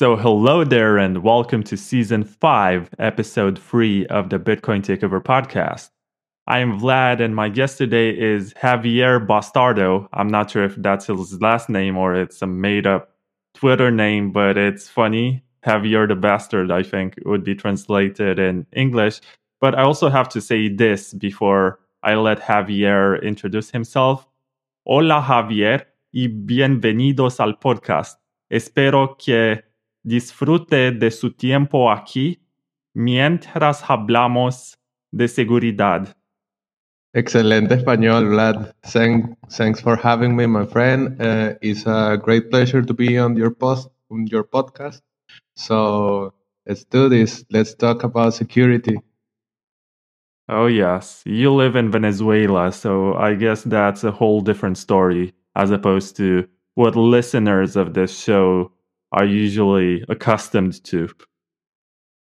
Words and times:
So, 0.00 0.16
hello 0.16 0.64
there, 0.64 0.96
and 0.96 1.22
welcome 1.22 1.62
to 1.64 1.76
season 1.76 2.24
five, 2.24 2.88
episode 2.98 3.58
three 3.58 4.06
of 4.06 4.30
the 4.30 4.38
Bitcoin 4.38 4.80
Takeover 4.80 5.22
podcast. 5.22 5.90
I 6.46 6.60
am 6.60 6.80
Vlad, 6.80 7.20
and 7.20 7.36
my 7.36 7.50
guest 7.50 7.76
today 7.76 8.18
is 8.18 8.54
Javier 8.54 9.26
Bastardo. 9.26 10.08
I'm 10.14 10.28
not 10.28 10.50
sure 10.50 10.64
if 10.64 10.74
that's 10.76 11.08
his 11.08 11.38
last 11.42 11.68
name 11.68 11.98
or 11.98 12.14
it's 12.14 12.40
a 12.40 12.46
made 12.46 12.86
up 12.86 13.10
Twitter 13.52 13.90
name, 13.90 14.32
but 14.32 14.56
it's 14.56 14.88
funny. 14.88 15.42
Javier 15.66 16.08
the 16.08 16.14
Bastard, 16.14 16.70
I 16.70 16.82
think, 16.82 17.16
would 17.26 17.44
be 17.44 17.54
translated 17.54 18.38
in 18.38 18.64
English. 18.72 19.20
But 19.60 19.74
I 19.74 19.82
also 19.82 20.08
have 20.08 20.30
to 20.30 20.40
say 20.40 20.70
this 20.70 21.12
before 21.12 21.78
I 22.02 22.14
let 22.14 22.40
Javier 22.40 23.22
introduce 23.22 23.70
himself. 23.70 24.26
Hola, 24.86 25.20
Javier, 25.20 25.84
y 26.14 26.28
bienvenidos 26.28 27.38
al 27.38 27.58
podcast. 27.58 28.16
Espero 28.50 29.18
que 29.18 29.69
disfrute 30.02 30.92
de 30.92 31.10
su 31.10 31.32
tiempo 31.32 31.90
aquí 31.90 32.40
mientras 32.94 33.82
hablamos 33.88 34.78
de 35.10 35.28
seguridad. 35.28 36.16
Excelente 37.12 37.74
español, 37.74 38.28
Vlad. 38.28 38.72
Thank, 38.82 39.36
thanks 39.50 39.80
for 39.80 39.96
having 39.96 40.36
me, 40.36 40.46
my 40.46 40.64
friend. 40.64 41.20
Uh, 41.20 41.54
it's 41.60 41.84
a 41.86 42.16
great 42.16 42.50
pleasure 42.50 42.82
to 42.82 42.94
be 42.94 43.18
on 43.18 43.36
your 43.36 43.50
post 43.50 43.88
on 44.10 44.26
your 44.28 44.44
podcast. 44.44 45.00
So 45.56 46.32
let's 46.66 46.84
do 46.84 47.08
this. 47.08 47.44
Let's 47.50 47.74
talk 47.74 48.04
about 48.04 48.34
security. 48.34 49.00
Oh 50.48 50.66
yes, 50.66 51.22
you 51.26 51.52
live 51.52 51.76
in 51.76 51.90
Venezuela, 51.90 52.72
so 52.72 53.14
I 53.14 53.34
guess 53.34 53.62
that's 53.62 54.02
a 54.02 54.10
whole 54.10 54.40
different 54.40 54.78
story 54.78 55.32
as 55.54 55.70
opposed 55.70 56.16
to 56.16 56.48
what 56.74 56.96
listeners 56.96 57.76
of 57.76 57.94
this 57.94 58.16
show 58.18 58.72
are 59.12 59.24
usually 59.24 60.04
accustomed 60.08 60.82
to. 60.84 61.08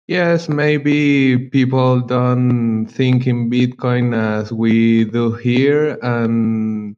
Yes, 0.07 0.49
maybe 0.49 1.49
people 1.49 2.01
don't 2.01 2.85
think 2.85 3.25
in 3.25 3.49
Bitcoin 3.49 4.15
as 4.15 4.51
we 4.51 5.05
do 5.05 5.33
here, 5.33 5.97
and 6.01 6.95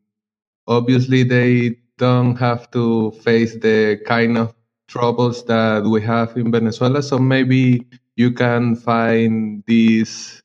obviously 0.67 1.23
they 1.23 1.77
don't 1.97 2.35
have 2.35 2.69
to 2.71 3.11
face 3.23 3.55
the 3.55 4.01
kind 4.05 4.37
of 4.37 4.53
troubles 4.89 5.45
that 5.45 5.83
we 5.83 6.01
have 6.01 6.35
in 6.37 6.51
Venezuela. 6.51 7.01
So 7.01 7.17
maybe 7.17 7.87
you 8.17 8.31
can 8.33 8.75
find 8.75 9.63
these 9.67 10.43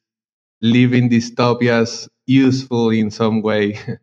living 0.60 1.10
dystopias 1.10 2.08
useful 2.26 2.91
in 2.91 3.10
some 3.10 3.42
way. 3.42 3.78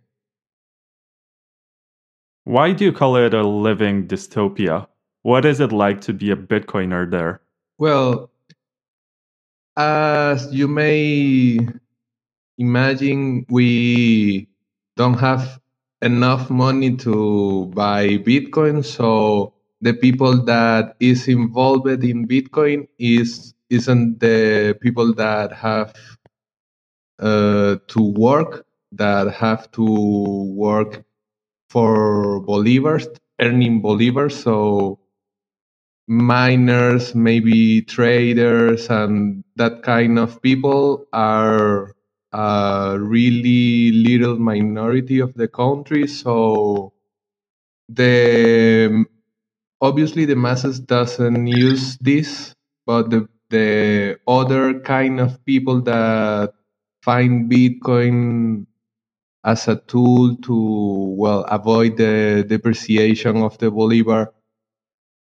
Why 2.43 2.73
do 2.73 2.85
you 2.85 2.91
call 2.91 3.15
it 3.17 3.33
a 3.33 3.43
living 3.47 4.07
dystopia? 4.07 4.87
What 5.29 5.45
is 5.45 5.59
it 5.59 5.71
like 5.71 6.01
to 6.09 6.13
be 6.13 6.31
a 6.31 6.35
Bitcoiner 6.35 7.05
there? 7.07 7.41
Well, 7.77 8.31
as 9.77 10.51
you 10.51 10.67
may 10.67 11.59
imagine, 12.57 13.45
we 13.47 14.47
don't 14.97 15.19
have 15.19 15.59
enough 16.01 16.49
money 16.49 16.97
to 17.05 17.67
buy 17.75 18.17
Bitcoin. 18.17 18.83
So 18.83 19.53
the 19.81 19.93
people 19.93 20.43
that 20.45 20.95
is 20.99 21.27
involved 21.27 21.85
in 22.03 22.27
Bitcoin 22.27 22.87
is 22.97 23.53
isn't 23.69 24.21
the 24.21 24.75
people 24.81 25.13
that 25.13 25.53
have 25.53 25.93
uh, 27.19 27.75
to 27.87 28.01
work, 28.01 28.65
that 28.93 29.31
have 29.35 29.69
to 29.73 29.85
work 30.55 31.03
for 31.69 32.41
bolivars, 32.41 33.05
earning 33.39 33.79
bolivars. 33.79 34.31
So 34.31 34.98
miners, 36.09 37.15
maybe 37.15 37.83
traders, 37.83 38.89
and 38.89 39.45
that 39.57 39.83
kind 39.83 40.19
of 40.19 40.41
people 40.41 41.07
are 41.13 41.95
a 42.33 42.97
really 42.99 43.91
little 43.93 44.37
minority 44.39 45.19
of 45.19 45.33
the 45.35 45.47
country. 45.47 46.07
So 46.07 46.93
the 47.89 49.05
obviously 49.81 50.25
the 50.25 50.35
masses 50.35 50.79
doesn't 50.79 51.47
use 51.47 51.97
this, 51.99 52.55
but 52.85 53.09
the 53.11 53.29
the 53.49 54.19
other 54.27 54.79
kind 54.81 55.19
of 55.19 55.43
people 55.45 55.81
that 55.83 56.53
find 57.03 57.51
Bitcoin 57.51 58.65
as 59.43 59.67
a 59.67 59.77
tool 59.87 60.37
to 60.37 61.15
well 61.17 61.43
avoid 61.49 61.97
the 61.97 62.45
depreciation 62.47 63.37
of 63.37 63.57
the 63.59 63.71
bolivar 63.71 64.33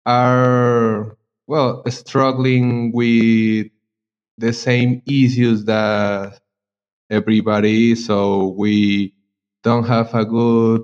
are 0.05 1.17
well 1.47 1.83
struggling 1.89 2.91
with 2.93 3.67
the 4.37 4.53
same 4.53 5.01
issues 5.07 5.65
that 5.65 6.39
everybody. 7.11 7.95
So 7.95 8.49
we 8.57 9.15
don't 9.63 9.85
have 9.87 10.15
a 10.15 10.25
good 10.25 10.83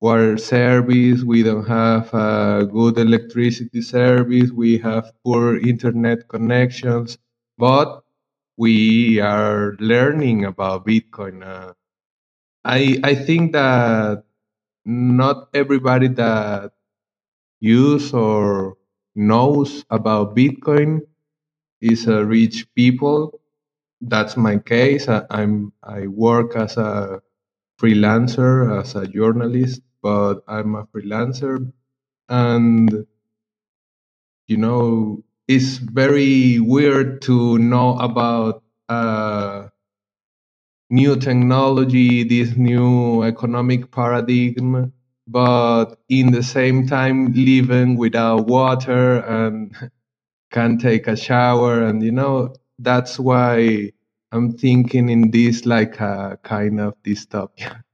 water 0.00 0.38
service, 0.38 1.24
we 1.24 1.42
don't 1.44 1.66
have 1.66 2.14
a 2.14 2.66
good 2.70 2.98
electricity 2.98 3.82
service, 3.82 4.52
we 4.52 4.78
have 4.78 5.12
poor 5.24 5.58
internet 5.58 6.28
connections, 6.28 7.18
but 7.58 8.02
we 8.58 9.20
are 9.20 9.76
learning 9.80 10.44
about 10.46 10.86
Bitcoin. 10.86 11.44
Uh, 11.44 11.74
I 12.64 13.00
I 13.04 13.16
think 13.16 13.52
that 13.54 14.24
not 14.86 15.50
everybody 15.54 16.08
that 16.10 16.73
use 17.60 18.12
or 18.14 18.76
knows 19.16 19.84
about 19.90 20.36
Bitcoin 20.36 21.00
is 21.80 22.06
a 22.08 22.24
rich 22.24 22.66
people. 22.74 23.40
That's 24.02 24.36
my 24.36 24.58
case. 24.58 25.08
I, 25.08 25.24
I'm 25.30 25.72
I 25.84 26.08
work 26.08 26.56
as 26.56 26.76
a 26.78 27.22
freelancer, 27.80 28.80
as 28.80 28.94
a 28.96 29.06
journalist, 29.06 29.82
but 30.02 30.42
I'm 30.48 30.74
a 30.76 30.86
freelancer, 30.86 31.72
and 32.28 33.06
you 34.48 34.58
know 34.58 35.24
it's 35.48 35.78
very 35.78 36.60
weird 36.60 37.22
to 37.22 37.58
know 37.58 37.98
about 37.98 38.62
uh, 38.88 39.68
new 40.90 41.16
technology, 41.16 42.24
this 42.24 42.56
new 42.56 43.22
economic 43.24 43.90
paradigm 43.92 44.92
but 45.26 45.96
in 46.08 46.32
the 46.32 46.42
same 46.42 46.86
time 46.86 47.32
living 47.32 47.96
without 47.96 48.46
water 48.46 49.18
and 49.20 49.74
can't 50.52 50.80
take 50.80 51.06
a 51.06 51.16
shower 51.16 51.82
and 51.82 52.02
you 52.02 52.12
know 52.12 52.54
that's 52.78 53.18
why 53.18 53.90
i'm 54.32 54.52
thinking 54.52 55.08
in 55.08 55.30
this 55.30 55.66
like 55.66 56.00
a 56.00 56.38
kind 56.42 56.80
of 56.80 56.94
dystopia. 57.02 57.82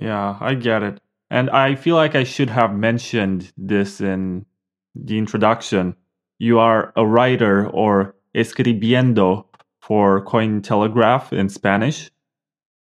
Yeah 0.00 0.38
i 0.40 0.54
get 0.54 0.82
it. 0.82 1.00
And 1.30 1.50
i 1.50 1.74
feel 1.74 1.96
like 1.96 2.14
i 2.14 2.24
should 2.24 2.50
have 2.50 2.74
mentioned 2.74 3.52
this 3.56 4.00
in 4.00 4.46
the 4.94 5.18
introduction. 5.18 5.96
You 6.38 6.58
are 6.58 6.92
a 6.96 7.06
writer 7.06 7.68
or 7.68 8.16
escribiendo 8.34 9.46
for 9.80 10.24
cointelegraph 10.24 11.32
in 11.32 11.48
spanish 11.48 12.10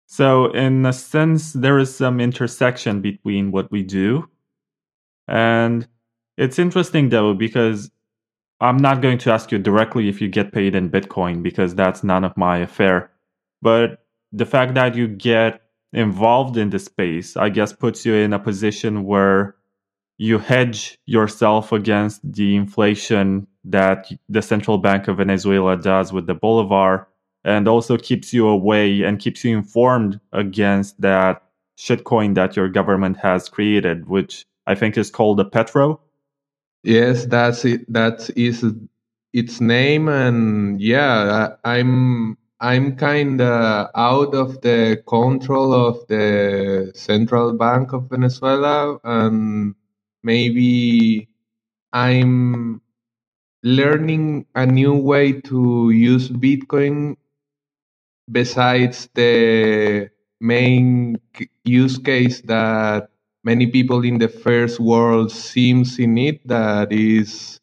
so, 0.07 0.52
in 0.52 0.86
a 0.86 0.94
sense, 0.94 1.54
there 1.54 1.80
is 1.80 1.96
some 1.96 2.19
intersection 2.19 3.02
between 3.02 3.52
what 3.52 3.72
we 3.72 3.84
do. 3.84 4.30
And 5.28 5.88
it's 6.38 6.60
interesting 6.60 7.10
though, 7.10 7.34
because 7.34 7.90
I'm 8.62 8.78
not 8.78 9.02
going 9.02 9.18
to 9.19 9.31
ask 9.31 9.52
you 9.52 9.57
directly 9.57 10.07
if 10.07 10.22
you 10.22 10.28
get 10.28 10.54
paid 10.54 10.75
in 10.75 10.90
Bitcoin, 10.90 11.42
because 11.42 11.75
that's 11.75 12.04
none 12.04 12.24
of 12.24 12.38
my 12.38 12.60
affair. 12.60 13.12
But 13.62 14.06
the 14.31 14.46
fact 14.46 14.75
that 14.75 14.96
you 14.96 15.07
get 15.07 15.62
involved 15.92 16.57
in 16.57 16.69
the 16.69 16.80
space, 16.80 17.36
I 17.36 17.50
guess, 17.50 17.74
puts 17.74 18.06
you 18.06 18.13
in 18.16 18.34
a 18.34 18.40
position 18.40 19.06
where 19.06 19.56
you 20.18 20.38
hedge 20.38 20.98
yourself 21.06 21.72
against 21.72 22.22
the 22.31 22.56
inflation 22.56 23.48
that 23.63 24.07
the 24.30 24.42
central 24.42 24.78
bank 24.78 25.07
of 25.07 25.18
Venezuela 25.18 25.75
does 25.75 26.13
with 26.13 26.28
the 26.28 26.36
bolivar 26.36 27.07
and 27.45 27.68
also 27.68 27.95
keeps 27.95 28.33
you 28.33 28.47
away 28.47 29.03
and 29.03 29.19
keeps 29.19 29.45
you 29.45 29.56
informed 29.56 30.19
against 30.33 31.00
that 31.00 31.44
shitcoin 31.77 32.33
that 32.36 32.56
your 32.56 32.68
government 32.68 33.18
has 33.18 33.47
created, 33.47 34.09
which 34.09 34.45
I 34.65 34.75
think 34.75 34.97
is 34.97 35.12
called 35.12 35.39
a 35.39 35.45
Petro. 35.45 36.01
Yes, 36.83 37.25
that's 37.25 37.63
it. 37.63 37.92
That 37.92 38.30
is 38.36 38.65
its 39.31 39.62
name, 39.62 40.07
and 40.07 40.81
yeah, 40.81 41.56
I'm 41.63 42.38
I'm 42.59 42.95
kind 42.95 43.42
of 43.42 43.89
out 43.95 44.33
of 44.33 44.62
the 44.62 45.03
control 45.07 45.74
of 45.74 46.07
the 46.07 46.92
central 46.95 47.53
bank 47.53 47.94
of 47.94 48.09
Venezuela, 48.09 49.00
and 49.03 49.75
maybe 50.24 51.27
I'm 51.94 52.81
learning 53.63 54.45
a 54.56 54.65
new 54.65 54.94
way 54.95 55.42
to 55.42 55.89
use 55.89 56.30
Bitcoin 56.30 57.18
besides 58.31 59.10
the 59.16 60.10
main 60.42 61.18
use 61.66 61.98
case 62.00 62.42
that 62.44 63.10
many 63.44 63.68
people 63.68 64.04
in 64.04 64.19
the 64.19 64.30
first 64.30 64.80
world 64.80 65.31
seems 65.31 66.00
in 66.00 66.18
it 66.18 66.48
that 66.48 66.92
is 66.94 67.60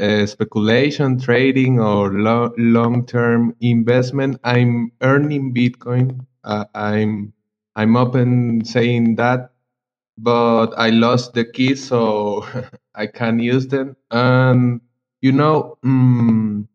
uh, 0.00 0.26
speculation, 0.26 1.18
trading, 1.20 1.80
or 1.80 2.12
lo- 2.12 2.54
long-term 2.58 3.54
investment. 3.60 4.38
I'm 4.44 4.92
earning 5.02 5.54
Bitcoin. 5.54 6.26
Uh, 6.44 6.64
I'm 6.74 7.32
I'm 7.76 7.96
open 7.96 8.64
saying 8.64 9.16
that, 9.16 9.52
but 10.18 10.68
I 10.78 10.90
lost 10.90 11.34
the 11.34 11.44
keys, 11.44 11.84
so 11.88 12.46
I 12.94 13.06
can't 13.08 13.40
use 13.42 13.68
them. 13.68 13.96
And 14.10 14.80
you 15.22 15.32
know, 15.32 15.78
mm, 15.84 16.68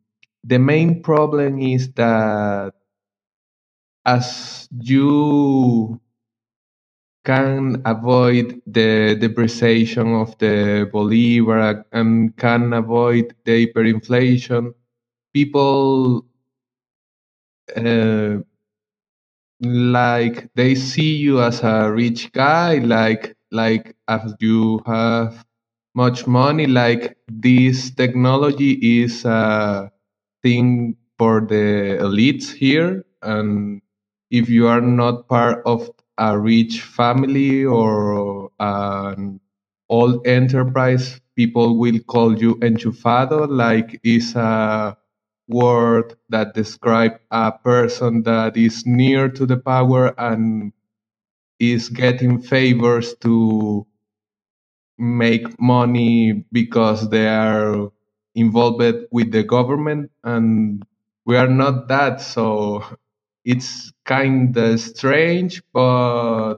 the 0.43 0.59
main 0.59 1.03
problem 1.03 1.59
is 1.59 1.91
that 1.93 2.73
as 4.07 4.69
you 4.81 5.99
can 7.25 7.81
avoid 7.85 8.59
the 8.65 9.15
depreciation 9.19 10.13
of 10.15 10.35
the 10.39 10.89
bolivar 10.91 11.85
and 11.91 12.35
can 12.37 12.73
avoid 12.73 13.35
the 13.45 13.67
hyperinflation, 13.67 14.73
people 15.33 16.25
uh, 17.75 18.37
like 19.61 20.49
they 20.55 20.75
see 20.75 21.15
you 21.15 21.41
as 21.41 21.61
a 21.63 21.91
rich 21.91 22.31
guy, 22.31 22.77
like 22.79 23.35
like 23.51 23.95
as 24.07 24.33
you 24.39 24.81
have 24.85 25.45
much 25.95 26.27
money, 26.27 26.67
like 26.67 27.17
this 27.27 27.91
technology 27.91 28.73
is 29.01 29.25
a 29.25 29.91
thing 30.43 30.95
for 31.17 31.41
the 31.41 31.97
elites 32.01 32.53
here, 32.53 33.05
and 33.23 33.81
if 34.31 34.49
you 34.49 34.67
are 34.67 34.81
not 34.81 35.27
part 35.27 35.63
of 35.65 35.89
a 36.17 36.37
rich 36.39 36.81
family 36.81 37.65
or 37.65 38.51
an 38.59 39.39
old 39.89 40.27
enterprise, 40.27 41.21
people 41.35 41.77
will 41.79 41.99
call 42.01 42.37
you 42.39 42.55
enchufado, 42.57 43.47
like 43.49 43.99
is 44.03 44.35
a 44.35 44.97
word 45.47 46.15
that 46.29 46.53
describe 46.53 47.19
a 47.31 47.51
person 47.51 48.23
that 48.23 48.57
is 48.57 48.85
near 48.85 49.29
to 49.29 49.45
the 49.45 49.57
power 49.57 50.13
and 50.19 50.73
is 51.59 51.89
getting 51.89 52.41
favors 52.41 53.15
to 53.21 53.85
make 54.97 55.59
money 55.61 56.45
because 56.51 57.09
they 57.09 57.27
are 57.27 57.91
involved 58.35 58.81
with 59.11 59.31
the 59.31 59.43
government 59.43 60.11
and 60.23 60.85
we 61.25 61.37
are 61.37 61.49
not 61.49 61.87
that 61.89 62.21
so 62.21 62.83
it's 63.47 63.93
kind 64.05 64.57
of 64.57 64.81
strange, 64.81 65.63
but 65.73 66.57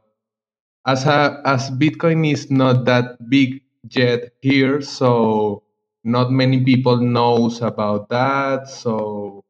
as 0.88 1.06
a, 1.06 1.42
as 1.46 1.72
Bitcoin 1.72 2.32
is 2.32 2.52
not 2.52 2.86
that 2.86 3.18
big 3.30 3.62
yet 3.92 4.34
here, 4.42 4.82
so 4.82 5.64
not 6.04 6.32
many 6.32 6.64
people 6.66 6.98
knows 6.98 7.62
about 7.62 8.10
that. 8.10 8.70
So 8.70 9.46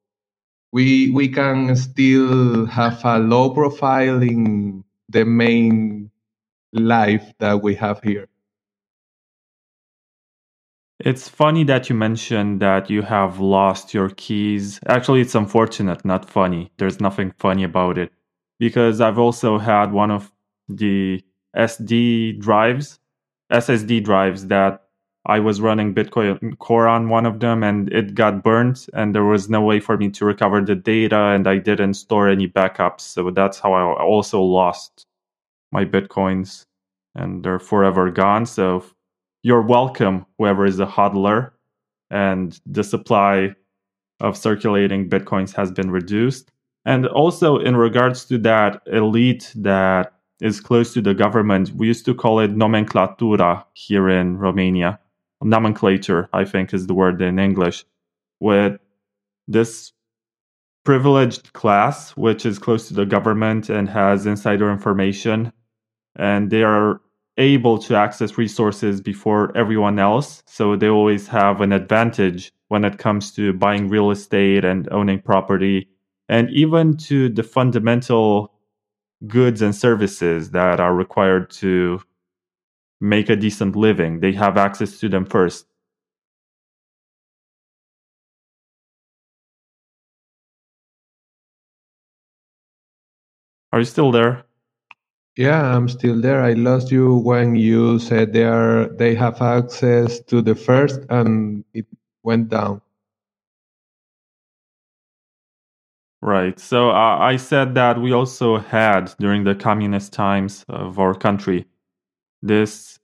we 0.73 1.11
we 1.11 1.29
can 1.29 1.75
still 1.77 2.67
have 2.67 3.05
a 3.05 3.19
low 3.19 3.51
profile 3.51 4.23
in 4.23 4.85
the 5.09 5.25
main 5.25 6.11
life 6.73 7.33
that 7.39 7.63
we 7.63 7.75
have 7.75 8.01
here. 8.03 8.28
It's 10.99 11.29
funny 11.29 11.63
that 11.63 11.89
you 11.89 11.95
mentioned 11.95 12.59
that 12.59 12.89
you 12.89 13.01
have 13.03 13.39
lost 13.39 13.93
your 13.93 14.09
keys. 14.09 14.79
Actually, 14.87 15.21
it's 15.21 15.35
unfortunate, 15.35 16.03
not 16.03 16.29
funny. 16.29 16.71
There's 16.77 16.99
nothing 16.99 17.31
funny 17.37 17.63
about 17.63 17.97
it. 17.97 18.11
Because 18.59 18.99
I've 18.99 19.17
also 19.17 19.57
had 19.57 19.93
one 19.93 20.11
of 20.11 20.29
the 20.67 21.23
SD 21.55 22.39
drives, 22.39 22.99
SSD 23.51 24.03
drives 24.03 24.47
that 24.47 24.83
I 25.25 25.39
was 25.39 25.61
running 25.61 25.95
Bitcoin 25.95 26.57
Core 26.59 26.87
on 26.87 27.09
one 27.09 27.25
of 27.25 27.39
them 27.39 27.63
and 27.63 27.91
it 27.93 28.15
got 28.15 28.43
burnt 28.43 28.89
and 28.93 29.15
there 29.15 29.23
was 29.23 29.49
no 29.49 29.61
way 29.61 29.79
for 29.79 29.97
me 29.97 30.09
to 30.11 30.25
recover 30.25 30.61
the 30.61 30.75
data 30.75 31.17
and 31.17 31.47
I 31.47 31.57
didn't 31.57 31.93
store 31.95 32.27
any 32.27 32.47
backups. 32.47 33.01
So 33.01 33.31
that's 33.31 33.59
how 33.59 33.73
I 33.73 33.83
also 34.01 34.41
lost 34.41 35.05
my 35.71 35.85
Bitcoins 35.85 36.65
and 37.15 37.43
they're 37.43 37.59
forever 37.59 38.11
gone. 38.11 38.45
So 38.45 38.83
you're 39.49 39.63
welcome, 39.63 40.27
whoever 40.37 40.63
is 40.63 40.79
a 40.79 40.85
hodler, 40.85 41.49
and 42.11 42.61
the 42.67 42.83
supply 42.83 43.49
of 44.19 44.37
circulating 44.37 45.09
bitcoins 45.09 45.55
has 45.55 45.71
been 45.71 45.89
reduced. 45.89 46.51
And 46.85 47.07
also, 47.07 47.57
in 47.57 47.75
regards 47.75 48.25
to 48.25 48.37
that 48.49 48.83
elite 48.85 49.51
that 49.55 50.13
is 50.39 50.61
close 50.61 50.93
to 50.93 51.01
the 51.01 51.15
government, 51.15 51.71
we 51.71 51.87
used 51.87 52.05
to 52.05 52.13
call 52.13 52.39
it 52.39 52.55
nomenclatura 52.55 53.65
here 53.73 54.07
in 54.07 54.37
Romania. 54.37 54.99
Nomenclature, 55.41 56.29
I 56.31 56.45
think, 56.45 56.71
is 56.71 56.85
the 56.85 56.93
word 56.93 57.19
in 57.19 57.39
English. 57.39 57.85
With 58.39 58.79
this 59.47 59.93
privileged 60.85 61.53
class, 61.53 62.11
which 62.11 62.45
is 62.45 62.59
close 62.59 62.87
to 62.89 62.93
the 62.93 63.07
government 63.07 63.67
and 63.67 63.89
has 63.89 64.27
insider 64.27 64.71
information, 64.71 65.51
and 66.15 66.51
they 66.51 66.61
are 66.61 67.01
able 67.39 67.79
to 67.79 67.95
access 67.95 68.37
resources 68.37 69.01
before 69.01 69.57
everyone 69.57 69.99
else. 69.99 70.43
So 70.47 70.75
they 70.75 70.89
always 70.89 71.27
have 71.29 71.61
an 71.61 71.73
advantage 71.73 72.51
when 72.67 72.85
it 72.85 72.99
comes 72.99 73.31
to 73.33 73.53
buying 73.53 73.89
real 73.89 74.11
estate 74.11 74.65
and 74.65 74.87
owning 74.91 75.21
property, 75.21 75.89
and 76.29 76.49
even 76.51 76.97
to 76.97 77.29
the 77.29 77.43
fundamental 77.43 78.53
goods 79.27 79.61
and 79.61 79.75
services 79.75 80.51
that 80.51 80.79
are 80.79 80.95
required 80.95 81.51
to 81.51 82.01
make 83.01 83.29
a 83.29 83.35
decent 83.35 83.75
living. 83.75 84.19
They 84.21 84.33
have 84.33 84.57
access 84.57 84.99
to 84.99 85.09
them 85.09 85.25
first. 85.25 85.65
Are 93.71 93.79
you 93.79 93.85
still 93.85 94.11
there? 94.11 94.45
Yeah, 95.39 95.73
I'm 95.73 95.87
still 95.87 96.19
there. 96.19 96.41
I 96.43 96.51
lost 96.51 96.91
you 96.91 97.15
when 97.15 97.55
you 97.55 97.97
said 97.99 98.33
they 98.33 98.43
are 98.43 98.89
they 98.89 99.15
have 99.15 99.41
access 99.41 100.19
to 100.25 100.41
the 100.41 100.53
first 100.53 100.99
and 101.09 101.63
it 101.73 101.85
went 102.23 102.49
down. 102.49 102.81
Right. 106.21 106.59
So 106.59 106.89
uh, 106.89 107.19
I 107.19 107.37
said 107.37 107.73
that 107.75 108.01
we 108.01 108.11
also 108.11 108.57
had 108.57 109.15
during 109.17 109.45
the 109.45 109.55
communist 109.55 110.11
times 110.11 110.65
of 110.67 110.99
our 110.99 111.13
country 111.15 111.65
this 112.41 112.99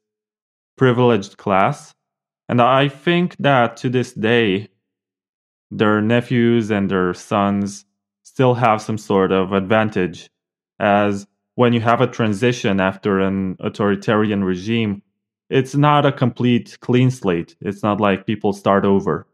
privileged 0.77 1.37
class. 1.37 1.95
And 2.49 2.61
I 2.61 2.89
think 2.89 3.37
that 3.37 3.77
to 3.77 3.89
this 3.89 4.11
day, 4.11 4.67
their 5.71 6.01
nephews 6.01 6.69
and 6.69 6.91
their 6.91 7.13
sons 7.13 7.85
still 8.23 8.55
have 8.55 8.81
some 8.81 8.97
sort 8.97 9.31
of 9.31 9.53
advantage 9.53 10.29
as 10.81 11.25
when 11.55 11.73
you 11.73 11.81
have 11.81 12.01
a 12.01 12.07
transition 12.07 12.79
after 12.79 13.19
an 13.19 13.57
authoritarian 13.59 14.43
regime, 14.43 15.01
it's 15.49 15.75
not 15.75 16.05
a 16.05 16.11
complete 16.11 16.77
clean 16.81 17.09
slate. 17.09 17.55
It's 17.61 17.81
not 17.81 18.01
like 18.01 18.25
people 18.25 18.53
start 18.53 18.85
over. 18.85 19.27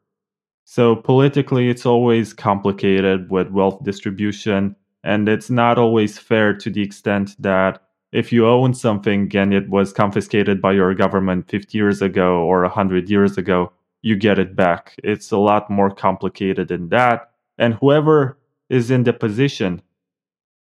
So 0.66 0.96
politically, 0.96 1.70
it's 1.70 1.86
always 1.86 2.34
complicated 2.34 3.30
with 3.30 3.50
wealth 3.50 3.84
distribution, 3.84 4.75
and 5.04 5.28
it's 5.28 5.50
not 5.50 5.78
always 5.78 6.18
fair 6.20 6.54
to 6.54 6.70
the 6.70 6.82
extent 6.82 7.36
that 7.40 7.82
if 8.12 8.32
you 8.32 8.48
own 8.48 8.74
something 8.74 9.36
and 9.36 9.54
it 9.54 9.70
was 9.70 9.94
confiscated 9.94 10.62
by 10.62 10.74
your 10.74 10.94
government 10.94 11.50
50 11.50 11.78
years 11.78 12.01
ago 12.01 12.42
or 12.42 12.62
100 12.62 13.10
years 13.10 13.38
ago, 13.38 13.72
you 14.01 14.16
get 14.16 14.38
it 14.38 14.56
back. 14.56 14.96
It's 15.04 15.32
a 15.32 15.38
lot 15.38 15.70
more 15.70 15.90
complicated 15.90 16.68
than 16.68 16.90
that. 16.90 17.32
And 17.58 17.74
whoever 17.75 18.38
is 18.70 18.92
in 18.92 19.04
the 19.04 19.13
position 19.13 19.82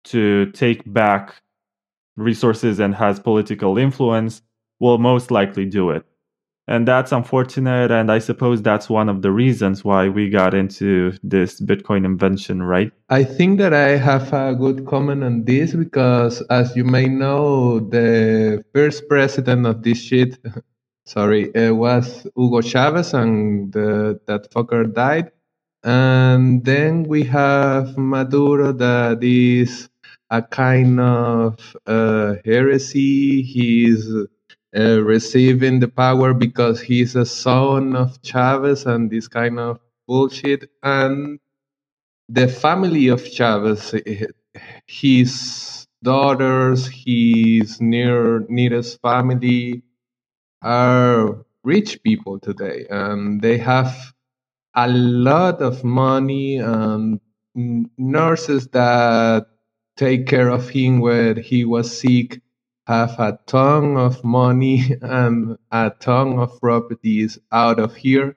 to 0.05 0.51
take 0.51 0.91
back 0.91 1.41
resources 2.21 2.79
and 2.79 2.95
has 2.95 3.19
political 3.19 3.77
influence 3.77 4.41
will 4.79 4.97
most 4.97 5.31
likely 5.31 5.65
do 5.65 5.89
it. 5.89 6.05
And 6.69 6.87
that's 6.87 7.11
unfortunate. 7.11 7.89
And 7.89 8.11
I 8.11 8.19
suppose 8.19 8.61
that's 8.61 8.89
one 8.89 9.09
of 9.09 9.23
the 9.23 9.31
reasons 9.31 9.83
why 9.83 10.07
we 10.07 10.29
got 10.29 10.53
into 10.53 11.13
this 11.23 11.59
Bitcoin 11.59 12.05
invention, 12.05 12.61
right? 12.61 12.91
I 13.09 13.23
think 13.23 13.57
that 13.57 13.73
I 13.73 13.97
have 13.97 14.31
a 14.33 14.53
good 14.53 14.85
comment 14.85 15.23
on 15.23 15.45
this 15.45 15.73
because, 15.73 16.43
as 16.51 16.75
you 16.75 16.83
may 16.83 17.07
know, 17.07 17.79
the 17.79 18.63
first 18.75 19.09
president 19.09 19.65
of 19.65 19.81
this 19.81 19.99
shit, 19.99 20.37
sorry, 21.05 21.49
it 21.55 21.75
was 21.75 22.27
Hugo 22.35 22.61
Chavez, 22.61 23.15
and 23.15 23.73
the, 23.73 24.21
that 24.27 24.51
fucker 24.51 24.93
died. 24.93 25.31
And 25.83 26.63
then 26.65 27.03
we 27.03 27.23
have 27.23 27.97
Maduro 27.97 28.73
that 28.73 29.23
is 29.23 29.89
a 30.31 30.41
kind 30.41 30.99
of 30.99 31.75
uh, 31.87 32.35
heresy. 32.45 33.41
He's 33.43 34.07
uh, 34.77 35.01
receiving 35.03 35.79
the 35.79 35.87
power 35.87 36.33
because 36.33 36.81
he's 36.81 37.15
a 37.15 37.25
son 37.25 37.95
of 37.95 38.21
Chavez 38.23 38.85
and 38.85 39.09
this 39.09 39.27
kind 39.27 39.59
of 39.59 39.79
bullshit. 40.07 40.69
And 40.83 41.39
the 42.29 42.47
family 42.47 43.07
of 43.09 43.25
Chavez, 43.27 43.93
his 44.87 45.87
daughters, 46.03 46.87
his 46.87 47.81
near 47.81 48.45
nearest 48.49 49.01
family 49.01 49.83
are 50.61 51.45
rich 51.63 52.01
people 52.03 52.39
today, 52.39 52.87
and 52.89 53.41
they 53.41 53.57
have 53.57 54.13
a 54.75 54.87
lot 54.89 55.61
of 55.61 55.83
money 55.83 56.57
and 56.57 57.19
nurses 57.97 58.67
that 58.69 59.47
take 59.99 60.25
care 60.27 60.49
of 60.49 60.69
him 60.69 61.01
when 61.01 61.35
he 61.35 61.65
was 61.65 61.99
sick 61.99 62.39
have 62.87 63.19
a 63.19 63.37
ton 63.45 63.97
of 63.97 64.23
money 64.23 64.95
and 65.01 65.57
a 65.71 65.91
ton 65.99 66.39
of 66.39 66.59
properties 66.61 67.37
out 67.51 67.79
of 67.79 67.95
here. 67.95 68.35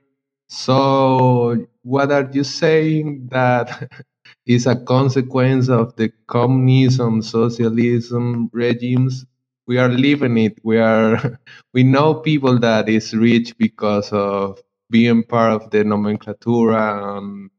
So, 0.48 1.66
what 1.82 2.12
are 2.12 2.28
you 2.30 2.44
saying 2.44 3.28
that 3.30 3.90
is 4.46 4.66
a 4.66 4.76
consequence 4.76 5.70
of 5.70 5.96
the 5.96 6.12
communism, 6.26 7.22
socialism 7.22 8.50
regimes? 8.52 9.24
We 9.66 9.78
are 9.78 9.88
living 9.88 10.36
it. 10.38 10.58
We 10.64 10.78
are, 10.78 11.38
we 11.72 11.84
know 11.84 12.16
people 12.16 12.58
that 12.58 12.90
is 12.90 13.14
rich 13.14 13.56
because 13.56 14.12
of 14.12 14.60
being 14.90 15.22
part 15.22 15.52
of 15.52 15.70
the 15.70 15.78
nomenclatura 15.84 17.16
and, 17.16 17.50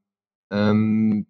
and 0.51 1.25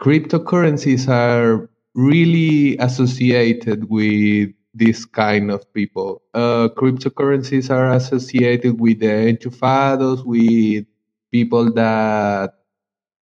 cryptocurrencies 0.00 1.08
are 1.08 1.68
really 1.94 2.76
associated 2.78 3.90
with 3.90 4.50
this 4.74 5.04
kind 5.04 5.50
of 5.50 5.72
people. 5.74 6.22
Uh, 6.34 6.68
cryptocurrencies 6.76 7.70
are 7.70 7.92
associated 7.92 8.80
with 8.80 9.00
the 9.00 9.06
enchufados, 9.08 10.24
with 10.26 10.86
people 11.32 11.72
that 11.74 12.54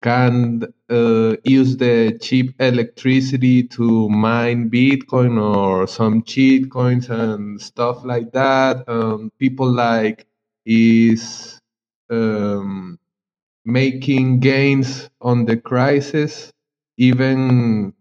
can 0.03 0.63
uh, 0.91 1.37
use 1.45 1.77
the 1.79 2.17
cheap 2.23 2.55
electricity 2.61 3.65
to 3.65 4.09
mine 4.11 4.71
Bitcoin 4.71 5.41
or 5.43 5.87
some 5.89 6.23
cheat 6.23 6.71
coins 6.71 7.11
and 7.11 7.61
stuff 7.61 8.05
like 8.05 8.33
that. 8.33 8.89
Um, 8.89 9.33
people 9.39 9.71
like 9.71 10.27
is 10.67 11.61
um, 12.11 12.99
making 13.67 14.41
gains 14.41 15.11
on 15.23 15.47
the 15.47 15.59
crisis, 15.59 16.53
even 16.99 17.94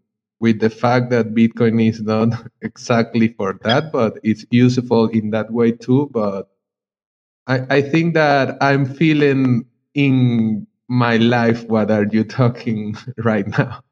with 0.43 0.59
the 0.59 0.69
fact 0.69 1.09
that 1.09 1.33
Bitcoin 1.33 1.81
is 1.87 2.01
not 2.01 2.27
exactly 2.61 3.29
for 3.29 3.57
that, 3.63 3.93
but 3.93 4.19
it's 4.23 4.45
useful 4.51 5.07
in 5.07 5.29
that 5.29 5.49
way 5.49 5.71
too. 5.71 6.09
But 6.11 6.49
I, 7.47 7.77
I 7.77 7.81
think 7.81 8.13
that 8.15 8.57
I'm 8.59 8.85
feeling 8.85 9.65
in 9.93 10.67
my 10.89 11.15
life 11.15 11.63
what 11.69 11.89
are 11.89 12.05
you 12.11 12.23
talking 12.39 12.97
right 13.19 13.47
now. 13.47 13.83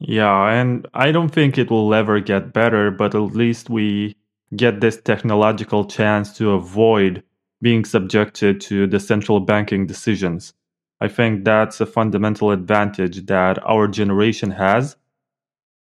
Yeah, 0.00 0.52
and 0.52 0.88
I 0.94 1.12
don't 1.12 1.28
think 1.28 1.58
it 1.58 1.70
will 1.70 1.92
ever 1.92 2.18
get 2.18 2.54
better, 2.54 2.90
but 2.90 3.14
at 3.14 3.34
least 3.34 3.68
we 3.68 4.16
get 4.56 4.80
this 4.80 4.98
technological 5.02 5.84
chance 5.84 6.34
to 6.38 6.52
avoid 6.52 7.22
being 7.60 7.84
subjected 7.84 8.62
to 8.62 8.86
the 8.86 9.00
central 9.00 9.40
banking 9.40 9.86
decisions. 9.86 10.54
I 11.00 11.08
think 11.08 11.44
that's 11.44 11.80
a 11.80 11.86
fundamental 11.86 12.50
advantage 12.50 13.26
that 13.26 13.58
our 13.64 13.86
generation 13.86 14.50
has. 14.50 14.96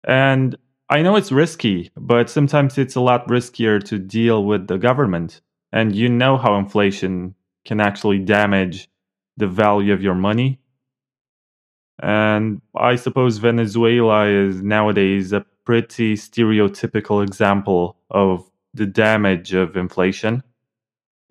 And 0.05 0.57
I 0.90 1.02
know 1.02 1.17
it's 1.17 1.33
risky, 1.33 1.90
but 1.97 2.31
sometimes 2.31 2.78
it's 2.78 2.97
a 2.97 3.00
lot 3.00 3.28
riskier 3.28 3.83
to 3.85 3.99
deal 3.99 4.45
with 4.45 4.67
the 4.67 4.78
government. 4.78 5.40
And 5.73 5.95
you 5.95 6.09
know 6.09 6.37
how 6.37 6.57
inflation 6.57 7.35
can 7.64 7.81
actually 7.81 8.21
damage 8.21 8.88
the 9.37 9.47
value 9.47 9.93
of 9.93 10.02
your 10.02 10.14
money. 10.14 10.59
And 12.00 12.62
I 12.76 12.97
suppose 12.97 13.38
Venezuela 13.38 14.26
is 14.26 14.62
nowadays 14.62 15.33
a 15.33 15.45
pretty 15.64 16.14
stereotypical 16.14 17.23
example 17.23 17.99
of 18.11 18.50
the 18.73 18.87
damage 18.87 19.52
of 19.52 19.76
inflation. 19.76 20.43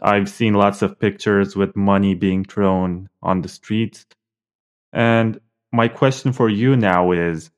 I've 0.01 0.29
seen 0.29 0.53
lots 0.53 0.81
of 0.81 0.99
pictures 0.99 1.55
with 1.55 1.75
money 1.75 2.13
being 2.13 2.43
thrown 2.43 3.09
on 3.23 3.41
the 3.41 3.49
streets. 3.49 4.05
And 4.93 5.39
my 5.71 5.87
question 5.87 6.33
for 6.33 6.49
you 6.49 6.75
now 6.75 7.11
is 7.11 7.49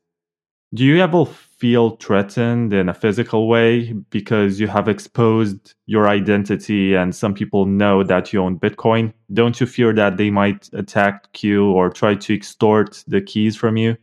Do 0.73 0.85
you 0.85 1.01
ever 1.01 1.25
feel 1.25 1.97
threatened 1.97 2.73
in 2.73 2.87
a 2.87 2.93
physical 2.93 3.49
way 3.49 3.91
because 4.09 4.59
you 4.59 4.67
have 4.67 4.87
exposed 4.87 5.73
your 5.87 6.07
identity 6.07 6.95
and 6.95 7.13
some 7.13 7.33
people 7.33 7.65
know 7.65 8.03
that 8.03 8.31
you 8.31 8.41
own 8.41 8.57
Bitcoin? 8.57 9.13
Don't 9.33 9.59
you 9.59 9.67
fear 9.67 9.93
that 9.93 10.15
they 10.15 10.31
might 10.31 10.69
attack 10.73 11.43
you 11.43 11.71
or 11.71 11.89
try 11.89 12.15
to 12.15 12.33
extort 12.33 13.03
the 13.07 13.21
keys 13.21 13.57
from 13.57 13.75
you? 13.75 13.97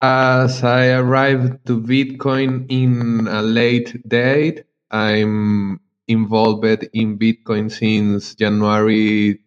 As 0.00 0.62
I 0.62 0.90
arrived 0.92 1.66
to 1.66 1.80
Bitcoin 1.80 2.66
in 2.68 3.26
a 3.26 3.42
late 3.42 4.08
date, 4.08 4.64
I'm 4.92 5.80
involved 6.08 6.66
in 6.94 7.18
Bitcoin 7.18 7.70
since 7.70 8.34
January 8.34 9.40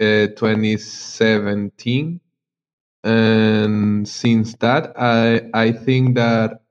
uh, 0.00 0.28
2017. 0.36 2.20
And 3.04 4.08
since 4.08 4.54
that, 4.56 4.94
I, 4.98 5.50
I 5.54 5.72
think 5.72 6.16
that 6.16 6.62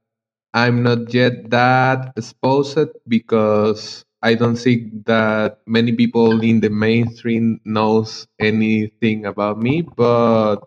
I'm 0.54 0.84
not 0.84 1.14
yet 1.14 1.50
that 1.52 2.14
exposed 2.18 2.80
because 3.08 4.06
I 4.22 4.36
don't 4.36 4.58
think 4.58 5.06
that 5.08 5.60
many 5.68 5.94
people 5.94 6.42
in 6.44 6.60
the 6.62 6.70
mainstream 6.70 7.62
knows 7.66 8.28
anything 8.40 9.26
about 9.28 9.60
me. 9.60 9.84
But 9.84 10.60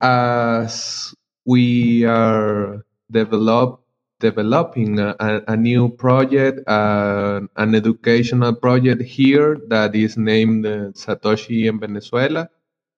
as 0.00 1.14
we 1.46 2.04
are 2.04 2.84
develop 3.10 3.82
developing 4.20 4.98
a, 4.98 5.14
a 5.48 5.56
new 5.56 5.88
project, 5.88 6.66
uh, 6.68 7.40
an 7.56 7.74
educational 7.74 8.54
project 8.54 9.02
here 9.02 9.58
that 9.68 9.94
is 9.94 10.16
named 10.16 10.64
Satoshi 10.64 11.68
in 11.68 11.78
Venezuela. 11.78 12.48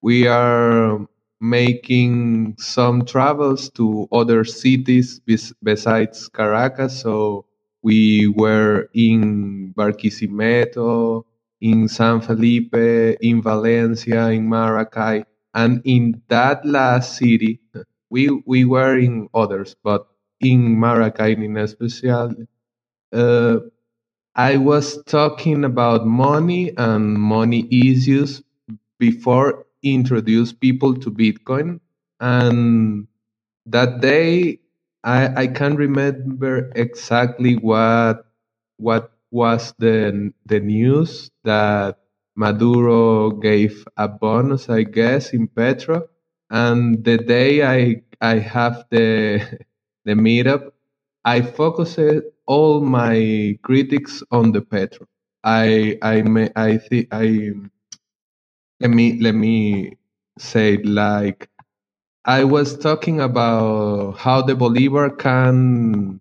We 0.03 0.27
are 0.27 1.07
making 1.41 2.57
some 2.59 3.05
travels 3.05 3.71
to 3.71 4.09
other 4.13 4.45
cities 4.45 5.21
besides 5.63 6.29
Caracas. 6.29 7.01
So 7.01 7.47
we 7.83 8.29
were 8.29 8.89
in 8.95 9.73
Barquisimeto, 9.77 11.25
in 11.61 11.89
San 11.89 12.21
Felipe, 12.21 12.75
in 13.21 13.43
Valencia, 13.43 14.29
in 14.29 14.49
Maracay. 14.49 15.25
And 15.55 15.83
in 15.85 16.23
that 16.29 16.65
last 16.65 17.17
city, 17.17 17.61
we, 18.11 18.43
we 18.47 18.65
were 18.65 18.99
in 18.99 19.29
others, 19.35 19.77
but 19.83 20.07
in 20.41 20.77
Maracay 20.77 21.43
in 21.43 21.57
especial, 21.59 22.35
uh, 23.13 23.59
I 24.35 24.57
was 24.59 25.03
talking 25.05 25.65
about 25.65 26.07
money 26.07 26.73
and 26.77 27.15
money 27.15 27.69
issues 27.71 28.43
before 28.99 29.67
introduce 29.83 30.53
people 30.53 30.95
to 30.97 31.11
Bitcoin. 31.11 31.81
And 32.21 33.09
that 33.67 34.01
day, 34.01 34.61
I, 35.05 35.43
I 35.45 35.49
can't 35.49 35.79
remember 35.79 36.73
exactly 36.77 37.57
what 37.57 38.27
what 38.79 39.13
was 39.31 39.75
the 39.79 40.33
the 40.47 40.61
news 40.61 41.31
that 41.45 41.99
Maduro 42.37 43.31
gave 43.33 43.87
a 43.97 44.09
bonus, 44.09 44.69
I 44.71 44.85
guess, 44.85 45.33
in 45.33 45.49
Petro. 45.49 46.09
And 46.51 47.05
the 47.05 47.19
day 47.19 47.65
I 47.65 48.03
I 48.21 48.39
have 48.41 48.87
the 48.91 49.43
the 50.05 50.13
meetup, 50.15 50.73
I 51.25 51.43
focused 51.43 52.01
all 52.47 52.81
my 52.81 53.59
critics 53.63 54.23
on 54.31 54.53
the 54.53 54.63
Petro. 54.63 55.07
I 55.45 55.99
I 56.03 56.23
may, 56.23 56.51
I 56.57 56.79
think 56.79 57.09
I 57.13 57.53
let 58.81 58.91
me 58.91 59.19
let 59.21 59.35
me 59.35 59.97
say 60.39 60.77
like 60.79 61.49
I 62.25 62.45
was 62.45 62.79
talking 62.79 63.21
about 63.21 64.19
how 64.19 64.43
the 64.43 64.55
Bolivar 64.57 65.11
can 65.11 66.21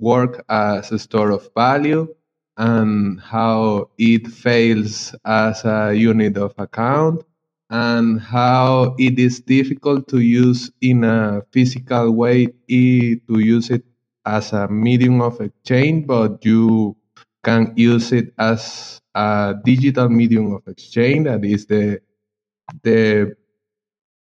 work 0.00 0.44
as 0.50 0.92
a 0.92 0.98
store 0.98 1.30
of 1.32 1.50
value 1.54 2.14
and 2.58 3.20
how 3.20 3.90
it 3.98 4.28
fails 4.28 5.14
as 5.24 5.64
a 5.64 5.94
unit 5.94 6.36
of 6.38 6.54
account 6.58 7.24
and 7.70 8.20
how 8.20 8.94
it 8.98 9.18
is 9.18 9.40
difficult 9.40 10.08
to 10.08 10.20
use 10.20 10.70
in 10.82 11.04
a 11.04 11.42
physical 11.52 12.12
way 12.12 12.46
to 12.68 13.38
use 13.40 13.70
it 13.70 13.84
as 14.26 14.52
a 14.52 14.68
medium 14.68 15.22
of 15.22 15.40
exchange, 15.40 16.06
but 16.06 16.44
you 16.44 16.96
can 17.44 17.72
use 17.76 18.12
it 18.12 18.34
as 18.38 19.00
a 19.14 19.54
digital 19.64 20.08
medium 20.08 20.54
of 20.54 20.62
exchange. 20.68 21.26
That 21.26 21.44
is 21.44 21.66
the 21.66 22.00
the 22.82 23.36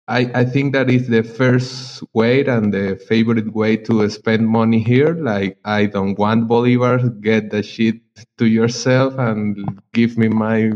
I, 0.08 0.30
I 0.34 0.44
think 0.44 0.74
that 0.74 0.90
is 0.90 1.08
the 1.08 1.22
first 1.22 2.02
way 2.14 2.44
and 2.44 2.74
the 2.74 2.96
favorite 3.08 3.54
way 3.54 3.76
to 3.78 4.08
spend 4.10 4.48
money 4.48 4.80
here. 4.80 5.14
Like 5.14 5.58
I 5.64 5.86
don't 5.86 6.18
want 6.18 6.48
Bolivar, 6.48 6.98
get 6.98 7.50
the 7.50 7.62
shit 7.62 7.96
to 8.38 8.46
yourself 8.46 9.18
and 9.18 9.56
give 9.94 10.18
me 10.18 10.28
my 10.28 10.72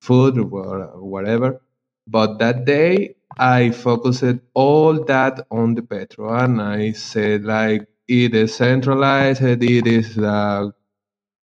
food 0.00 0.38
or 0.38 1.00
whatever. 1.02 1.60
But 2.08 2.38
that 2.40 2.64
day, 2.64 3.14
I 3.38 3.70
focused 3.70 4.24
all 4.54 5.04
that 5.04 5.46
on 5.50 5.74
the 5.76 5.82
Petro, 5.82 6.34
and 6.34 6.60
I 6.60 6.92
said 6.92 7.44
like 7.44 7.86
it 8.08 8.34
is 8.34 8.56
centralized, 8.56 9.42
it 9.42 9.86
is 9.86 10.18
a 10.18 10.72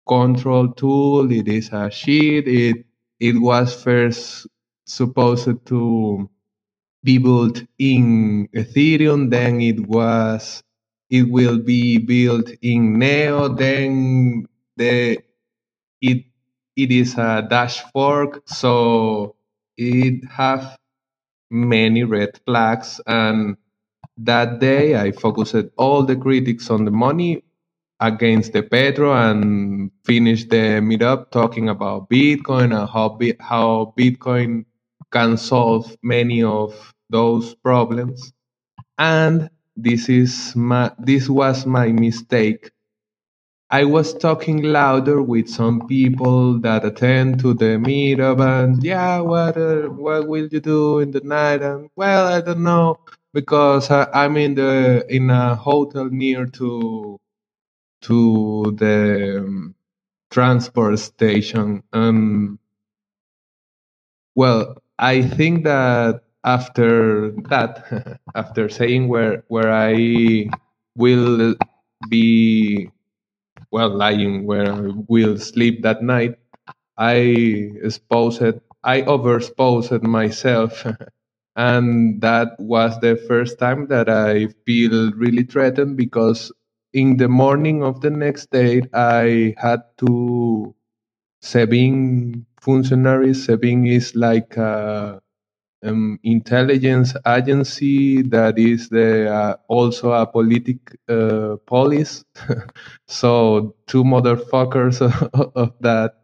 control 0.07 0.73
tool, 0.73 1.31
it 1.31 1.47
is 1.47 1.69
a 1.73 1.89
sheet, 1.91 2.47
it 2.47 2.85
it 3.19 3.41
was 3.41 3.81
first 3.83 4.47
supposed 4.85 5.65
to 5.67 6.29
be 7.03 7.17
built 7.19 7.63
in 7.79 8.47
Ethereum, 8.55 9.29
then 9.31 9.61
it 9.61 9.87
was 9.87 10.63
it 11.09 11.29
will 11.29 11.59
be 11.59 11.97
built 11.99 12.49
in 12.61 12.99
Neo, 12.99 13.49
then 13.49 14.47
the 14.77 15.19
it 16.01 16.25
it 16.75 16.91
is 16.91 17.15
a 17.17 17.45
dash 17.49 17.81
fork, 17.93 18.43
so 18.47 19.35
it 19.79 20.25
have 20.31 20.77
many 21.51 22.03
red 22.05 22.39
flags 22.45 23.01
and 23.07 23.57
that 24.17 24.59
day 24.59 24.95
I 24.97 25.11
focused 25.11 25.55
all 25.77 26.03
the 26.03 26.15
critics 26.17 26.69
on 26.69 26.85
the 26.85 26.91
money 26.91 27.43
against 27.99 28.53
the 28.53 28.63
Petro 28.63 29.13
and 29.13 29.91
finished 30.05 30.49
the 30.51 30.81
meetup 30.81 31.31
talking 31.31 31.69
about 31.69 32.09
Bitcoin 32.09 32.75
and 32.79 32.89
how 32.89 33.17
how 33.41 33.93
Bitcoin 33.97 34.65
can 35.11 35.37
solve 35.37 35.95
many 36.03 36.43
of 36.43 36.93
those 37.09 37.55
problems. 37.55 38.33
And 38.97 39.49
this 39.77 40.09
is 40.09 40.55
my 40.55 40.91
this 40.99 41.29
was 41.29 41.65
my 41.65 41.91
mistake 41.91 42.71
I 43.71 43.83
was 43.85 44.13
talking 44.13 44.63
louder 44.63 45.21
with 45.21 45.49
some 45.49 45.87
people 45.87 46.59
that 46.61 46.85
attend 46.85 47.39
to 47.41 47.53
the 47.53 47.77
meetup 47.77 48.39
and 48.41 48.83
yeah, 48.83 49.19
what 49.19 49.57
uh, 49.57 49.89
what 49.89 50.27
will 50.27 50.47
you 50.47 50.59
do 50.61 50.99
in 50.99 51.11
the 51.11 51.21
night? 51.21 51.61
And 51.61 51.89
well, 51.95 52.27
I 52.27 52.41
don't 52.41 52.63
know 52.63 52.99
because 53.33 53.91
I, 53.91 54.07
I'm 54.13 54.37
in 54.37 54.55
the 54.55 55.05
in 55.09 55.29
a 55.29 55.55
hotel 55.55 56.05
near 56.05 56.45
to 56.47 57.19
to 58.03 58.75
the 58.77 59.39
um, 59.41 59.75
transport 60.31 60.99
station. 60.99 61.83
Um, 61.93 62.59
well, 64.35 64.77
I 64.99 65.21
think 65.23 65.63
that 65.65 66.23
after 66.43 67.31
that, 67.49 68.19
after 68.35 68.69
saying 68.69 69.07
where 69.09 69.43
where 69.49 69.71
I 69.71 70.49
will 70.95 71.55
be 72.09 72.91
well 73.71 73.89
lying 73.89 74.45
where 74.45 74.71
I 74.73 74.91
will 75.07 75.37
sleep 75.37 75.83
that 75.83 76.01
night, 76.03 76.35
I 76.97 77.71
exposed 77.83 78.43
I 78.83 79.01
overexposed 79.03 80.03
myself 80.03 80.85
and 81.55 82.21
that 82.21 82.49
was 82.59 82.99
the 83.01 83.15
first 83.27 83.59
time 83.59 83.87
that 83.87 84.09
I 84.09 84.47
feel 84.65 85.11
really 85.13 85.43
threatened 85.43 85.97
because 85.97 86.51
in 86.93 87.17
the 87.17 87.27
morning 87.29 87.83
of 87.83 88.01
the 88.01 88.09
next 88.11 88.51
day 88.51 88.83
I 88.93 89.55
had 89.57 89.81
to 89.99 90.75
SEBIN 91.43 92.45
functionaries. 92.61 93.47
SEBIN 93.47 93.87
is 93.87 94.15
like 94.15 94.57
a 94.57 95.21
um, 95.83 96.19
intelligence 96.23 97.13
agency 97.25 98.21
that 98.23 98.57
is 98.59 98.89
the 98.89 99.31
uh, 99.33 99.55
also 99.67 100.11
a 100.11 100.25
politic 100.25 100.77
uh, 101.07 101.55
police. 101.65 102.23
so 103.07 103.75
two 103.87 104.03
motherfuckers 104.03 105.01
of 105.55 105.73
that 105.81 106.15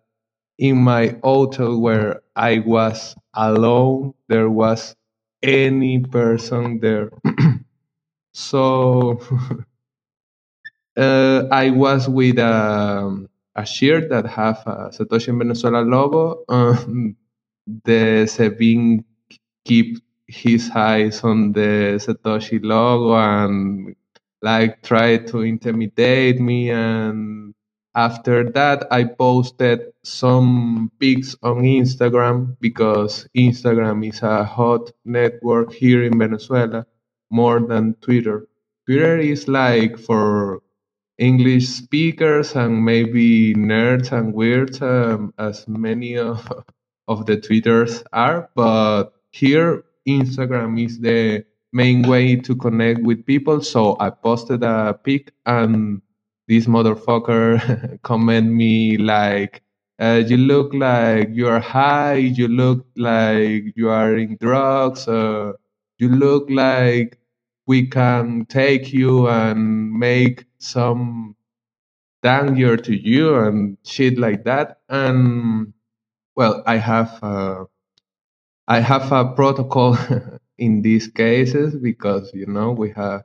in 0.58 0.78
my 0.78 1.16
hotel 1.24 1.80
where 1.80 2.22
I 2.36 2.60
was 2.60 3.16
alone. 3.34 4.14
There 4.28 4.50
was 4.50 4.96
any 5.44 6.00
person 6.00 6.80
there. 6.80 7.12
so 8.34 9.20
uh, 10.98 11.44
I 11.52 11.70
was 11.72 12.10
with 12.10 12.40
a, 12.40 12.46
um, 12.54 13.30
a 13.56 13.66
shirt 13.66 14.10
that 14.10 14.26
have 14.28 14.64
a 14.66 14.90
Satoshi 14.92 15.30
in 15.30 15.40
Venezuela 15.40 15.82
logo. 15.82 16.44
Um, 16.50 17.16
the 17.84 18.26
SEBIN 18.28 19.04
keep 19.66 20.00
his 20.28 20.72
eyes 20.76 21.24
on 21.24 21.54
the 21.54 22.00
Satoshi 22.00 22.60
logo 22.64 23.16
and 23.16 23.96
like 24.44 24.84
try 24.84 25.18
to 25.18 25.42
intimidate 25.42 26.40
me 26.42 26.72
and 26.72 27.56
after 27.96 28.50
that 28.52 28.88
I 28.92 29.06
posted 29.06 29.94
some 30.04 30.92
pics 31.00 31.36
on 31.44 31.64
Instagram 31.64 32.58
because 32.62 33.28
Instagram 33.38 34.08
is 34.08 34.24
a 34.24 34.46
hot 34.46 34.92
network 35.06 35.74
here 35.74 36.04
in 36.04 36.20
Venezuela 36.20 36.88
more 37.32 37.62
than 37.62 37.96
Twitter. 38.02 38.48
Twitter 38.88 39.20
is 39.20 39.48
like 39.48 39.98
for 40.00 40.62
English 41.20 41.70
speakers 41.70 42.56
and 42.56 42.86
maybe 42.86 43.56
nerds 43.56 44.12
and 44.14 44.34
weirds 44.34 44.82
um, 44.84 45.34
as 45.40 45.68
many 45.70 46.18
of, 46.18 46.52
of 47.10 47.28
the 47.28 47.38
Twitters 47.42 48.04
are, 48.14 48.52
but 48.56 49.15
here, 49.36 49.84
Instagram 50.08 50.82
is 50.84 51.00
the 51.00 51.44
main 51.74 52.04
way 52.04 52.38
to 52.38 52.56
connect 52.56 53.02
with 53.02 53.26
people. 53.26 53.62
So 53.62 53.98
I 54.00 54.10
posted 54.10 54.64
a 54.64 54.98
pic 55.04 55.34
and 55.46 56.02
this 56.48 56.68
motherfucker 56.68 58.02
comment 58.04 58.52
me 58.52 58.98
like, 58.98 59.62
uh, 60.00 60.24
you 60.26 60.38
look 60.38 60.74
like 60.74 61.30
you 61.32 61.48
are 61.50 61.60
high, 61.60 62.16
you 62.16 62.48
look 62.48 62.86
like 62.96 63.74
you 63.76 63.90
are 63.90 64.16
in 64.18 64.38
drugs, 64.40 65.08
uh, 65.08 65.52
you 65.98 66.10
look 66.10 66.50
like 66.50 67.20
we 67.68 67.88
can 67.88 68.46
take 68.46 68.94
you 68.94 69.28
and 69.28 69.92
make 69.92 70.46
some 70.60 71.36
danger 72.24 72.78
to 72.78 72.96
you 72.96 73.36
and 73.36 73.78
shit 73.84 74.18
like 74.18 74.46
that. 74.46 74.80
And 74.88 75.74
well, 76.36 76.64
I 76.66 76.78
have 76.78 77.20
uh, 77.22 77.66
I 78.68 78.80
have 78.82 79.12
a 79.12 79.26
protocol 79.34 79.98
in 80.58 80.82
these 80.82 81.08
cases 81.08 81.76
because 81.76 82.32
you 82.34 82.48
know 82.48 82.72
we 82.72 82.92
have 82.92 83.24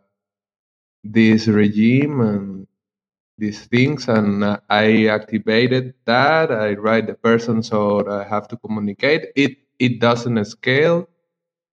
this 1.05 1.49
regime 1.49 2.21
and 2.21 2.67
these 3.39 3.67
things 3.67 4.09
and 4.09 4.45
I 4.71 5.07
activated 5.09 5.95
that. 6.07 6.53
I 6.53 6.75
write 6.75 7.07
the 7.09 7.15
person 7.15 7.63
so 7.63 8.09
I 8.11 8.25
have 8.29 8.49
to 8.49 8.57
communicate. 8.59 9.27
It 9.37 9.59
it 9.79 10.01
doesn't 10.01 10.45
scale 10.47 11.09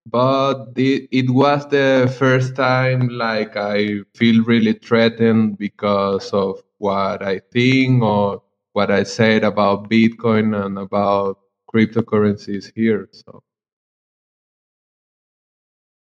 but 0.05 0.67
it, 0.77 1.09
it 1.11 1.29
was 1.29 1.67
the 1.69 2.13
first 2.19 2.55
time 2.55 3.09
like 3.09 3.57
I 3.57 3.99
feel 4.15 4.43
really 4.45 4.73
threatened 4.73 5.57
because 5.57 6.31
of 6.33 6.61
what 6.79 7.23
I 7.23 7.39
think 7.53 8.03
or 8.03 8.43
what 8.73 8.91
I 8.91 9.03
said 9.03 9.43
about 9.45 9.89
Bitcoin 9.89 10.55
and 10.65 10.77
about 10.79 11.39
cryptocurrencies 11.73 12.71
here 12.75 13.09
so 13.11 13.43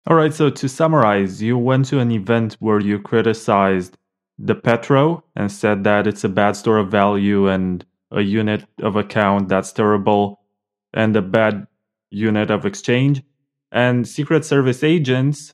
all 0.09 0.15
right, 0.15 0.33
so 0.33 0.49
to 0.49 0.67
summarize, 0.67 1.39
you 1.39 1.55
went 1.55 1.85
to 1.85 1.99
an 1.99 2.11
event 2.11 2.57
where 2.59 2.79
you 2.79 2.97
criticized 2.97 3.95
the 4.39 4.55
Petro 4.55 5.23
and 5.35 5.51
said 5.51 5.83
that 5.83 6.07
it's 6.07 6.23
a 6.23 6.29
bad 6.29 6.55
store 6.55 6.79
of 6.79 6.89
value 6.89 7.47
and 7.47 7.85
a 8.09 8.21
unit 8.21 8.65
of 8.81 8.95
account 8.95 9.49
that's 9.49 9.71
terrible 9.71 10.41
and 10.95 11.15
a 11.15 11.21
bad 11.21 11.67
unit 12.09 12.49
of 12.49 12.65
exchange. 12.65 13.21
And 13.71 14.07
Secret 14.07 14.45
Service 14.45 14.83
agents 14.83 15.53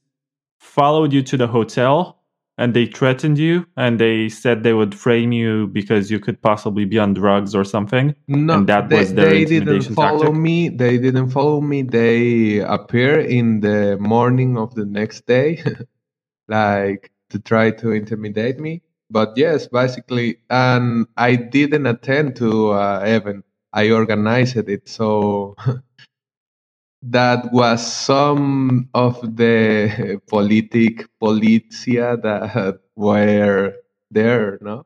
followed 0.58 1.12
you 1.12 1.22
to 1.24 1.36
the 1.36 1.48
hotel 1.48 2.15
and 2.58 2.74
they 2.74 2.86
threatened 2.86 3.38
you 3.38 3.66
and 3.76 4.00
they 4.00 4.30
said 4.30 4.64
they 4.64 4.74
would 4.74 4.96
frame 4.96 5.32
you 5.32 5.68
because 5.68 6.10
you 6.10 6.20
could 6.20 6.42
possibly 6.42 6.86
be 6.86 6.98
on 6.98 7.14
drugs 7.14 7.54
or 7.54 7.64
something. 7.64 8.16
No, 8.28 8.56
and 8.56 8.68
that 8.68 8.90
they, 8.90 9.00
was 9.00 9.14
their 9.14 9.30
they 9.30 9.46
didn't 9.46 9.82
follow 9.94 10.26
tactic. 10.26 10.36
me. 10.36 10.70
They 10.70 10.98
didn't 10.98 11.32
follow 11.32 11.60
me. 11.62 11.82
They 11.82 12.60
appear 12.60 13.20
in 13.20 13.60
the 13.60 13.98
morning 14.00 14.58
of 14.58 14.74
the 14.76 14.86
next 14.86 15.26
day, 15.26 15.64
like 16.48 17.12
to 17.30 17.40
try 17.40 17.72
to 17.72 17.92
intimidate 17.92 18.60
me. 18.60 18.82
But 19.10 19.34
yes, 19.36 19.68
basically, 19.68 20.38
and 20.50 21.08
I 21.18 21.36
didn't 21.36 21.86
attend 21.86 22.38
to 22.38 22.72
uh, 22.72 23.02
event. 23.06 23.46
I 23.74 23.92
organized 23.92 24.56
it, 24.56 24.88
so 24.88 25.56
that 27.12 27.52
was 27.54 27.86
some 27.86 28.90
of 28.94 29.20
the 29.38 30.22
politic 30.30 31.08
policia 31.22 32.22
that 32.22 32.80
were 32.96 33.76
there, 34.12 34.58
no? 34.62 34.86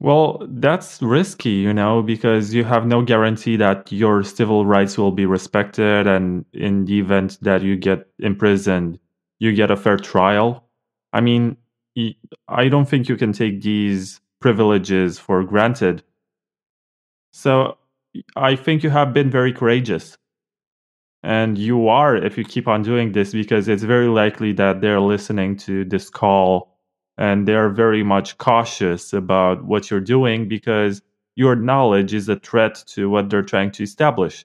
Well, 0.00 0.46
that's 0.50 1.00
risky, 1.00 1.50
you 1.50 1.72
know, 1.72 2.02
because 2.02 2.52
you 2.52 2.64
have 2.64 2.86
no 2.86 3.02
guarantee 3.02 3.56
that 3.56 3.90
your 3.90 4.22
civil 4.22 4.66
rights 4.66 4.98
will 4.98 5.12
be 5.12 5.24
respected. 5.24 6.06
And 6.06 6.44
in 6.52 6.84
the 6.84 6.98
event 6.98 7.38
that 7.42 7.62
you 7.62 7.76
get 7.76 8.06
imprisoned, 8.18 8.98
you 9.38 9.52
get 9.54 9.70
a 9.70 9.76
fair 9.76 9.96
trial. 9.96 10.68
I 11.12 11.20
mean, 11.20 11.56
I 12.48 12.68
don't 12.68 12.88
think 12.88 13.08
you 13.08 13.16
can 13.16 13.32
take 13.32 13.62
these 13.62 14.20
privileges 14.40 15.18
for 15.18 15.42
granted. 15.44 16.02
So 17.32 17.76
I 18.36 18.56
think 18.56 18.82
you 18.82 18.90
have 18.90 19.12
been 19.12 19.30
very 19.30 19.52
courageous. 19.52 20.16
And 21.22 21.56
you 21.56 21.88
are 21.88 22.16
if 22.16 22.36
you 22.36 22.44
keep 22.44 22.68
on 22.68 22.82
doing 22.82 23.12
this 23.12 23.32
because 23.32 23.66
it's 23.66 23.82
very 23.82 24.08
likely 24.08 24.52
that 24.52 24.82
they're 24.82 25.00
listening 25.00 25.56
to 25.58 25.84
this 25.86 26.10
call 26.10 26.76
and 27.16 27.48
they're 27.48 27.70
very 27.70 28.02
much 28.02 28.36
cautious 28.38 29.12
about 29.12 29.64
what 29.64 29.90
you're 29.90 30.00
doing 30.00 30.48
because 30.48 31.00
your 31.36 31.56
knowledge 31.56 32.12
is 32.12 32.28
a 32.28 32.36
threat 32.36 32.84
to 32.88 33.08
what 33.08 33.30
they're 33.30 33.42
trying 33.42 33.70
to 33.72 33.82
establish. 33.82 34.44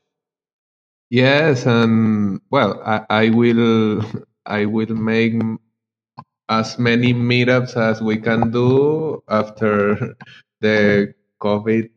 Yes, 1.09 1.65
and 1.65 2.39
well, 2.51 2.81
I, 2.85 3.01
I 3.09 3.29
will 3.29 4.03
I 4.45 4.65
will 4.65 4.95
make 4.95 5.33
as 6.49 6.79
many 6.79 7.13
meetups 7.13 7.75
as 7.77 8.01
we 8.01 8.17
can 8.17 8.51
do 8.51 9.21
after 9.27 10.15
the 10.61 11.13
COVID 11.41 11.89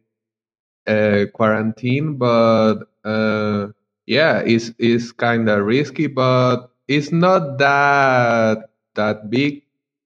uh, 0.86 1.26
quarantine, 1.34 2.16
but 2.16 2.84
uh, 3.04 3.68
yeah, 4.06 4.40
it's 4.44 4.72
it's 4.78 5.12
kind 5.12 5.48
of 5.48 5.64
risky, 5.66 6.06
but 6.06 6.70
it's 6.88 7.12
not 7.12 7.58
that 7.58 8.70
that 8.94 9.30
big. 9.30 9.62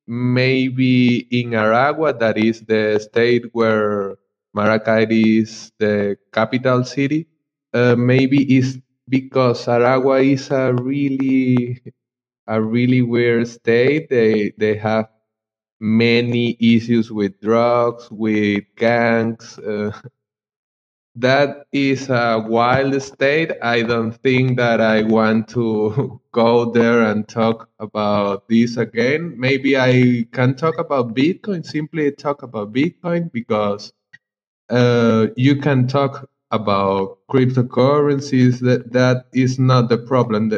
Maybe 0.09 1.27
in 1.35 1.51
Aragua, 1.51 2.17
that 2.21 2.39
is 2.39 2.61
the 2.63 2.99
state 3.03 3.47
where 3.53 4.17
Maracay 4.57 5.11
is 5.43 5.73
the 5.79 6.17
capital 6.33 6.85
city. 6.85 7.27
Uh, 7.75 7.97
maybe 7.97 8.39
it's 8.57 8.79
because 9.09 9.67
Aragua 9.67 10.23
is 10.23 10.51
a 10.51 10.73
really 10.75 11.83
a 12.47 12.61
really 12.63 13.03
weird 13.03 13.49
state. 13.49 14.09
They 14.11 14.53
they 14.59 14.77
have 14.77 15.09
many 15.81 16.57
issues 16.61 17.13
with 17.13 17.41
drugs, 17.41 18.11
with 18.11 18.65
gangs. 18.77 19.59
Uh, 19.59 19.93
that 21.17 21.67
is 21.73 22.11
a 22.11 22.45
wild 22.47 23.01
state. 23.03 23.53
I 23.63 23.83
don't 23.83 24.13
think 24.13 24.59
that 24.59 24.81
I 24.81 25.03
want 25.03 25.49
to 25.51 26.21
go 26.33 26.71
there 26.73 27.03
and 27.05 27.27
talk 27.29 27.71
about 27.81 28.49
this 28.49 28.77
again. 28.77 29.35
Maybe 29.39 29.79
I 29.79 30.27
can 30.33 30.55
talk 30.57 30.79
about 30.79 31.15
Bitcoin, 31.15 31.65
simply 31.67 32.13
talk 32.13 32.43
about 32.43 32.73
Bitcoin 32.73 33.33
because 33.33 33.93
uh, 34.71 35.29
you 35.37 35.57
can 35.57 35.87
talk 35.89 36.29
about 36.53 37.19
cryptocurrencies. 37.31 38.61
That 38.61 38.93
that 38.93 39.27
is 39.35 39.59
not 39.59 39.89
the 39.89 39.99
problem. 39.99 40.53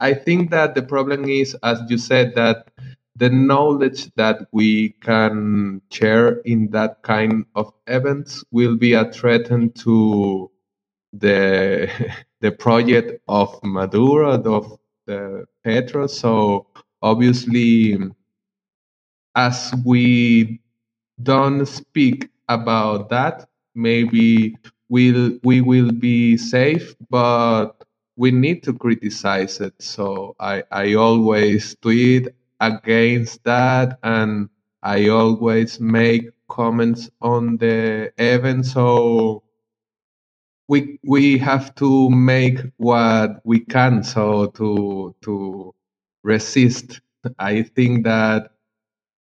I 0.00 0.14
think 0.14 0.50
that 0.50 0.74
the 0.74 0.82
problem 0.82 1.24
is, 1.28 1.56
as 1.62 1.80
you 1.88 1.98
said, 1.98 2.34
that 2.36 2.68
the 3.16 3.30
knowledge 3.30 4.12
that 4.16 4.48
we 4.52 4.90
can 5.02 5.80
share 5.90 6.40
in 6.40 6.70
that 6.72 7.02
kind 7.02 7.44
of 7.54 7.72
events 7.86 8.44
will 8.50 8.76
be 8.76 8.94
a 8.94 9.10
threat 9.12 9.46
to 9.76 10.50
the 11.12 11.88
the 12.40 12.52
project 12.52 13.20
of 13.28 13.58
Maduro 13.62 14.42
of 14.42 14.78
the 15.06 15.46
Petro. 15.64 16.06
So 16.06 16.66
obviously, 17.02 17.98
as 19.36 19.74
we 19.84 20.60
don't 21.22 21.66
speak 21.66 22.30
about 22.48 23.10
that, 23.10 23.48
maybe 23.74 24.56
we'll 24.88 25.38
we 25.44 25.60
will 25.60 25.92
be 25.92 26.36
safe, 26.36 26.94
but 27.10 27.72
we 28.16 28.30
need 28.30 28.62
to 28.64 28.72
criticize 28.74 29.60
it. 29.60 29.74
So 29.80 30.36
I 30.40 30.64
I 30.70 30.94
always 30.94 31.76
tweet 31.82 32.28
against 32.66 33.44
that 33.44 33.98
and 34.02 34.48
I 34.82 35.08
always 35.08 35.80
make 35.80 36.30
comments 36.50 37.10
on 37.22 37.58
the 37.58 38.12
event. 38.18 38.66
So 38.66 39.44
we 40.68 40.98
we 41.04 41.38
have 41.38 41.74
to 41.76 42.10
make 42.10 42.60
what 42.78 43.40
we 43.44 43.60
can 43.60 44.02
so 44.04 44.46
to 44.58 45.14
to 45.22 45.74
resist. 46.24 47.00
I 47.38 47.62
think 47.62 48.04
that 48.04 48.52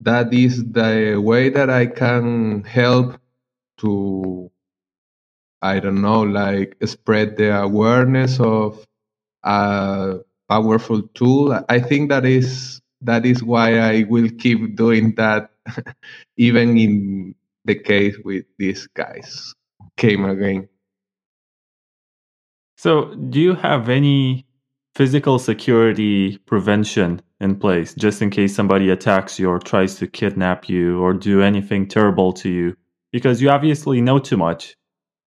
that 0.01 0.33
is 0.33 0.63
the 0.71 1.17
way 1.23 1.49
that 1.49 1.69
i 1.69 1.85
can 1.85 2.63
help 2.65 3.19
to 3.79 4.51
i 5.61 5.79
don't 5.79 6.01
know 6.01 6.21
like 6.23 6.75
spread 6.85 7.37
the 7.37 7.49
awareness 7.61 8.39
of 8.39 8.85
a 9.43 10.19
powerful 10.49 11.03
tool. 11.15 11.59
I 11.69 11.79
think 11.81 12.09
that 12.11 12.25
is 12.25 12.81
that 13.03 13.25
is 13.25 13.43
why 13.43 13.79
I 13.79 14.05
will 14.09 14.29
keep 14.29 14.75
doing 14.75 15.15
that, 15.15 15.51
even 16.37 16.77
in 16.77 17.35
the 17.65 17.75
case 17.75 18.15
with 18.23 18.45
these 18.57 18.87
guys 18.87 19.53
came 19.97 20.25
again. 20.25 20.67
So, 22.77 23.15
do 23.15 23.39
you 23.39 23.55
have 23.55 23.87
any 23.87 24.45
physical 24.95 25.39
security 25.39 26.37
prevention 26.39 27.21
in 27.39 27.55
place 27.55 27.93
just 27.93 28.21
in 28.21 28.29
case 28.29 28.53
somebody 28.53 28.89
attacks 28.89 29.39
you 29.39 29.49
or 29.49 29.59
tries 29.59 29.95
to 29.95 30.07
kidnap 30.07 30.69
you 30.69 30.99
or 31.01 31.13
do 31.13 31.41
anything 31.41 31.87
terrible 31.87 32.33
to 32.33 32.49
you? 32.49 32.75
Because 33.11 33.41
you 33.41 33.49
obviously 33.49 34.01
know 34.01 34.19
too 34.19 34.37
much 34.37 34.75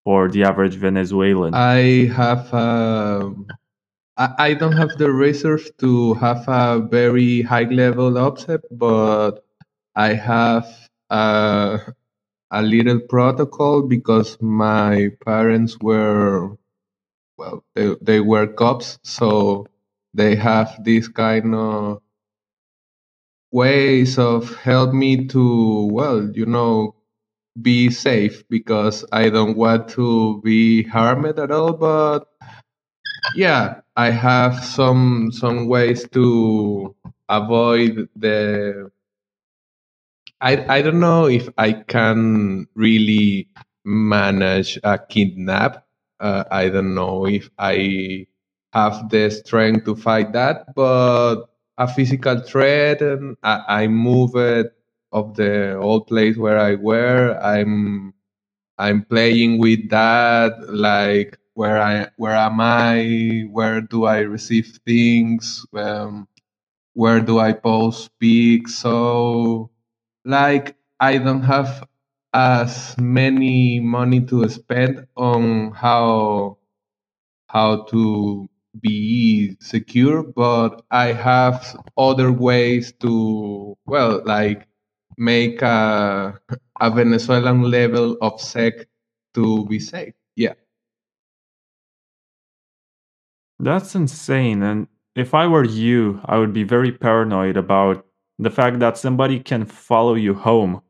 for 0.04 0.28
the 0.28 0.44
average 0.44 0.74
Venezuelan. 0.74 1.54
I 1.54 2.06
have. 2.14 2.52
Uh, 2.52 3.30
I, 4.16 4.34
don't 4.54 4.72
have 4.76 4.96
the 4.98 5.10
resource 5.12 5.70
to 5.80 6.14
have 6.14 6.44
a 6.48 6.80
very 6.80 7.42
high 7.42 7.64
level 7.64 8.12
opsec, 8.12 8.60
but 8.70 9.44
I 9.96 10.14
have 10.14 10.66
a, 11.10 11.80
a 12.50 12.62
little 12.62 13.00
protocol 13.00 13.82
because 13.82 14.38
my 14.40 15.10
parents 15.26 15.78
were, 15.80 16.56
well, 17.38 17.64
they, 17.74 17.96
they 18.02 18.20
were 18.20 18.48
cops, 18.48 18.98
so 19.04 19.66
they 20.14 20.36
have 20.36 20.84
this 20.84 21.08
kind 21.08 21.54
of 21.54 22.02
ways 23.52 24.18
of 24.18 24.54
help 24.56 24.94
me 24.94 25.26
to, 25.28 25.88
well, 25.92 26.30
you 26.34 26.46
know, 26.46 26.94
be 27.62 27.90
safe 27.90 28.44
because 28.50 29.04
I 29.12 29.30
don't 29.30 29.56
want 29.56 29.88
to 29.90 30.40
be 30.42 30.84
harmed 30.84 31.38
at 31.38 31.50
all, 31.52 31.74
but 31.74 32.28
yeah, 33.34 33.80
I 33.96 34.10
have 34.10 34.64
some 34.64 35.30
some 35.32 35.66
ways 35.68 36.08
to 36.10 36.94
avoid 37.28 38.08
the. 38.16 38.90
I 40.40 40.52
I 40.78 40.82
don't 40.82 41.00
know 41.00 41.26
if 41.26 41.48
I 41.58 41.72
can 41.72 42.66
really 42.74 43.48
manage 43.84 44.78
a 44.82 44.98
kidnap. 44.98 45.86
Uh, 46.20 46.44
I 46.50 46.68
don't 46.68 46.94
know 46.94 47.26
if 47.26 47.50
I 47.58 48.26
have 48.72 49.08
the 49.10 49.30
strength 49.30 49.84
to 49.86 49.96
fight 49.96 50.32
that, 50.32 50.74
but 50.74 51.46
a 51.78 51.86
physical 51.88 52.40
threat 52.40 53.02
and 53.02 53.36
I, 53.42 53.82
I 53.84 53.86
move 53.88 54.34
it 54.36 54.72
of 55.12 55.36
the 55.36 55.76
old 55.76 56.06
place 56.06 56.36
where 56.36 56.58
I 56.58 56.74
were. 56.76 57.38
I'm 57.42 58.14
I'm 58.78 59.04
playing 59.04 59.58
with 59.58 59.90
that 59.90 60.52
like 60.72 61.38
where 61.56 61.80
I 61.82 62.08
where 62.18 62.36
am 62.36 62.60
I? 62.60 63.48
Where 63.50 63.82
do 63.82 64.06
I 64.06 64.20
receive 64.20 64.78
things? 64.86 65.66
Um, 65.74 66.28
where 66.94 67.20
do 67.20 67.38
I 67.40 67.52
post 67.52 68.10
pics? 68.20 68.76
So 68.76 69.70
like 70.24 70.76
I 71.00 71.18
don't 71.18 71.42
have 71.42 71.88
as 72.34 72.96
many 72.98 73.80
money 73.80 74.20
to 74.26 74.48
spend 74.50 75.06
on 75.16 75.72
how 75.72 76.58
how 77.48 77.84
to 77.84 78.48
be 78.80 79.56
secure, 79.60 80.22
but 80.22 80.82
I 80.90 81.12
have 81.12 81.76
other 81.96 82.32
ways 82.32 82.92
to 83.00 83.76
well 83.86 84.22
like 84.26 84.66
make 85.18 85.62
a 85.62 86.40
a 86.80 86.90
Venezuelan 86.90 87.62
level 87.62 88.16
of 88.22 88.40
sec 88.40 88.86
to 89.34 89.66
be 89.66 89.80
safe. 89.80 90.14
Yeah. 90.36 90.54
That's 93.58 93.94
insane. 93.94 94.62
And 94.62 94.86
if 95.14 95.34
I 95.34 95.46
were 95.46 95.64
you, 95.64 96.20
I 96.26 96.38
would 96.38 96.52
be 96.52 96.64
very 96.64 96.92
paranoid 96.92 97.56
about 97.56 98.06
the 98.38 98.50
fact 98.50 98.80
that 98.80 98.98
somebody 98.98 99.40
can 99.40 99.64
follow 99.64 100.14
you 100.14 100.34
home 100.34 100.82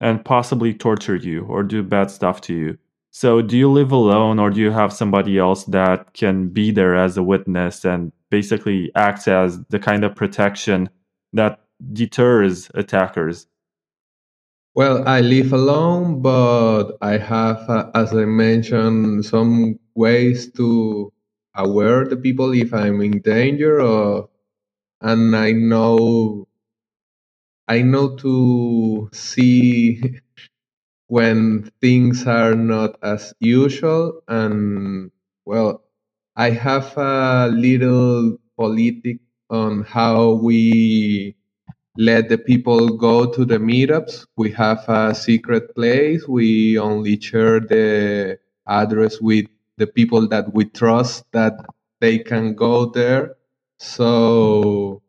and 0.00 0.24
possibly 0.24 0.74
torture 0.74 1.16
you 1.16 1.44
or 1.46 1.62
do 1.62 1.82
bad 1.82 2.10
stuff 2.10 2.40
to 2.42 2.54
you. 2.54 2.78
So, 3.10 3.40
do 3.40 3.56
you 3.56 3.72
live 3.72 3.92
alone 3.92 4.38
or 4.38 4.50
do 4.50 4.60
you 4.60 4.70
have 4.70 4.92
somebody 4.92 5.38
else 5.38 5.64
that 5.64 6.12
can 6.12 6.48
be 6.48 6.70
there 6.70 6.94
as 6.94 7.16
a 7.16 7.22
witness 7.22 7.82
and 7.86 8.12
basically 8.28 8.92
acts 8.94 9.26
as 9.26 9.58
the 9.70 9.78
kind 9.78 10.04
of 10.04 10.14
protection 10.14 10.90
that 11.32 11.60
deters 11.94 12.70
attackers? 12.74 13.46
Well, 14.74 15.08
I 15.08 15.22
live 15.22 15.54
alone, 15.54 16.20
but 16.20 16.98
I 17.00 17.16
have, 17.16 17.64
uh, 17.70 17.90
as 17.94 18.12
I 18.12 18.26
mentioned, 18.26 19.24
some 19.24 19.78
ways 19.94 20.52
to 20.52 21.10
aware 21.56 22.06
the 22.06 22.16
people 22.16 22.52
if 22.54 22.74
I'm 22.74 23.00
in 23.02 23.20
danger 23.20 23.80
or 23.82 24.30
and 25.02 25.36
I 25.36 25.52
know 25.52 26.48
I 27.68 27.82
know 27.82 28.16
to 28.18 29.10
see 29.12 30.02
when 31.08 31.70
things 31.80 32.26
are 32.26 32.54
not 32.54 32.98
as 33.02 33.34
usual 33.40 34.22
and 34.28 35.10
well 35.46 35.84
I 36.36 36.50
have 36.50 36.96
a 36.98 37.48
little 37.48 38.38
politic 38.58 39.18
on 39.50 39.84
how 39.84 40.32
we 40.34 41.36
let 41.98 42.28
the 42.28 42.38
people 42.38 42.90
go 42.98 43.30
to 43.32 43.44
the 43.44 43.58
meetups. 43.58 44.26
We 44.36 44.50
have 44.52 44.84
a 44.88 45.14
secret 45.14 45.74
place. 45.76 46.26
We 46.28 46.78
only 46.78 47.20
share 47.20 47.60
the 47.60 48.38
address 48.66 49.20
with 49.20 49.46
the 49.78 49.86
people 49.86 50.28
that 50.28 50.54
we 50.54 50.64
trust 50.66 51.24
that 51.32 51.54
they 52.00 52.18
can 52.18 52.54
go 52.54 52.86
there. 52.86 53.36
So 53.78 55.02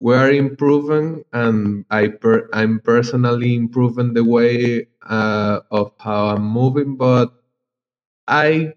we're 0.00 0.32
improving, 0.32 1.24
and 1.32 1.84
I 1.90 2.08
per- 2.08 2.48
I'm 2.52 2.80
personally 2.80 3.54
improving 3.56 4.14
the 4.14 4.24
way 4.24 4.88
uh, 5.08 5.60
of 5.70 5.92
how 6.00 6.28
I'm 6.36 6.44
moving. 6.46 6.96
But 6.96 7.32
I 8.28 8.74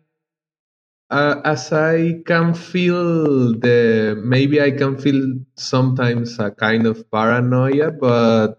uh, 1.10 1.42
as 1.46 1.72
I 1.72 2.22
can 2.26 2.54
feel 2.54 3.54
the 3.60 4.20
maybe 4.24 4.62
I 4.62 4.72
can 4.72 4.98
feel 4.98 5.40
sometimes 5.56 6.40
a 6.40 6.52
kind 6.52 6.88
of 6.88 7.10
paranoia, 7.12 7.92
but 7.92 8.56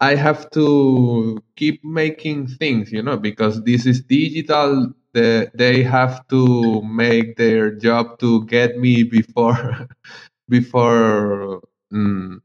I 0.00 0.16
have 0.16 0.50
to 0.52 1.38
keep 1.56 1.84
making 1.84 2.48
things, 2.48 2.92
you 2.92 3.02
know, 3.02 3.16
because 3.18 3.62
this 3.64 3.86
is 3.86 4.02
digital. 4.02 4.92
The, 5.16 5.50
they 5.56 5.82
have 5.82 6.28
to 6.28 6.82
make 6.84 7.36
their 7.36 7.72
job 7.72 8.20
to 8.20 8.44
get 8.46 8.76
me 8.78 9.02
before 9.02 9.88
before 10.50 11.62
mm, 11.92 12.40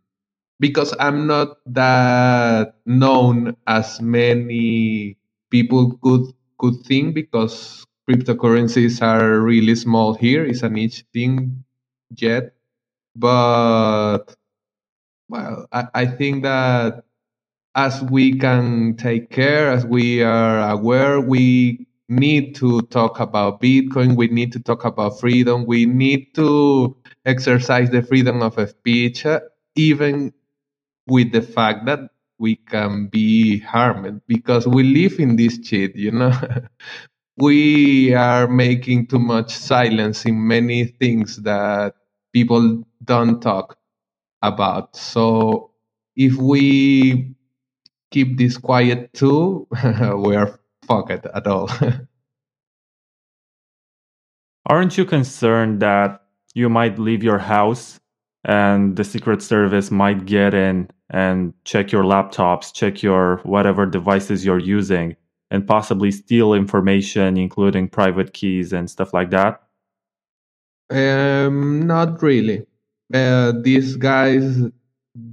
because 0.59 0.93
I'm 0.99 1.27
not 1.27 1.57
that 1.73 2.75
known 2.85 3.57
as 3.67 4.01
many 4.01 5.17
people 5.51 5.97
could 6.03 6.33
could 6.59 6.81
think 6.85 7.15
because 7.15 7.85
cryptocurrencies 8.09 9.01
are 9.01 9.39
really 9.41 9.75
small 9.75 10.13
here. 10.15 10.45
It's 10.45 10.63
a 10.63 10.69
niche 10.69 11.05
thing 11.13 11.63
yet. 12.17 12.53
But 13.15 14.35
well, 15.29 15.67
I, 15.71 15.87
I 15.93 16.05
think 16.05 16.43
that 16.43 17.03
as 17.75 18.01
we 18.03 18.33
can 18.37 18.95
take 18.97 19.29
care, 19.31 19.71
as 19.71 19.85
we 19.85 20.23
are 20.23 20.69
aware, 20.71 21.21
we 21.21 21.87
need 22.11 22.55
to 22.57 22.83
talk 22.83 23.21
about 23.21 23.61
Bitcoin. 23.61 24.17
We 24.17 24.29
need 24.29 24.53
to 24.53 24.61
talk 24.61 24.85
about 24.85 25.19
freedom. 25.21 25.65
We 25.65 25.87
need 25.87 26.35
to 26.35 26.97
exercise 27.25 27.91
the 27.91 28.03
freedom 28.03 28.43
of 28.43 28.59
speech, 28.69 29.25
uh, 29.25 29.41
even 29.75 30.33
with 31.07 31.31
the 31.33 31.41
fact 31.41 31.85
that 31.87 31.99
we 32.39 32.55
can 32.57 33.07
be 33.07 33.59
harmed 33.59 34.21
because 34.27 34.67
we 34.67 34.83
live 34.83 35.19
in 35.19 35.35
this 35.37 35.59
shit, 35.63 35.95
you 35.95 36.11
know. 36.11 36.33
we 37.37 38.13
are 38.15 38.47
making 38.47 39.07
too 39.07 39.19
much 39.19 39.55
silence 39.55 40.25
in 40.25 40.47
many 40.47 40.85
things 40.85 41.37
that 41.43 41.95
people 42.33 42.83
don't 43.03 43.41
talk 43.41 43.77
about. 44.43 44.95
So 44.97 45.71
if 46.15 46.35
we 46.37 47.35
keep 48.11 48.37
this 48.37 48.57
quiet 48.57 49.13
too, 49.13 49.67
we 50.17 50.37
are 50.37 50.59
fucked 50.91 51.25
at 51.25 51.47
all. 51.47 51.69
Aren't 54.67 54.97
you 54.97 55.05
concerned 55.05 55.81
that 55.81 56.21
you 56.53 56.69
might 56.69 56.99
leave 56.99 57.23
your 57.23 57.39
house 57.39 57.99
and 58.43 58.95
the 58.95 59.03
Secret 59.03 59.41
Service 59.41 59.91
might 59.91 60.25
get 60.25 60.53
in 60.53 60.89
and 61.09 61.53
check 61.65 61.91
your 61.91 62.03
laptops, 62.03 62.73
check 62.73 63.03
your 63.03 63.37
whatever 63.43 63.85
devices 63.85 64.45
you're 64.45 64.59
using, 64.59 65.15
and 65.49 65.67
possibly 65.67 66.11
steal 66.11 66.53
information, 66.53 67.37
including 67.37 67.89
private 67.89 68.33
keys 68.33 68.71
and 68.71 68.89
stuff 68.89 69.13
like 69.13 69.29
that? 69.31 69.61
Um, 70.89 71.85
not 71.85 72.21
really. 72.21 72.65
Uh, 73.13 73.53
these 73.61 73.95
guys 73.97 74.57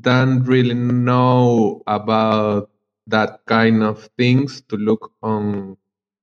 don't 0.01 0.42
really 0.44 0.75
know 0.75 1.83
about 1.87 2.71
that 3.09 3.40
kind 3.47 3.83
of 3.85 4.09
things 4.18 4.62
to 4.71 4.77
look 4.77 5.12
on. 5.23 5.77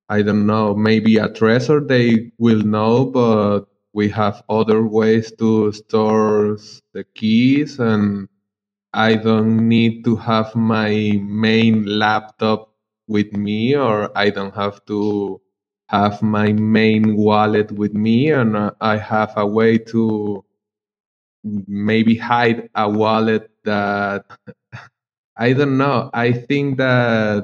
I 0.10 0.21
don't 0.24 0.48
know, 0.48 0.76
maybe 0.76 1.17
a 1.17 1.30
Trezor 1.30 1.88
they 1.88 2.32
will 2.39 2.62
know, 2.63 3.06
but 3.06 3.65
we 3.93 4.10
have 4.10 4.43
other 4.50 4.84
ways 4.86 5.32
to 5.39 5.71
store 5.74 6.58
the 6.93 7.04
keys 7.15 7.80
and 7.80 8.30
I 8.93 9.15
don't 9.15 9.69
need 9.69 10.04
to 10.06 10.15
have 10.17 10.56
my 10.56 11.19
main 11.24 11.86
laptop 11.86 12.74
with 13.08 13.32
me 13.34 13.76
or 13.76 14.17
I 14.17 14.32
don't 14.32 14.56
have 14.56 14.86
to 14.88 15.41
have 15.89 16.21
my 16.24 16.54
main 16.54 17.15
wallet 17.15 17.71
with 17.71 17.93
me 17.93 18.32
and 18.32 18.58
I 18.82 18.98
have 18.98 19.34
a 19.38 19.45
way 19.48 19.78
to 19.93 20.43
maybe 21.43 22.15
hide 22.17 22.69
a 22.76 22.89
wallet 22.89 23.52
that 23.63 24.26
I 25.38 25.54
don't 25.54 25.78
know. 25.78 26.10
I 26.13 26.32
think 26.34 26.78
that 26.78 27.43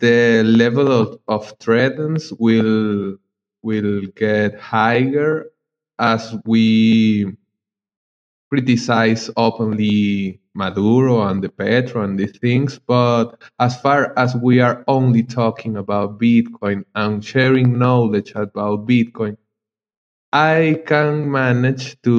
the 0.00 0.42
level 0.44 0.92
of, 0.92 1.18
of 1.28 1.54
threats 1.60 2.32
will 2.38 3.16
will 3.62 4.02
get 4.14 4.58
higher 4.60 5.46
as 5.98 6.34
we 6.44 7.26
criticize 8.50 9.30
openly 9.36 10.40
Maduro 10.54 11.22
and 11.28 11.42
the 11.42 11.48
Petro 11.48 12.02
and 12.04 12.18
these 12.18 12.38
things. 12.38 12.78
But 12.78 13.40
as 13.58 13.80
far 13.80 14.12
as 14.18 14.34
we 14.36 14.60
are 14.60 14.84
only 14.88 15.22
talking 15.22 15.76
about 15.76 16.18
Bitcoin 16.18 16.84
and 16.94 17.24
sharing 17.24 17.78
knowledge 17.78 18.32
about 18.34 18.86
Bitcoin, 18.86 19.36
I 20.32 20.82
can 20.86 21.30
manage 21.30 22.00
to 22.02 22.16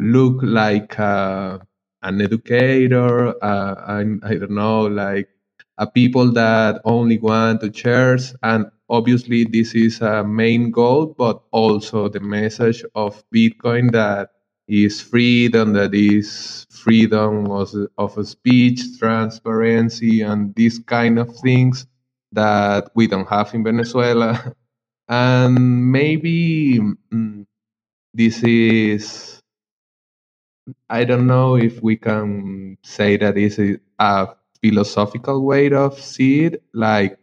look 0.00 0.40
like 0.42 0.98
uh, 1.00 1.58
an 2.02 2.20
educator. 2.20 3.28
Uh, 3.44 3.74
I, 3.86 4.00
I 4.28 4.34
don't 4.36 4.50
know, 4.52 4.82
like 4.86 5.28
a 5.78 5.86
people 5.86 6.32
that 6.32 6.80
only 6.84 7.18
want 7.18 7.60
to 7.62 7.72
shares 7.72 8.34
and 8.42 8.66
obviously 8.90 9.44
this 9.44 9.74
is 9.74 10.00
a 10.00 10.24
main 10.24 10.70
goal 10.70 11.06
but 11.18 11.40
also 11.52 12.08
the 12.08 12.20
message 12.20 12.84
of 12.94 13.22
bitcoin 13.34 13.90
that 13.92 14.30
is 14.68 15.00
freedom, 15.00 15.72
that 15.74 15.94
is 15.94 16.66
freedom 16.70 17.50
of, 17.50 17.70
of 17.98 18.28
speech, 18.28 18.80
transparency, 18.98 20.22
and 20.22 20.54
these 20.54 20.78
kind 20.80 21.18
of 21.18 21.34
things 21.38 21.86
that 22.32 22.90
we 22.94 23.06
don't 23.06 23.28
have 23.28 23.54
in 23.54 23.64
Venezuela. 23.64 24.54
And 25.08 25.90
maybe 25.92 26.80
mm, 27.12 27.46
this 28.14 28.42
is, 28.44 29.37
I 30.90 31.04
don't 31.04 31.26
know 31.26 31.56
if 31.56 31.82
we 31.82 31.96
can 31.96 32.78
say 32.82 33.16
that 33.18 33.36
is 33.38 33.58
a 34.00 34.28
philosophical 34.62 35.44
way 35.44 35.72
of 35.72 35.98
see 36.00 36.46
it. 36.46 36.62
Like, 36.74 37.18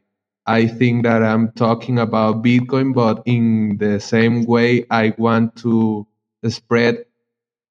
I 0.47 0.67
think 0.67 1.03
that 1.03 1.23
I'm 1.23 1.51
talking 1.53 1.99
about 1.99 2.43
Bitcoin, 2.43 2.93
but 2.93 3.23
in 3.25 3.77
the 3.79 3.99
same 3.99 4.45
way, 4.45 4.85
I 4.91 5.13
want 5.17 5.55
to 5.57 6.07
spread 6.49 7.05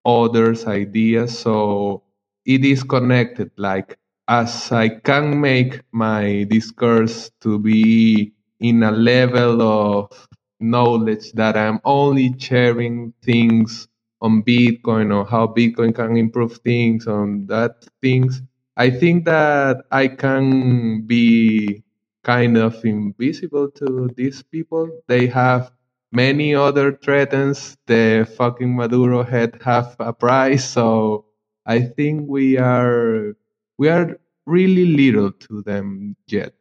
others' 0.07 0.67
ideas. 0.67 1.39
So 1.39 2.05
it 2.47 2.65
is 2.67 2.85
connected. 2.85 3.53
Like 3.59 3.99
as 4.29 4.73
I 4.73 4.91
can 4.91 5.41
make 5.41 5.83
my 5.93 6.45
discourse 6.51 7.31
to 7.43 7.59
be 7.61 8.33
in 8.61 8.85
a 8.85 8.93
level 8.93 9.63
of 9.63 10.29
knowledge 10.61 11.33
that 11.35 11.59
I'm 11.59 11.81
only 11.85 12.35
sharing 12.39 13.15
things 13.25 13.89
on 14.21 14.43
Bitcoin 14.43 15.15
or 15.15 15.25
how 15.25 15.47
Bitcoin 15.47 15.95
can 15.95 16.17
improve 16.17 16.59
things 16.59 17.07
on 17.07 17.47
that 17.47 17.85
things. 18.01 18.43
I 18.77 18.91
think 18.91 19.25
that 19.27 19.85
I 19.91 20.09
can 20.09 21.07
be 21.07 21.85
kind 22.25 22.57
of 22.57 22.85
invisible 22.85 23.71
to 23.73 24.11
these 24.17 24.43
people. 24.43 24.89
They 25.07 25.27
have 25.29 25.71
many 26.13 26.55
other 26.55 26.97
threats. 26.97 27.77
The 27.87 28.29
fucking 28.37 28.75
Maduro 28.75 29.23
head 29.23 29.61
have 29.63 29.97
a 30.01 30.13
price, 30.13 30.65
so 30.69 31.27
I 31.67 31.81
think 31.81 32.29
we 32.29 32.59
are 32.59 33.37
we 33.79 33.89
are 33.89 34.19
really 34.47 34.87
little 34.87 35.33
to 35.33 35.63
them 35.63 36.17
yet. 36.27 36.55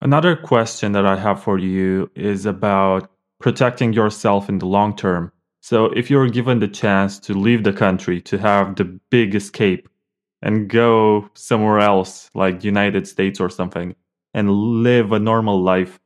Another 0.00 0.36
question 0.36 0.92
that 0.92 1.06
I 1.06 1.16
have 1.16 1.42
for 1.42 1.58
you 1.58 2.10
is 2.14 2.46
about 2.46 3.10
protecting 3.40 3.92
yourself 3.92 4.48
in 4.48 4.58
the 4.58 4.66
long 4.66 4.96
term. 4.96 5.32
So, 5.60 5.86
if 5.86 6.10
you're 6.10 6.28
given 6.28 6.60
the 6.60 6.68
chance 6.68 7.18
to 7.20 7.34
leave 7.34 7.64
the 7.64 7.72
country, 7.72 8.20
to 8.22 8.38
have 8.38 8.76
the 8.76 8.84
big 9.10 9.34
escape 9.34 9.88
and 10.42 10.68
go 10.68 11.28
somewhere 11.34 11.80
else, 11.80 12.30
like 12.34 12.62
United 12.62 13.08
States 13.08 13.40
or 13.40 13.50
something, 13.50 13.94
and 14.32 14.50
live 14.50 15.12
a 15.12 15.18
normal 15.18 15.60
life, 15.60 15.98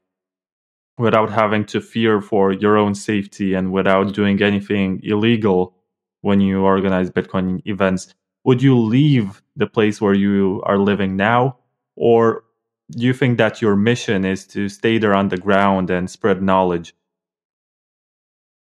without 1.01 1.31
having 1.31 1.65
to 1.65 1.81
fear 1.81 2.21
for 2.21 2.53
your 2.53 2.77
own 2.77 2.95
safety 2.95 3.55
and 3.55 3.73
without 3.73 4.15
doing 4.15 4.43
anything 4.43 5.01
illegal 5.03 5.75
when 6.21 6.41
you 6.41 6.63
organize 6.63 7.11
Bitcoin 7.11 7.61
events, 7.67 8.15
would 8.45 8.63
you 8.63 8.79
leave 8.79 9.43
the 9.57 9.67
place 9.67 10.01
where 10.01 10.15
you 10.15 10.63
are 10.67 10.79
living 10.79 11.17
now? 11.17 11.57
Or 11.97 12.45
do 12.91 13.05
you 13.05 13.15
think 13.15 13.39
that 13.39 13.63
your 13.63 13.77
mission 13.77 14.25
is 14.25 14.47
to 14.49 14.69
stay 14.69 14.99
there 14.99 15.15
on 15.15 15.29
the 15.29 15.39
ground 15.39 15.91
and 15.91 16.11
spread 16.11 16.43
knowledge? 16.43 16.95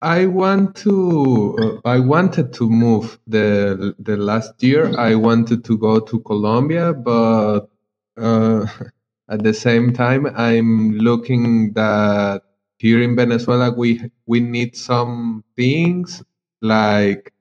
I 0.07 0.27
want 0.27 0.77
to. 0.87 1.57
Uh, 1.85 1.89
I 1.89 1.99
wanted 1.99 2.53
to 2.55 2.71
move 2.71 3.19
the 3.27 3.95
the 3.99 4.17
last 4.17 4.63
year. 4.63 4.97
I 4.99 5.17
wanted 5.17 5.65
to 5.65 5.79
go 5.79 6.01
to 6.01 6.21
Colombia, 6.21 6.95
but 6.95 7.69
uh, 8.17 8.67
at 9.31 9.43
the 9.43 9.55
same 9.55 9.93
time, 9.93 10.27
I'm 10.37 10.93
looking 10.99 11.73
that 11.75 12.43
here 12.79 13.03
in 13.03 13.17
Venezuela 13.17 13.73
we 13.73 14.01
we 14.27 14.41
need 14.41 14.77
some 14.77 15.45
things 15.57 16.23
like 16.63 17.33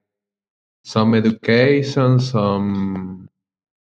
some 0.83 1.15
education, 1.15 2.19
some 2.19 3.29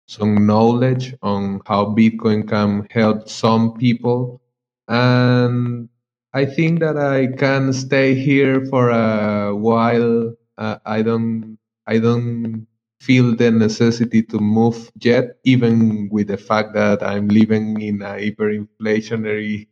some 0.08 0.46
knowledge 0.48 1.16
on 1.24 1.62
how 1.66 1.86
Bitcoin 1.88 2.48
can 2.48 2.88
help 2.92 3.30
some 3.30 3.74
people. 3.76 4.42
And 4.88 5.90
I 6.34 6.46
think 6.46 6.80
that 6.80 6.98
I 6.98 7.28
can 7.28 7.74
stay 7.74 8.16
here 8.16 8.66
for 8.68 8.90
a 8.90 9.54
while. 9.56 10.34
Uh, 10.58 10.78
I 10.86 11.02
don't 11.02 11.58
I 11.86 12.00
don't 12.00 12.68
feel 13.02 13.36
the 13.36 13.52
necessity 13.52 14.24
to 14.24 14.40
move 14.40 14.90
yet, 15.02 15.38
even 15.44 16.10
with 16.12 16.28
the 16.28 16.38
fact 16.38 16.74
that 16.76 17.04
I'm 17.04 17.28
living 17.28 17.80
in 17.82 18.02
a 18.02 18.16
hyperinflationary 18.20 19.68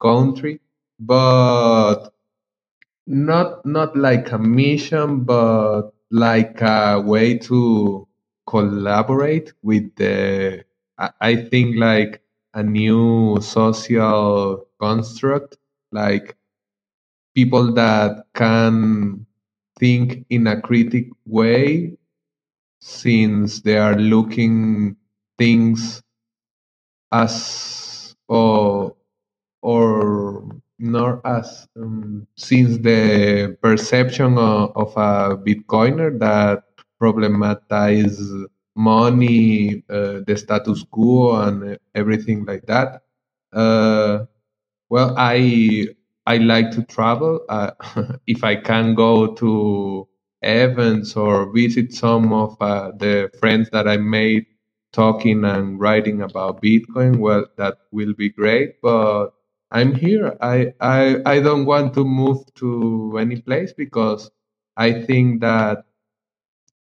country. 0.00 0.60
But 1.00 2.10
not 3.06 3.64
not 3.66 3.96
like 3.96 4.30
a 4.32 4.38
mission, 4.38 5.24
but 5.24 5.90
like 6.10 6.60
a 6.62 7.00
way 7.04 7.38
to 7.38 8.06
collaborate 8.46 9.52
with 9.62 9.94
the 9.96 10.64
I 11.20 11.36
think 11.36 11.76
like 11.76 12.22
a 12.54 12.62
new 12.62 13.40
social 13.40 14.66
construct, 14.80 15.56
like 15.92 16.36
people 17.34 17.72
that 17.74 18.24
can 18.34 19.26
think 19.78 20.24
in 20.30 20.46
a 20.46 20.60
critic 20.60 21.08
way 21.26 21.96
since 22.80 23.60
they 23.62 23.78
are 23.78 23.96
looking 23.96 24.96
things 25.38 26.02
as 27.12 28.14
or 28.28 28.94
or 29.62 30.48
not 30.78 31.20
as 31.26 31.68
um, 31.76 32.26
since 32.36 32.78
the 32.78 33.56
perception 33.62 34.38
of, 34.38 34.72
of 34.76 34.90
a 34.96 35.36
bitcoiner 35.36 36.18
that 36.18 36.64
problematize 37.02 38.18
money, 38.76 39.84
uh, 39.90 40.20
the 40.26 40.36
status 40.36 40.84
quo, 40.90 41.42
and 41.42 41.78
everything 41.94 42.44
like 42.46 42.64
that. 42.66 43.02
Uh, 43.52 44.26
well, 44.90 45.14
I 45.18 45.88
I 46.26 46.38
like 46.38 46.72
to 46.72 46.84
travel. 46.84 47.42
Uh, 47.50 47.72
if 48.28 48.44
I 48.44 48.56
can 48.56 48.96
go 48.96 49.34
to 49.36 50.08
events 50.42 51.16
or 51.16 51.52
visit 51.52 51.94
some 51.94 52.32
of 52.34 52.56
uh, 52.62 52.92
the 52.98 53.30
friends 53.40 53.70
that 53.72 53.88
I 53.88 53.98
made 53.98 54.46
talking 54.92 55.44
and 55.46 55.80
writing 55.80 56.22
about 56.22 56.62
Bitcoin, 56.62 57.18
well, 57.18 57.46
that 57.58 57.78
will 57.92 58.14
be 58.14 58.30
great. 58.30 58.82
But 58.82 59.30
I'm 59.72 59.94
here. 59.94 60.38
I, 60.42 60.74
I 60.80 61.18
I 61.26 61.40
don't 61.40 61.66
want 61.66 61.94
to 61.96 62.04
move 62.06 62.44
to 62.56 63.18
any 63.20 63.42
place 63.42 63.74
because 63.74 64.30
I 64.78 64.92
think 65.04 65.42
that 65.42 65.84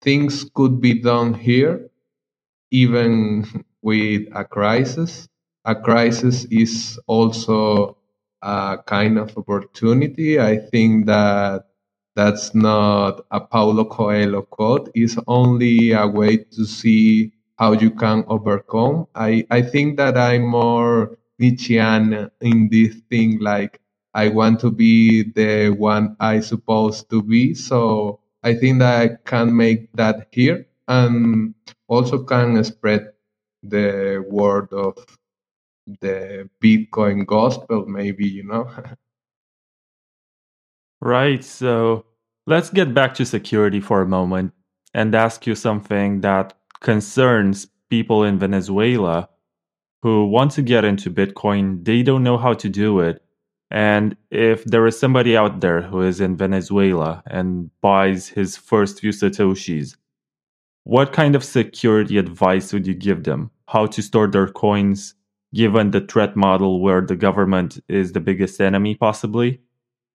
things 0.03 0.45
could 0.55 0.81
be 0.81 1.01
done 1.01 1.35
here, 1.35 1.91
even 2.71 3.65
with 3.83 4.25
a 4.35 4.45
crisis. 4.45 5.29
A 5.67 5.75
crisis 5.75 6.47
is 6.47 6.99
also 7.09 7.99
a 8.41 8.79
kind 8.87 9.19
of 9.19 9.37
opportunity. 9.37 10.41
I 10.41 10.59
think 10.59 11.07
that 11.07 11.67
that's 12.15 12.55
not 12.55 13.27
a 13.33 13.41
Paulo 13.41 13.85
Coelho 13.85 14.43
quote. 14.43 14.91
It's 14.95 15.19
only 15.27 15.91
a 15.91 16.07
way 16.07 16.37
to 16.39 16.65
see 16.65 17.33
how 17.59 17.73
you 17.73 17.91
can 17.91 18.25
overcome. 18.29 19.09
I, 19.17 19.45
I 19.51 19.61
think 19.61 19.97
that 19.97 20.17
I'm 20.17 20.47
more 20.47 21.19
Nietzschean 21.41 22.31
in 22.41 22.69
this 22.71 22.95
thing, 23.11 23.41
like 23.41 23.81
I 24.15 24.29
want 24.29 24.61
to 24.61 24.71
be 24.71 25.25
the 25.33 25.71
one 25.71 26.17
I 26.21 26.41
supposed 26.41 27.11
to 27.11 27.23
be. 27.23 27.55
So 27.55 28.21
I 28.45 28.55
think 28.55 28.79
that 28.79 29.03
I 29.03 29.17
can 29.29 29.57
make 29.57 29.93
that 29.95 30.29
here 30.31 30.67
and 30.87 31.55
also 31.89 32.23
can 32.23 32.63
spread 32.63 33.13
the 33.65 34.25
word 34.31 34.73
of 34.73 34.97
the 35.87 36.49
Bitcoin 36.63 37.27
gospel, 37.27 37.87
maybe, 37.87 38.27
you 38.27 38.45
know? 38.45 38.69
right. 41.01 41.45
So 41.45 42.05
let's 42.47 42.71
get 42.71 42.95
back 42.95 43.15
to 43.15 43.25
security 43.25 43.81
for 43.81 44.03
a 44.03 44.07
moment 44.07 44.53
and 44.95 45.15
ask 45.15 45.47
you 45.47 45.55
something 45.55 46.21
that 46.23 46.55
concerns 46.81 47.67
people 47.91 48.25
in 48.25 48.39
Venezuela 48.39 49.29
who 50.03 50.27
want 50.27 50.53
to 50.53 50.63
get 50.63 50.85
into 50.85 51.11
Bitcoin. 51.11 51.85
They 51.85 52.03
don't 52.03 52.23
know 52.23 52.39
how 52.39 52.55
to 52.55 52.69
do 52.69 53.01
it. 53.01 53.23
And 53.71 54.17
if 54.31 54.65
there 54.65 54.87
is 54.87 54.99
somebody 54.99 55.37
out 55.37 55.61
there 55.61 55.83
who 55.83 56.03
is 56.03 56.21
in 56.21 56.37
Venezuela 56.37 57.23
and 57.27 57.71
buys 57.81 58.29
his 58.29 58.57
first 58.57 59.01
few 59.01 59.11
Satoshis, 59.11 59.97
what 60.85 61.13
kind 61.13 61.35
of 61.35 61.43
security 61.43 62.17
advice 62.17 62.73
would 62.73 62.87
you 62.87 62.95
give 62.95 63.25
them? 63.25 63.51
How 63.67 63.87
to 63.87 64.03
store 64.03 64.29
their 64.29 64.47
coins 64.47 65.15
given 65.55 65.91
the 65.91 66.01
threat 66.01 66.37
model 66.37 66.81
where 66.81 67.01
the 67.01 67.17
government 67.17 67.79
is 67.89 68.13
the 68.13 68.21
biggest 68.21 68.61
enemy, 68.61 68.95
possibly? 68.95 69.61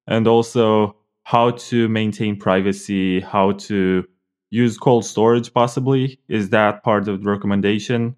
And 0.07 0.27
also 0.27 0.95
how 1.23 1.51
to 1.51 1.87
maintain 1.89 2.37
privacy, 2.37 3.19
how 3.19 3.53
to 3.53 4.05
use 4.49 4.77
cold 4.77 5.05
storage, 5.05 5.53
possibly? 5.53 6.19
Is 6.27 6.49
that 6.49 6.83
part 6.83 7.07
of 7.07 7.23
the 7.23 7.29
recommendation? 7.29 8.15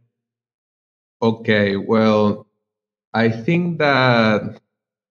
Okay, 1.22 1.78
well, 1.78 2.48
I 3.14 3.30
think 3.30 3.80
that 3.80 4.60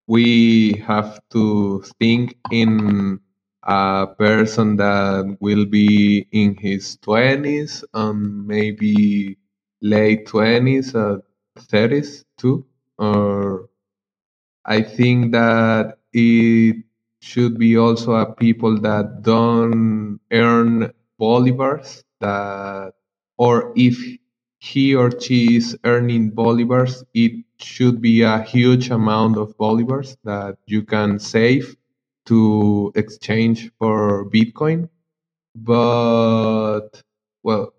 we 0.07 0.75
have 0.87 1.21
to 1.31 1.83
think 1.99 2.37
in 2.51 3.21
a 3.63 4.07
person 4.19 4.77
that 4.77 5.37
will 5.41 5.65
be 5.65 6.27
in 6.33 6.57
his 6.57 6.97
20s 6.99 7.85
and 7.95 8.47
maybe 8.47 9.39
late 9.81 10.27
20s 10.27 10.95
or 10.95 11.17
uh, 11.17 11.19
30s 11.59 12.25
too 12.39 12.65
or 12.99 13.69
i 14.65 14.81
think 14.83 15.33
that 15.33 15.99
it 16.13 16.77
should 17.21 17.59
be 17.59 17.77
also 17.77 18.13
a 18.15 18.33
people 18.35 18.81
that 18.81 19.23
don't 19.23 20.19
earn 20.33 20.93
bolivars 21.21 22.03
that 22.21 22.93
or 23.39 23.73
if 23.77 23.97
he 24.63 24.95
or 24.95 25.11
she 25.21 25.57
is 25.57 25.77
earning 25.85 26.31
bolivars, 26.31 27.03
it 27.15 27.45
should 27.59 28.01
be 28.01 28.23
a 28.23 28.41
huge 28.43 28.91
amount 28.91 29.37
of 29.37 29.57
bolivars 29.59 30.17
that 30.23 30.57
you 30.67 30.83
can 30.85 31.19
save 31.19 31.77
to 32.27 32.93
exchange 32.95 33.73
for 33.81 34.31
Bitcoin. 34.31 34.89
But, 35.57 37.03
well, 37.43 37.75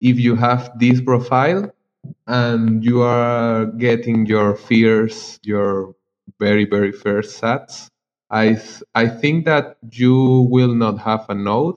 if 0.00 0.20
you 0.20 0.36
have 0.36 0.78
this 0.78 1.00
profile 1.00 1.72
and 2.26 2.84
you 2.84 3.02
are 3.02 3.66
getting 3.66 4.26
your 4.26 4.56
fears, 4.56 5.38
your 5.42 5.94
very, 6.40 6.64
very 6.64 6.92
first 6.92 7.40
sats, 7.40 7.88
I, 8.30 8.60
I 8.94 9.08
think 9.08 9.44
that 9.46 9.76
you 9.90 10.48
will 10.50 10.74
not 10.74 10.98
have 10.98 11.26
a 11.28 11.34
node. 11.34 11.76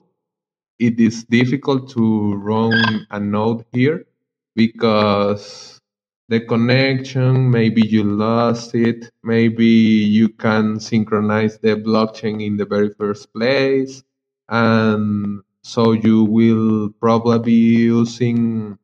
It 0.78 0.98
is 1.00 1.24
difficult 1.24 1.90
to 1.90 2.34
run 2.36 3.06
a 3.10 3.20
node 3.20 3.64
here 3.72 4.06
because 4.54 5.80
the 6.28 6.40
connection, 6.40 7.50
maybe 7.50 7.82
you 7.82 8.04
lost 8.04 8.74
it, 8.74 9.10
maybe 9.22 9.66
you 9.66 10.28
can 10.28 10.80
synchronize 10.80 11.58
the 11.58 11.76
blockchain 11.76 12.44
in 12.44 12.56
the 12.56 12.66
very 12.66 12.90
first 12.90 13.32
place, 13.32 14.02
and 14.48 15.42
so 15.62 15.92
you 15.92 16.24
will 16.24 16.90
probably 17.00 17.38
be 17.40 17.76
using 17.86 18.78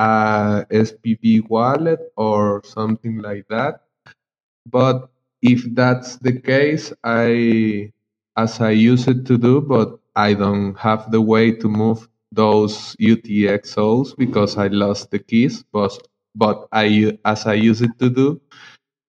a 0.00 0.66
SPV 0.72 1.42
wallet 1.42 2.00
or 2.16 2.62
something 2.64 3.18
like 3.18 3.46
that. 3.50 3.82
But 4.70 5.10
if 5.42 5.64
that's 5.74 6.16
the 6.16 6.32
case, 6.40 6.92
I, 7.04 7.92
as 8.36 8.60
I 8.60 8.70
use 8.72 9.08
it 9.08 9.26
to 9.26 9.38
do, 9.38 9.60
but 9.60 9.98
I 10.16 10.34
don't 10.34 10.74
have 10.78 11.10
the 11.10 11.20
way 11.20 11.52
to 11.52 11.68
move 11.68 12.08
those 12.32 12.96
UTXOs 13.00 14.16
because 14.16 14.56
I 14.58 14.68
lost 14.68 15.10
the 15.10 15.18
keys, 15.18 15.64
but 15.72 15.92
but 16.34 16.68
I 16.72 17.18
as 17.24 17.46
I 17.46 17.54
used 17.54 17.82
it 17.82 17.98
to 17.98 18.10
do, 18.10 18.40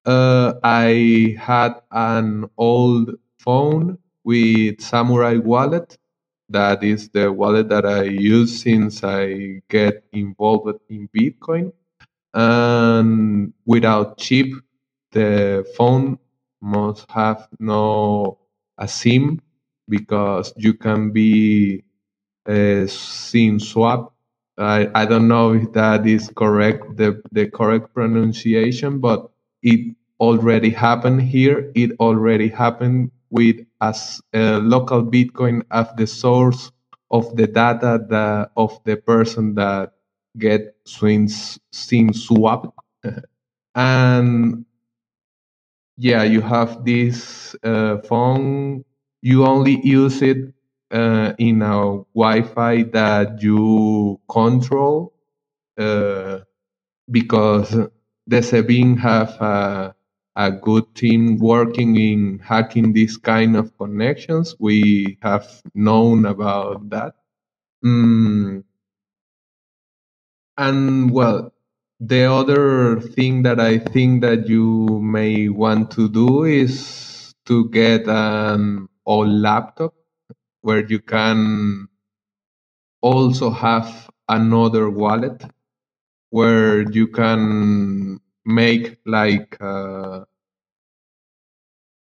uh, 0.05 0.53
I 0.63 1.35
had 1.39 1.75
an 1.91 2.49
old 2.57 3.15
phone 3.39 3.97
with 4.23 4.81
Samurai 4.81 5.37
Wallet. 5.37 5.97
That 6.51 6.83
is 6.83 7.09
the 7.09 7.31
wallet 7.33 7.69
that 7.69 7.85
I 7.87 8.03
use 8.03 8.61
since 8.63 9.03
I 9.03 9.61
get 9.69 10.05
involved 10.13 10.81
in 10.89 11.09
Bitcoin. 11.09 11.73
and 12.33 13.53
without 13.65 14.17
chip, 14.19 14.47
the 15.11 15.65
phone 15.77 16.19
must 16.61 17.09
have 17.11 17.47
no 17.59 18.39
a 18.77 18.87
SIM 18.87 19.41
because 19.89 20.53
you 20.57 20.73
can 20.75 21.11
be 21.11 21.83
a 22.47 22.87
SIM 22.87 23.59
swap. 23.59 24.13
I, 24.57 24.89
I 24.95 25.05
don't 25.05 25.27
know 25.27 25.53
if 25.53 25.73
that 25.73 26.07
is 26.07 26.31
correct, 26.35 26.97
the, 26.97 27.21
the 27.31 27.47
correct 27.49 27.93
pronunciation, 27.93 28.99
but 28.99 29.31
it 29.63 29.95
already 30.19 30.71
happened 30.71 31.23
here. 31.23 31.71
It 31.75 31.93
already 31.99 32.49
happened 32.49 33.11
with 33.31 33.57
as 33.81 34.21
a 34.33 34.59
local 34.59 35.03
Bitcoin 35.03 35.63
as 35.71 35.87
the 35.97 36.07
source 36.07 36.71
of 37.11 37.35
the 37.37 37.47
data 37.47 37.99
that 38.09 38.51
of 38.57 38.79
the 38.85 38.97
person 38.97 39.55
that 39.55 39.93
get 40.39 40.75
swings 40.85 41.59
SIM 41.71 42.13
swapped. 42.13 42.67
and 43.75 44.65
yeah, 45.97 46.23
you 46.23 46.41
have 46.41 46.85
this 46.85 47.55
uh, 47.63 47.99
phone. 47.99 48.85
You 49.21 49.45
only 49.45 49.79
use 49.85 50.21
it 50.21 50.53
uh, 50.91 51.33
in 51.39 51.61
a 51.63 52.03
Wi-Fi 52.15 52.83
that 52.93 53.41
you 53.41 54.19
control 54.29 55.13
uh, 55.79 56.39
because 57.11 57.71
the 57.71 58.37
SEBIN 58.41 58.97
have 58.99 59.29
a, 59.41 59.95
a 60.35 60.51
good 60.51 60.93
team 60.95 61.37
working 61.39 61.95
in 61.97 62.39
hacking 62.39 62.93
this 62.93 63.17
kind 63.17 63.55
of 63.57 63.77
connections. 63.77 64.55
We 64.59 65.17
have 65.21 65.47
known 65.75 66.25
about 66.25 66.89
that. 66.91 67.15
Mm. 67.85 68.63
And 70.57 71.11
well, 71.11 71.53
the 71.99 72.25
other 72.25 72.99
thing 73.01 73.43
that 73.43 73.59
I 73.59 73.79
think 73.79 74.21
that 74.21 74.47
you 74.47 75.01
may 75.01 75.49
want 75.49 75.91
to 75.91 76.09
do 76.09 76.43
is 76.45 77.33
to 77.47 77.69
get 77.69 78.07
an 78.07 78.89
old 79.05 79.29
laptop 79.29 79.93
where 80.61 80.85
you 80.85 80.99
can 80.99 81.87
also 83.01 83.49
have 83.51 84.09
another 84.29 84.89
wallet 84.89 85.43
where 86.29 86.89
you 86.91 87.07
can 87.07 88.19
make 88.51 88.97
like 89.05 89.57
uh, 89.61 90.25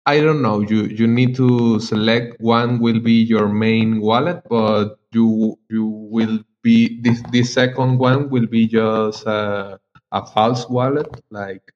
I 0.06 0.20
don't 0.20 0.40
know 0.42 0.60
you 0.60 0.84
you 1.00 1.06
need 1.06 1.34
to 1.36 1.80
select 1.80 2.40
one 2.40 2.78
will 2.80 3.00
be 3.00 3.12
your 3.32 3.48
main 3.48 4.00
wallet 4.00 4.42
but 4.48 4.98
you 5.12 5.58
you 5.68 5.86
will 6.16 6.38
be 6.62 7.00
this 7.02 7.20
this 7.32 7.52
second 7.52 7.98
one 7.98 8.30
will 8.30 8.46
be 8.46 8.66
just 8.68 9.26
a, 9.26 9.78
a 10.12 10.26
false 10.26 10.68
wallet 10.68 11.10
like 11.30 11.72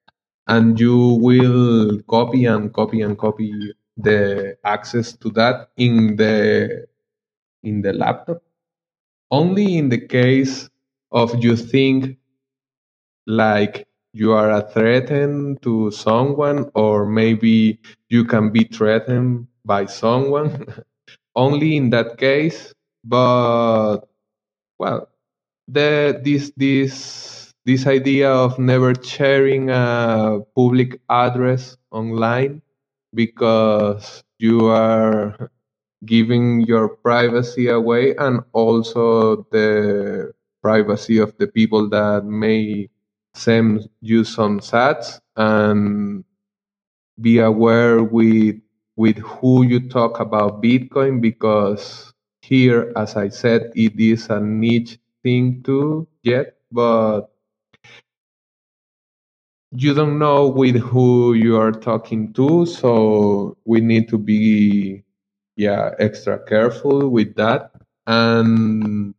and 0.49 0.79
you 0.81 0.97
will 1.29 2.01
copy 2.17 2.45
and 2.47 2.73
copy 2.73 3.03
and 3.03 3.19
copy 3.19 3.51
the 3.97 4.57
access 4.65 5.13
to 5.23 5.31
that 5.31 5.71
in 5.77 6.17
the 6.17 6.87
in 7.65 7.83
the 7.83 7.93
laptop. 7.93 8.43
Only 9.31 9.79
in 9.79 9.89
the 9.91 10.01
case 10.01 10.71
of 11.13 11.43
you 11.45 11.57
think 11.57 12.19
like 13.27 13.87
you 14.13 14.33
are 14.33 14.51
a 14.51 14.63
threat 14.71 15.09
to 15.63 15.91
someone 15.91 16.71
or 16.75 17.07
maybe 17.07 17.79
you 18.09 18.25
can 18.25 18.51
be 18.51 18.65
threatened 18.65 19.47
by 19.65 19.87
someone. 19.87 20.67
Only 21.37 21.77
in 21.77 21.91
that 21.91 22.19
case 22.19 22.75
but 23.05 24.01
well, 24.79 25.09
the 25.69 26.21
this 26.25 26.53
this 26.57 27.53
this 27.65 27.87
idea 27.87 28.31
of 28.31 28.59
never 28.59 28.95
sharing 29.03 29.71
a 29.71 30.41
public 30.57 31.01
address 31.11 31.77
online 31.91 32.63
because 33.15 34.23
you 34.39 34.67
are 34.67 35.51
giving 36.07 36.63
your 36.63 36.89
privacy 36.89 37.69
away 37.69 38.17
and 38.17 38.41
also 38.53 39.47
the 39.53 40.33
privacy 40.63 41.19
of 41.19 41.37
the 41.39 41.47
people 41.47 41.89
that 41.91 42.25
may 42.25 42.89
send 43.35 43.89
use 44.01 44.35
some 44.35 44.61
sats 44.61 45.21
and 45.37 46.25
be 47.21 47.39
aware 47.39 48.03
with 48.03 48.57
with 48.97 49.19
who 49.19 49.65
you 49.65 49.89
talk 49.89 50.21
about 50.21 50.63
bitcoin 50.63 51.21
because 51.21 52.13
here, 52.43 52.93
as 52.97 53.17
I 53.17 53.29
said, 53.29 53.73
it 53.75 53.99
is 53.99 54.29
a 54.29 54.41
niche 54.41 54.99
thing 55.23 55.63
to 55.65 56.07
get, 56.25 56.59
but 56.73 57.31
you 59.73 59.95
don't 59.95 60.19
know 60.19 60.49
with 60.49 60.77
who 60.77 61.35
you 61.35 61.57
are 61.57 61.73
talking 61.73 62.33
to, 62.35 62.67
so 62.67 63.57
we 63.65 63.81
need 63.81 64.09
to 64.09 64.19
be 64.19 65.05
yeah 65.57 65.93
extra 65.99 66.39
careful 66.45 67.09
with 67.09 67.35
that. 67.37 67.71
And 68.07 69.15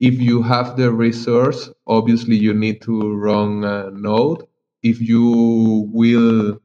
if 0.00 0.20
you 0.20 0.42
have 0.42 0.76
the 0.76 0.92
resource, 0.92 1.70
obviously 1.86 2.36
you 2.36 2.54
need 2.54 2.82
to 2.82 3.14
run 3.14 3.64
a 3.64 3.90
node. 3.90 4.46
If 4.82 5.00
you 5.00 5.88
will 5.92 6.60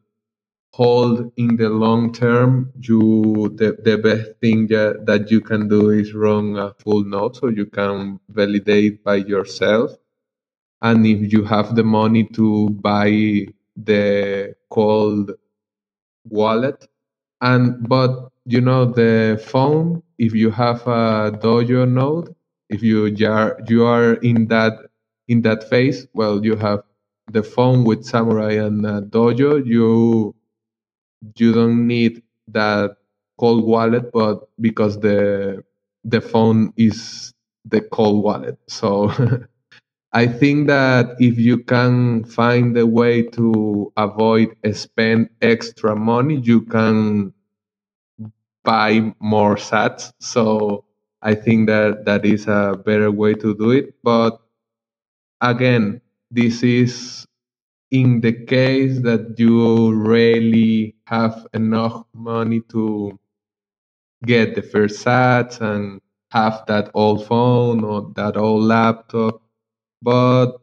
hold 0.74 1.32
in 1.38 1.56
the 1.58 1.70
long 1.70 2.14
term, 2.14 2.72
you 2.80 3.54
the, 3.56 3.78
the 3.84 3.98
best 3.98 4.32
thing 4.42 4.68
that, 4.68 5.06
that 5.06 5.32
you 5.32 5.42
can 5.42 5.68
do 5.68 5.90
is 5.92 6.14
run 6.14 6.58
a 6.58 6.74
full 6.80 7.04
node 7.04 7.36
so 7.36 7.48
you 7.50 7.66
can 7.66 8.20
validate 8.30 9.04
by 9.04 9.16
yourself. 9.16 9.92
And 10.82 11.06
if 11.06 11.32
you 11.32 11.44
have 11.44 11.76
the 11.76 11.84
money 11.84 12.26
to 12.34 12.70
buy 12.70 13.48
the 13.78 14.56
cold 14.70 15.32
wallet, 16.30 16.88
and 17.42 17.88
but 17.88 18.30
you 18.46 18.62
know 18.62 18.86
the 18.86 19.42
phone, 19.46 20.04
if 20.18 20.34
you 20.34 20.52
have 20.52 20.82
a 20.88 21.32
Dojo 21.42 21.90
node, 21.90 22.36
if 22.72 22.84
you 22.84 23.05
are 23.30 23.59
you 23.69 23.86
are 23.86 24.15
in 24.15 24.47
that 24.47 24.74
in 25.30 25.41
that 25.43 25.69
phase, 25.69 26.07
well, 26.13 26.45
you 26.45 26.55
have 26.57 26.84
the 27.32 27.43
phone 27.43 27.86
with 27.86 28.05
Samurai 28.05 28.53
and 28.53 28.86
uh, 28.86 29.01
Dojo. 29.01 29.65
You 29.65 30.36
you 31.38 31.53
don't 31.53 31.88
need 31.88 32.22
that 32.47 32.97
cold 33.39 33.65
wallet, 33.65 34.11
but 34.11 34.47
because 34.59 34.99
the 34.99 35.63
the 36.03 36.22
phone 36.22 36.74
is 36.78 37.34
the 37.65 37.82
cold 37.82 38.24
wallet. 38.24 38.57
So 38.67 39.11
I 40.13 40.28
think 40.28 40.67
that 40.67 41.15
if 41.19 41.38
you 41.39 41.59
can 41.59 42.26
find 42.26 42.78
a 42.78 42.88
way 42.88 43.24
to 43.38 43.93
avoid 43.97 44.55
spend 44.74 45.30
extra 45.41 45.95
money, 45.95 46.38
you 46.38 46.61
can 46.61 47.34
buy 48.63 49.13
more 49.19 49.55
sats. 49.55 50.13
So 50.19 50.86
I 51.22 51.36
think 51.36 51.67
that 51.67 52.05
that 52.05 52.26
is 52.26 52.47
a 52.47 52.82
better 52.86 53.11
way 53.11 53.34
to 53.36 53.55
do 53.55 53.72
it. 53.72 53.95
But 54.03 54.39
again, 55.41 56.01
this 56.32 56.63
is 56.63 57.26
in 57.91 58.22
the 58.22 58.34
case 58.34 58.99
that 59.01 59.36
you 59.39 59.93
really 59.93 60.95
have 61.07 61.47
enough 61.53 62.05
money 62.13 62.61
to 62.72 63.19
get 64.26 64.55
the 64.55 64.61
first 64.61 65.03
sats 65.05 65.61
and 65.61 66.01
have 66.32 66.63
that 66.67 66.91
old 66.93 67.26
phone 67.26 67.84
or 67.84 68.11
that 68.15 68.38
old 68.38 68.63
laptop 68.63 69.41
but 70.01 70.57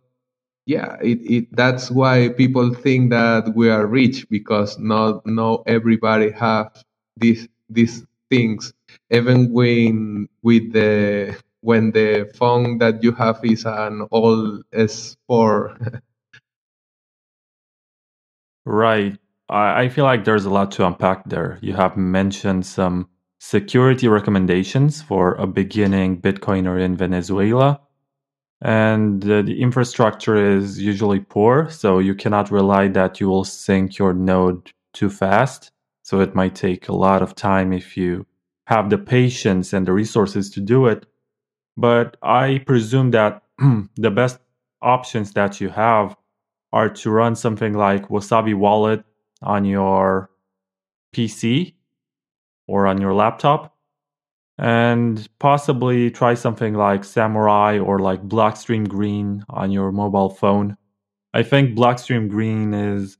yeah 0.66 0.96
it, 1.02 1.18
it 1.30 1.56
that's 1.56 1.90
why 1.90 2.28
people 2.30 2.74
think 2.74 3.10
that 3.10 3.52
we 3.56 3.70
are 3.70 3.86
rich 3.86 4.28
because 4.30 4.78
not 4.78 5.26
not 5.26 5.62
everybody 5.66 6.30
have 6.32 6.72
these 7.16 7.48
these 7.70 8.06
things 8.30 8.72
even 9.10 9.52
when 9.52 10.28
with 10.42 10.72
the 10.72 11.36
when 11.60 11.90
the 11.92 12.30
phone 12.34 12.78
that 12.78 13.02
you 13.02 13.12
have 13.12 13.40
is 13.44 13.64
an 13.66 14.06
old 14.10 14.64
s4 14.72 16.00
Right. 18.64 19.18
I, 19.48 19.88
feel 19.88 20.04
like 20.04 20.24
there's 20.24 20.44
a 20.44 20.50
lot 20.50 20.70
to 20.72 20.86
unpack 20.86 21.24
there. 21.24 21.58
You 21.62 21.72
have 21.74 21.96
mentioned 21.96 22.66
some 22.66 23.08
security 23.40 24.06
recommendations 24.06 25.00
for 25.00 25.34
a 25.36 25.46
beginning 25.46 26.20
Bitcoiner 26.20 26.78
in 26.78 26.94
Venezuela. 26.94 27.80
And 28.60 29.22
the 29.22 29.58
infrastructure 29.58 30.36
is 30.36 30.78
usually 30.80 31.20
poor, 31.20 31.70
so 31.70 31.98
you 31.98 32.14
cannot 32.14 32.50
rely 32.50 32.88
that 32.88 33.20
you 33.20 33.28
will 33.28 33.44
sync 33.44 33.96
your 33.96 34.12
node 34.12 34.70
too 34.92 35.08
fast. 35.08 35.70
So 36.02 36.20
it 36.20 36.34
might 36.34 36.54
take 36.54 36.88
a 36.88 36.94
lot 36.94 37.22
of 37.22 37.34
time 37.34 37.72
if 37.72 37.96
you 37.96 38.26
have 38.68 38.90
the 38.90 38.98
patience 38.98 39.72
and 39.72 39.86
the 39.86 39.92
resources 39.92 40.50
to 40.50 40.60
do 40.60 40.86
it. 40.86 41.06
But 41.78 42.18
I 42.22 42.62
presume 42.66 43.12
that 43.12 43.42
the 43.96 44.10
best 44.10 44.38
options 44.82 45.32
that 45.32 45.58
you 45.58 45.70
have 45.70 46.14
are 46.70 46.90
to 46.90 47.10
run 47.10 47.34
something 47.34 47.72
like 47.72 48.08
Wasabi 48.08 48.54
Wallet 48.54 49.04
on 49.40 49.64
your 49.64 50.30
PC 51.16 51.74
or 52.66 52.86
on 52.86 53.00
your 53.00 53.14
laptop, 53.14 53.74
and 54.58 55.26
possibly 55.38 56.10
try 56.10 56.34
something 56.34 56.74
like 56.74 57.04
Samurai 57.04 57.78
or 57.78 57.98
like 58.00 58.28
Blockstream 58.28 58.86
Green 58.86 59.44
on 59.48 59.70
your 59.70 59.92
mobile 59.92 60.28
phone. 60.28 60.76
I 61.32 61.42
think 61.42 61.74
Blockstream 61.74 62.28
Green 62.28 62.74
is 62.74 63.16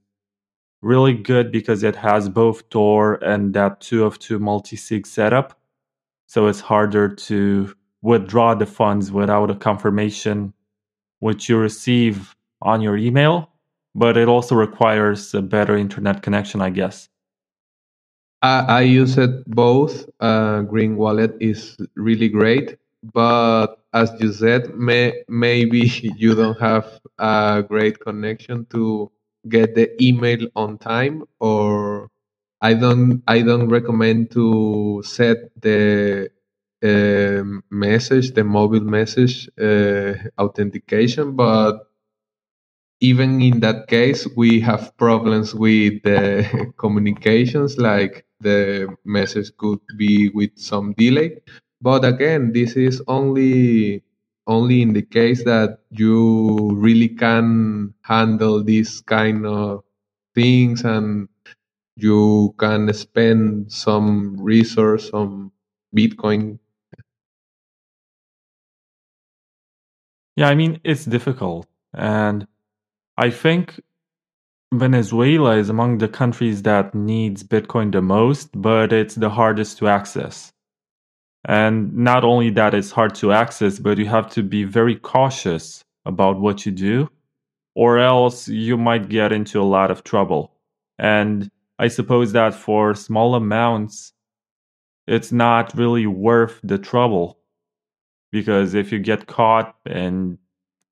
really 0.80 1.14
good 1.14 1.50
because 1.50 1.82
it 1.82 1.96
has 1.96 2.28
both 2.28 2.68
Tor 2.68 3.14
and 3.24 3.54
that 3.54 3.80
two 3.80 4.04
of 4.04 4.18
two 4.18 4.38
multi-sig 4.38 5.06
setup. 5.06 5.58
So 6.26 6.46
it's 6.46 6.60
harder 6.60 7.08
to 7.08 7.74
withdraw 8.02 8.54
the 8.54 8.66
funds 8.66 9.10
without 9.10 9.50
a 9.50 9.54
confirmation 9.54 10.52
which 11.20 11.48
you 11.48 11.58
receive 11.58 12.36
on 12.62 12.80
your 12.80 12.96
email, 12.96 13.50
but 13.94 14.16
it 14.16 14.28
also 14.28 14.54
requires 14.54 15.34
a 15.34 15.42
better 15.42 15.76
internet 15.76 16.22
connection, 16.22 16.60
I 16.60 16.70
guess. 16.70 17.08
I, 18.42 18.60
I 18.60 18.80
use 18.82 19.18
it 19.18 19.44
both. 19.46 20.08
Uh, 20.20 20.62
Green 20.62 20.96
Wallet 20.96 21.36
is 21.40 21.76
really 21.96 22.28
great, 22.28 22.76
but 23.12 23.78
as 23.94 24.12
you 24.20 24.32
said, 24.32 24.74
may, 24.76 25.24
maybe 25.28 25.80
you 26.16 26.34
don't 26.34 26.60
have 26.60 27.00
a 27.18 27.64
great 27.66 27.98
connection 27.98 28.66
to 28.66 29.10
get 29.48 29.74
the 29.74 29.90
email 30.02 30.48
on 30.56 30.78
time, 30.78 31.24
or 31.40 32.08
I 32.60 32.74
don't. 32.74 33.22
I 33.28 33.42
don't 33.42 33.68
recommend 33.68 34.30
to 34.32 35.02
set 35.04 35.38
the 35.60 36.30
uh, 36.82 37.42
message, 37.70 38.32
the 38.34 38.44
mobile 38.44 38.80
message 38.98 39.48
uh, 39.60 40.14
authentication, 40.38 41.36
but 41.36 41.86
even 43.00 43.40
in 43.40 43.60
that 43.60 43.86
case, 43.88 44.26
we 44.36 44.60
have 44.60 44.96
problems 44.96 45.54
with 45.54 46.02
the 46.02 46.72
communications, 46.78 47.78
like 47.78 48.24
the 48.40 48.88
message 49.04 49.50
could 49.56 49.80
be 49.96 50.30
with 50.30 50.50
some 50.56 50.92
delay. 50.94 51.38
But 51.80 52.04
again, 52.04 52.52
this 52.52 52.74
is 52.76 53.00
only 53.06 54.02
only 54.48 54.82
in 54.82 54.94
the 54.94 55.02
case 55.02 55.44
that 55.44 55.78
you 55.90 56.70
really 56.74 57.08
can 57.08 57.94
handle 58.02 58.64
these 58.64 59.00
kind 59.02 59.46
of 59.46 59.84
things 60.34 60.82
and 60.84 61.28
you 61.96 62.54
can 62.58 62.92
spend 62.94 63.70
some 63.70 64.40
resource 64.40 65.10
on 65.10 65.52
Bitcoin. 65.94 66.58
Yeah, 70.36 70.48
I 70.48 70.54
mean, 70.54 70.80
it's 70.84 71.04
difficult. 71.04 71.66
And 71.92 72.46
I 73.16 73.30
think 73.30 73.80
Venezuela 74.72 75.56
is 75.56 75.68
among 75.68 75.98
the 75.98 76.08
countries 76.08 76.62
that 76.62 76.94
needs 76.94 77.42
Bitcoin 77.42 77.90
the 77.90 78.02
most, 78.02 78.50
but 78.54 78.92
it's 78.92 79.16
the 79.16 79.30
hardest 79.30 79.78
to 79.78 79.88
access. 79.88 80.52
And 81.48 81.96
not 81.96 82.24
only 82.24 82.50
that 82.50 82.74
it's 82.74 82.90
hard 82.90 83.14
to 83.16 83.32
access, 83.32 83.78
but 83.78 83.96
you 83.96 84.04
have 84.06 84.28
to 84.32 84.42
be 84.42 84.64
very 84.64 84.94
cautious 84.94 85.82
about 86.04 86.38
what 86.38 86.66
you 86.66 86.72
do, 86.72 87.08
or 87.74 87.98
else 87.98 88.48
you 88.48 88.76
might 88.76 89.08
get 89.08 89.32
into 89.32 89.60
a 89.60 89.64
lot 89.64 89.90
of 89.90 90.04
trouble. 90.04 90.52
And 90.98 91.50
I 91.78 91.88
suppose 91.88 92.32
that 92.32 92.54
for 92.54 92.94
small 92.94 93.34
amounts, 93.34 94.12
it's 95.06 95.32
not 95.32 95.74
really 95.74 96.06
worth 96.06 96.60
the 96.62 96.76
trouble. 96.76 97.38
Because 98.30 98.74
if 98.74 98.92
you 98.92 98.98
get 98.98 99.26
caught 99.26 99.74
and 99.86 100.36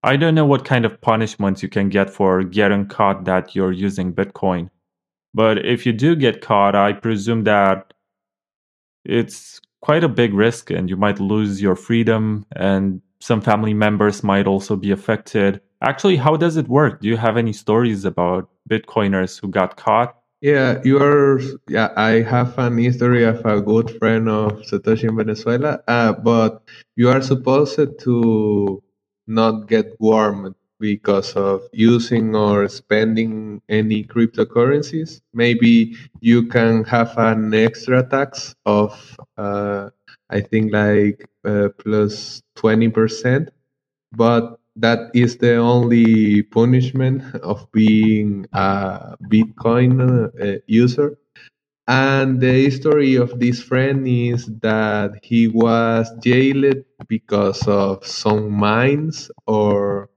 I 0.02 0.16
don't 0.16 0.34
know 0.34 0.46
what 0.46 0.64
kind 0.64 0.86
of 0.86 1.00
punishments 1.02 1.62
you 1.62 1.68
can 1.68 1.90
get 1.90 2.08
for 2.08 2.42
getting 2.42 2.86
caught 2.86 3.24
that 3.24 3.54
you're 3.54 3.72
using 3.72 4.14
Bitcoin. 4.14 4.70
But 5.34 5.66
if 5.66 5.84
you 5.84 5.92
do 5.92 6.16
get 6.16 6.40
caught, 6.40 6.74
I 6.74 6.94
presume 6.94 7.44
that 7.44 7.92
it's 9.04 9.60
quite 9.80 10.04
a 10.04 10.08
big 10.08 10.34
risk 10.34 10.70
and 10.70 10.88
you 10.90 10.96
might 10.96 11.20
lose 11.20 11.62
your 11.62 11.76
freedom 11.76 12.44
and 12.56 13.00
some 13.20 13.40
family 13.40 13.74
members 13.74 14.22
might 14.22 14.46
also 14.46 14.76
be 14.76 14.90
affected. 14.90 15.60
Actually, 15.82 16.16
how 16.16 16.36
does 16.36 16.56
it 16.56 16.68
work? 16.68 17.00
Do 17.00 17.08
you 17.08 17.16
have 17.16 17.36
any 17.36 17.52
stories 17.52 18.04
about 18.04 18.48
Bitcoiners 18.68 19.40
who 19.40 19.48
got 19.48 19.76
caught? 19.76 20.16
Yeah, 20.40 20.80
you 20.84 20.98
are. 21.02 21.40
Yeah, 21.68 21.92
I 21.96 22.20
have 22.22 22.58
an 22.58 22.78
history 22.78 23.24
of 23.24 23.44
a 23.46 23.60
good 23.60 23.90
friend 23.98 24.28
of 24.28 24.60
Satoshi 24.62 25.08
in 25.08 25.16
Venezuela, 25.16 25.80
uh, 25.88 26.12
but 26.12 26.62
you 26.94 27.08
are 27.08 27.22
supposed 27.22 27.80
to 28.00 28.82
not 29.26 29.66
get 29.66 29.96
warmed 29.98 30.54
because 30.80 31.32
of 31.34 31.62
using 31.72 32.34
or 32.36 32.68
spending 32.68 33.62
any 33.68 34.04
cryptocurrencies. 34.04 35.20
Maybe 35.34 35.96
you 36.20 36.46
can 36.46 36.84
have 36.84 37.14
an 37.18 37.54
extra 37.54 38.02
tax 38.08 38.54
of, 38.66 38.92
uh, 39.36 39.90
I 40.30 40.40
think, 40.40 40.72
like 40.72 41.28
uh, 41.44 41.68
plus 41.78 42.42
20%, 42.56 43.48
but 44.12 44.58
that 44.76 45.10
is 45.14 45.38
the 45.38 45.56
only 45.56 46.42
punishment 46.42 47.22
of 47.36 47.70
being 47.72 48.46
a 48.52 49.16
Bitcoin 49.30 50.30
uh, 50.40 50.58
user. 50.66 51.18
And 51.88 52.40
the 52.40 52.52
history 52.64 53.16
of 53.16 53.38
this 53.40 53.60
friend 53.62 54.06
is 54.06 54.46
that 54.62 55.18
he 55.22 55.48
was 55.48 56.10
jailed 56.22 56.84
because 57.08 57.66
of 57.68 58.06
some 58.06 58.52
mines 58.52 59.30
or 59.46 60.08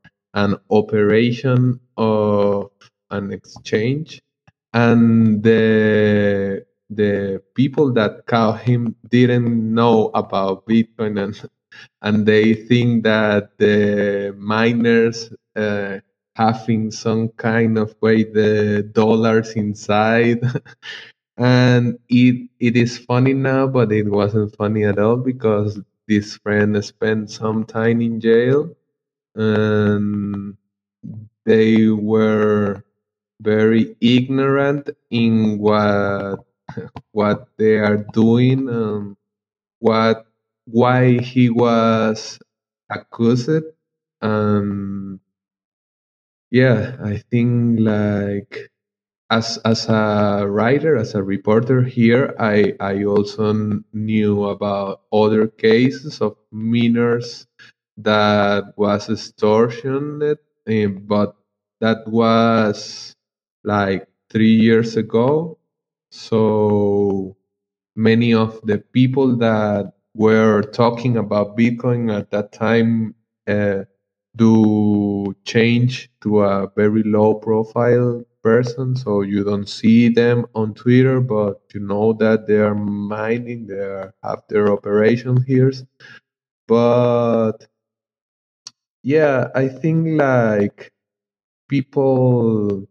an 0.43 0.55
operation 0.71 1.79
of 1.97 2.71
an 3.11 3.33
exchange. 3.33 4.21
And 4.73 5.43
the 5.43 6.65
the 6.89 7.41
people 7.55 7.93
that 7.93 8.25
caught 8.27 8.61
him 8.61 8.95
didn't 9.09 9.73
know 9.79 10.11
about 10.13 10.65
Bitcoin 10.67 11.15
and 11.23 11.35
and 12.01 12.25
they 12.25 12.53
think 12.53 13.03
that 13.03 13.57
the 13.57 14.35
miners 14.37 15.31
uh, 15.55 15.99
having 16.35 16.91
some 16.91 17.29
kind 17.29 17.77
of 17.77 17.95
way 18.01 18.23
the 18.23 18.89
dollars 18.93 19.51
inside 19.53 20.41
and 21.37 21.99
it 22.09 22.49
it 22.59 22.77
is 22.77 22.97
funny 22.99 23.33
now 23.33 23.67
but 23.67 23.91
it 23.91 24.09
wasn't 24.09 24.55
funny 24.57 24.85
at 24.85 24.99
all 24.99 25.17
because 25.17 25.79
this 26.07 26.37
friend 26.37 26.83
spent 26.85 27.29
some 27.31 27.65
time 27.65 28.01
in 28.01 28.19
jail 28.21 28.69
and 29.35 30.57
they 31.45 31.87
were 31.89 32.83
very 33.41 33.95
ignorant 34.01 34.89
in 35.11 35.59
what 35.59 36.39
what 37.13 37.47
they 37.57 37.77
are 37.79 37.97
doing 38.13 38.69
um, 38.69 39.17
what 39.79 40.25
why 40.65 41.19
he 41.19 41.49
was 41.49 42.39
accused. 42.91 43.63
And 44.21 45.19
yeah 46.51 46.95
i 47.03 47.17
think 47.31 47.79
like 47.79 48.71
as 49.31 49.57
as 49.65 49.87
a 49.89 50.45
writer, 50.47 50.97
as 50.97 51.15
a 51.15 51.23
reporter 51.23 51.83
here, 51.83 52.35
I 52.39 52.75
I 52.79 53.03
also 53.05 53.53
knew 53.93 54.45
about 54.45 55.01
other 55.13 55.47
cases 55.49 56.21
of 56.21 56.37
miners 56.51 57.47
that 58.03 58.73
was 58.77 59.07
extortioned, 59.09 60.37
eh, 60.67 60.87
but 60.87 61.35
that 61.81 62.07
was 62.07 63.15
like 63.63 64.07
three 64.31 64.55
years 64.55 64.97
ago. 64.97 65.59
So 66.11 67.37
many 67.97 68.33
of 68.33 68.61
the 68.63 68.79
people 68.79 69.37
that 69.37 69.93
were 70.15 70.63
talking 70.63 71.17
about 71.17 71.57
Bitcoin 71.57 72.13
at 72.15 72.31
that 72.31 72.53
time 72.53 73.15
uh, 73.47 73.85
do 74.37 75.35
change 75.45 76.11
to 76.21 76.41
a 76.41 76.71
very 76.75 77.03
low 77.03 77.35
profile 77.35 78.23
person, 78.43 78.95
so 78.97 79.21
you 79.21 79.43
don't 79.45 79.69
see 79.69 80.09
them 80.09 80.45
on 80.55 80.73
Twitter, 80.75 81.21
but 81.21 81.61
you 81.73 81.81
know 81.81 82.13
that 82.15 82.47
they 82.47 82.57
are 82.57 82.75
mining, 82.75 83.67
they 83.67 83.75
are, 83.79 84.13
have 84.23 84.43
their 84.49 84.71
operation 84.73 85.43
here. 85.43 85.71
But 86.67 87.68
yeah, 89.03 89.47
I 89.55 89.67
think 89.67 90.19
like 90.19 90.91
people 91.69 92.87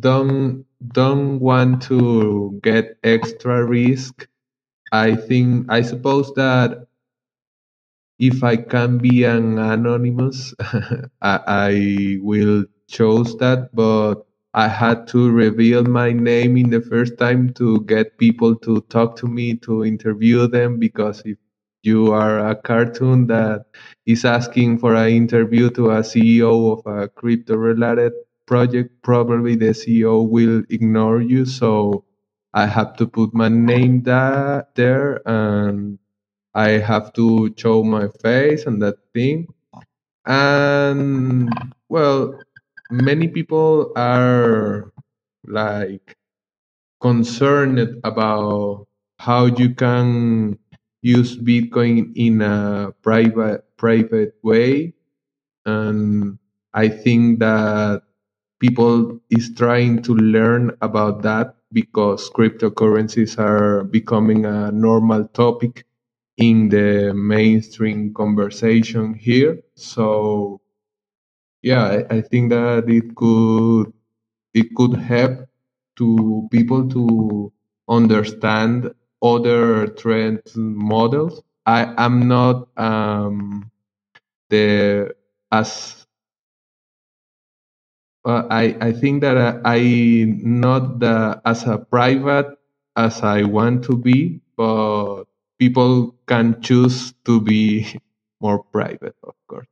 don't 0.00 0.66
don't 0.92 1.40
want 1.40 1.82
to 1.84 2.60
get 2.62 2.98
extra 3.04 3.64
risk. 3.64 4.28
I 4.92 5.16
think 5.16 5.66
I 5.70 5.82
suppose 5.82 6.32
that 6.36 6.86
if 8.18 8.42
I 8.44 8.56
can 8.56 8.98
be 8.98 9.24
an 9.24 9.58
anonymous, 9.58 10.54
I, 11.22 11.40
I 11.46 12.18
will 12.22 12.64
choose 12.88 13.34
that. 13.36 13.74
But 13.74 14.26
I 14.54 14.68
had 14.68 15.06
to 15.08 15.30
reveal 15.30 15.84
my 15.84 16.12
name 16.12 16.56
in 16.56 16.70
the 16.70 16.80
first 16.80 17.18
time 17.18 17.52
to 17.54 17.80
get 17.82 18.18
people 18.18 18.54
to 18.56 18.80
talk 18.88 19.16
to 19.16 19.26
me 19.26 19.56
to 19.58 19.84
interview 19.84 20.46
them 20.46 20.78
because 20.78 21.22
if 21.24 21.38
you 21.86 22.12
are 22.12 22.50
a 22.50 22.56
cartoon 22.56 23.28
that 23.28 23.66
is 24.04 24.24
asking 24.24 24.78
for 24.78 24.94
an 24.94 25.10
interview 25.10 25.70
to 25.70 25.90
a 25.90 26.00
CEO 26.00 26.78
of 26.78 26.86
a 26.86 27.08
crypto 27.08 27.54
related 27.56 28.12
project, 28.46 29.02
probably 29.02 29.56
the 29.56 29.70
CEO 29.70 30.28
will 30.28 30.62
ignore 30.70 31.20
you. 31.20 31.46
So 31.46 32.04
I 32.52 32.66
have 32.66 32.96
to 32.96 33.06
put 33.06 33.34
my 33.34 33.48
name 33.48 34.02
that 34.02 34.74
there 34.74 35.20
and 35.28 35.98
I 36.54 36.70
have 36.70 37.12
to 37.14 37.54
show 37.56 37.82
my 37.84 38.08
face 38.22 38.66
and 38.66 38.82
that 38.82 38.96
thing. 39.12 39.48
And 40.24 41.50
well, 41.88 42.40
many 42.90 43.28
people 43.28 43.92
are 43.94 44.92
like 45.46 46.16
concerned 47.00 48.00
about 48.04 48.86
how 49.18 49.46
you 49.46 49.74
can 49.74 50.58
use 51.02 51.36
Bitcoin 51.38 52.12
in 52.16 52.42
a 52.42 52.92
private 53.02 53.64
private 53.78 54.34
way, 54.42 54.94
and 55.66 56.38
I 56.74 56.88
think 56.88 57.40
that 57.40 58.02
people 58.60 59.20
is 59.30 59.54
trying 59.54 60.02
to 60.04 60.14
learn 60.14 60.72
about 60.82 61.22
that 61.22 61.56
because 61.72 62.30
cryptocurrencies 62.30 63.38
are 63.38 63.84
becoming 63.84 64.46
a 64.46 64.72
normal 64.72 65.28
topic 65.28 65.84
in 66.38 66.68
the 66.70 67.12
mainstream 67.14 68.14
conversation 68.14 69.14
here. 69.14 69.60
So 69.76 70.60
yeah, 71.62 72.04
I, 72.10 72.16
I 72.16 72.20
think 72.22 72.50
that 72.50 72.88
it 72.88 73.14
could 73.16 73.92
it 74.54 74.74
could 74.76 74.94
help 74.98 75.40
to 75.98 76.48
people 76.52 76.88
to 76.90 77.52
understand 77.88 78.92
other 79.22 79.88
trend 79.88 80.42
models. 80.56 81.42
I 81.66 81.94
am 82.04 82.28
not 82.28 82.68
um, 82.78 83.70
the 84.50 85.14
as 85.52 86.06
uh, 88.24 88.46
I 88.50 88.76
I 88.80 88.92
think 88.92 89.22
that 89.22 89.36
I, 89.38 89.60
I 89.64 89.80
not 90.42 90.98
the 91.00 91.40
as 91.44 91.64
a 91.66 91.78
private 91.78 92.46
as 92.96 93.22
I 93.22 93.42
want 93.44 93.84
to 93.84 93.96
be, 93.96 94.40
but 94.56 95.24
people 95.58 96.14
can 96.26 96.60
choose 96.62 97.12
to 97.24 97.40
be 97.40 97.86
more 98.40 98.62
private, 98.64 99.16
of 99.22 99.34
course. 99.48 99.68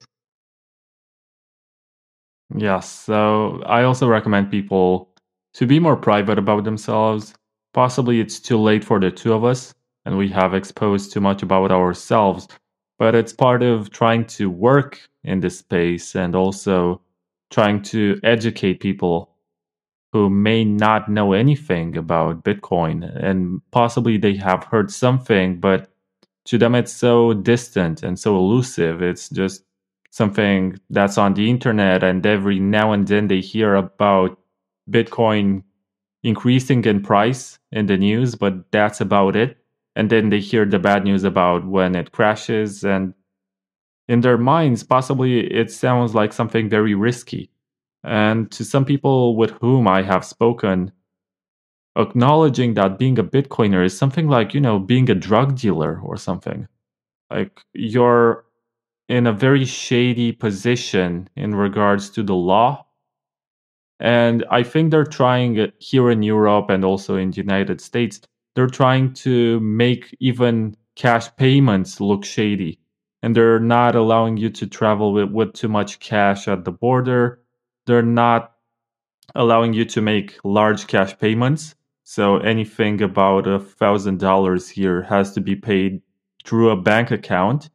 Yes, 2.57 2.89
so 2.91 3.63
I 3.67 3.83
also 3.85 4.07
recommend 4.09 4.51
people 4.51 5.11
to 5.55 5.67
be 5.67 5.79
more 5.81 5.97
private 5.97 6.39
about 6.39 6.65
themselves. 6.65 7.35
Possibly 7.75 8.21
it's 8.21 8.41
too 8.41 8.59
late 8.59 8.85
for 8.85 8.99
the 8.99 9.11
two 9.11 9.35
of 9.35 9.45
us 9.45 9.75
and 10.07 10.17
we 10.17 10.29
have 10.29 10.55
exposed 10.55 11.13
too 11.13 11.21
much 11.21 11.43
about 11.43 11.73
ourselves, 11.73 12.49
but 12.99 13.15
it's 13.15 13.33
part 13.33 13.63
of 13.63 13.91
trying 13.91 14.25
to 14.27 14.49
work 14.49 15.01
in 15.25 15.41
this 15.41 15.59
space 15.59 16.15
and 16.15 16.35
also 16.35 17.03
trying 17.51 17.83
to 17.83 18.19
educate 18.23 18.81
people 18.81 19.31
who 20.13 20.31
may 20.31 20.65
not 20.65 21.09
know 21.09 21.33
anything 21.33 21.97
about 21.97 22.45
Bitcoin 22.45 23.05
and 23.23 23.61
possibly 23.73 24.17
they 24.17 24.37
have 24.37 24.65
heard 24.65 24.91
something, 24.91 25.59
but 25.59 25.91
to 26.45 26.59
them 26.59 26.75
it's 26.75 26.93
so 26.93 27.35
distant 27.35 28.03
and 28.03 28.19
so 28.19 28.37
elusive. 28.37 29.03
It's 29.03 29.29
just 29.29 29.65
something 30.11 30.79
that's 30.91 31.19
on 31.19 31.35
the 31.35 31.51
internet, 31.51 32.05
and 32.05 32.25
every 32.25 32.61
now 32.61 32.93
and 32.93 33.09
then 33.09 33.27
they 33.27 33.41
hear 33.41 33.75
about 33.75 34.39
Bitcoin 34.89 35.65
increasing 36.25 36.85
in 36.85 37.03
price 37.03 37.59
in 37.71 37.87
the 37.87 37.97
news, 37.97 38.35
but 38.35 38.73
that's 38.73 39.01
about 39.01 39.37
it. 39.37 39.59
And 39.95 40.11
then 40.11 40.31
they 40.31 40.41
hear 40.41 40.65
the 40.65 40.81
bad 40.81 41.05
news 41.05 41.23
about 41.23 41.65
when 41.65 41.95
it 41.95 42.11
crashes, 42.11 42.83
and 42.85 43.15
in 44.09 44.21
their 44.21 44.39
minds, 44.39 44.83
possibly 44.83 45.41
it 45.41 45.71
sounds 45.71 46.15
like 46.15 46.33
something 46.33 46.69
very 46.69 46.95
risky. 46.95 47.51
And 48.03 48.51
to 48.51 48.65
some 48.65 48.85
people 48.85 49.37
with 49.37 49.53
whom 49.61 49.87
I 49.87 50.03
have 50.03 50.25
spoken, 50.25 50.93
acknowledging 51.97 52.75
that 52.75 52.99
being 52.99 53.19
a 53.19 53.25
Bitcoiner 53.25 53.85
is 53.85 53.97
something 53.97 54.29
like, 54.29 54.53
you 54.53 54.61
know, 54.61 54.79
being 54.79 55.09
a 55.09 55.15
drug 55.15 55.57
dealer 55.57 56.01
or 56.03 56.17
something. 56.17 56.67
Like 57.31 57.61
you're 57.73 58.45
in 59.09 59.27
a 59.27 59.33
very 59.33 59.65
shady 59.65 60.33
position 60.33 61.29
in 61.37 61.55
regards 61.55 62.11
to 62.11 62.23
the 62.23 62.35
law. 62.35 62.85
And 64.05 64.45
I 64.51 64.63
think 64.63 64.91
they're 64.91 65.07
trying 65.07 65.59
uh, 65.59 65.69
here 65.79 66.11
in 66.11 66.23
Europe 66.23 66.69
and 66.69 66.85
also 66.85 67.17
in 67.17 67.31
the 67.31 67.39
United 67.39 67.81
States, 67.81 68.21
they're 68.55 68.67
trying 68.67 69.15
to 69.15 69.59
make 69.61 70.15
even 70.21 70.77
cash 70.95 71.35
payments 71.37 72.03
look 72.03 72.23
shady. 72.23 72.79
And 73.23 73.35
they're 73.35 73.59
not 73.59 73.97
allowing 73.97 74.37
you 74.37 74.51
to 74.51 74.67
travel 74.67 75.15
with, 75.15 75.31
with 75.31 75.55
too 75.55 75.69
much 75.69 76.01
cash 76.01 76.47
at 76.49 76.67
the 76.67 76.71
border. 76.71 77.41
They're 77.87 78.03
not 78.03 78.53
allowing 79.35 79.73
you 79.73 79.87
to 79.87 80.03
make 80.03 80.39
large 80.45 80.87
cash 80.87 81.19
payments. 81.19 81.75
So 82.03 82.37
anything 82.37 83.01
about 83.01 83.47
a 83.47 83.59
thousand 83.59 84.21
dollars 84.21 84.69
here 84.69 85.01
has 85.05 85.33
to 85.33 85.41
be 85.41 85.57
paid 85.57 86.03
through 86.45 86.69
a 86.69 86.77
bank 86.77 87.11
account 87.11 87.71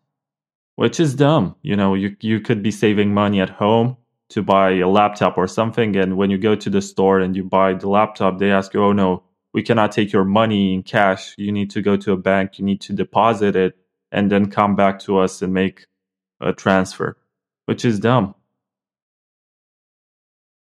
which 0.76 0.98
is 0.98 1.14
dumb. 1.14 1.56
You 1.62 1.76
know, 1.76 1.94
you 1.94 2.16
you 2.22 2.40
could 2.40 2.64
be 2.64 2.72
saving 2.72 3.14
money 3.14 3.42
at 3.42 3.50
home 3.50 3.98
to 4.30 4.44
buy 4.44 4.72
a 4.80 4.88
laptop 4.90 5.38
or 5.38 5.48
something, 5.48 5.96
and 5.98 6.18
when 6.18 6.30
you 6.32 6.38
go 6.38 6.56
to 6.56 6.70
the 6.70 6.82
store 6.82 7.20
and 7.20 7.36
you 7.36 7.44
buy 7.44 7.74
the 7.74 7.90
laptop, 7.90 8.40
they 8.40 8.52
ask 8.52 8.74
you, 8.74 8.84
"Oh 8.84 8.94
no, 8.94 9.24
we 9.54 9.64
cannot 9.64 9.92
take 9.94 10.14
your 10.14 10.26
money 10.26 10.74
in 10.74 10.84
cash. 10.84 11.36
You 11.38 11.52
need 11.52 11.72
to 11.72 11.82
go 11.82 11.98
to 11.98 12.14
a 12.14 12.18
bank. 12.18 12.60
You 12.60 12.66
need 12.66 12.82
to 12.82 12.94
deposit 12.94 13.56
it, 13.56 13.78
and 14.12 14.32
then 14.32 14.52
come 14.52 14.76
back 14.76 15.00
to 15.02 15.20
us 15.20 15.42
and 15.42 15.54
make 15.54 15.88
a 16.42 16.54
transfer," 16.54 17.18
which 17.68 17.86
is 17.86 18.00
dumb. 18.00 18.36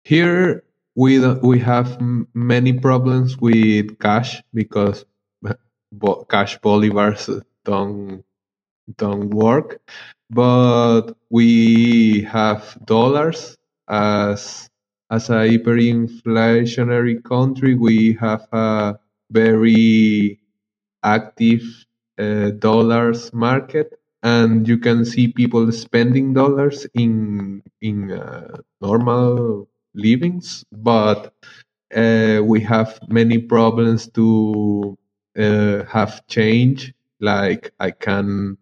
Here 0.05 0.65
we 0.97 1.21
we 1.43 1.61
have 1.61 2.01
many 2.35 2.75
problems 2.75 3.39
with 3.39 3.99
cash 4.01 4.43
because 4.55 5.05
cash 6.31 6.59
bolivars 6.61 7.43
don't 7.65 8.25
don't 8.97 9.31
work. 9.31 9.81
But 10.31 11.13
we 11.31 12.23
have 12.23 12.79
dollars 12.87 13.57
as 13.89 14.69
as 15.11 15.29
a 15.31 15.35
hyperinflationary 15.49 17.23
country. 17.25 17.75
We 17.75 18.13
have 18.21 18.47
a 18.53 18.99
very 19.31 20.41
active 21.03 21.63
uh, 22.19 22.51
dollars 22.51 23.33
market, 23.33 23.99
and 24.23 24.67
you 24.69 24.79
can 24.79 25.05
see 25.05 25.29
people 25.29 25.71
spending 25.73 26.33
dollars 26.35 26.87
in 26.95 27.63
in 27.81 28.13
uh, 28.13 28.59
normal 28.81 29.69
livings, 29.95 30.65
but 30.73 31.33
uh, 31.95 32.41
we 32.45 32.61
have 32.61 32.99
many 33.09 33.39
problems 33.39 34.09
to 34.09 34.97
uh, 35.39 35.85
have 35.85 36.27
change. 36.27 36.95
Like 37.21 37.73
I 37.81 37.91
can 37.91 38.57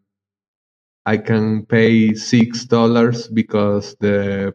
I 1.08 1.16
can 1.18 1.66
pay 1.66 2.14
six 2.14 2.64
dollars 2.66 3.28
because 3.28 3.96
the 4.00 4.54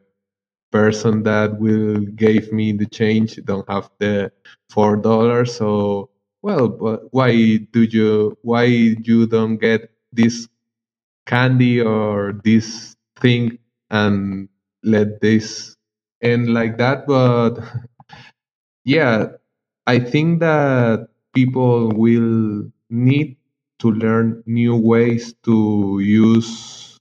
person 0.72 1.24
that 1.24 1.60
will 1.60 2.02
gave 2.16 2.52
me 2.54 2.74
the 2.74 2.88
change 2.88 3.38
don't 3.46 3.70
have 3.70 3.90
the 4.00 4.32
four 4.70 4.98
dollars. 4.98 5.56
So 5.56 6.10
well, 6.44 6.68
but 6.70 7.08
why 7.14 7.32
do 7.74 7.84
you 7.84 8.38
why 8.44 8.66
you 8.66 9.28
don't 9.28 9.58
get 9.58 9.92
this 10.14 10.48
candy 11.28 11.82
or 11.82 12.40
this 12.44 12.96
thing 13.20 13.60
and 13.92 14.50
let 14.84 15.22
this 15.22 15.76
end 16.22 16.54
like 16.54 16.78
that? 16.80 17.08
But 17.08 17.60
yeah, 18.86 19.28
I 19.88 20.00
think 20.00 20.40
that 20.42 21.10
people 21.34 21.92
will 21.94 22.72
need 22.90 23.38
to 23.80 23.92
learn 23.92 24.44
new 24.46 24.76
ways 24.76 25.34
to 25.44 26.00
use 26.02 26.98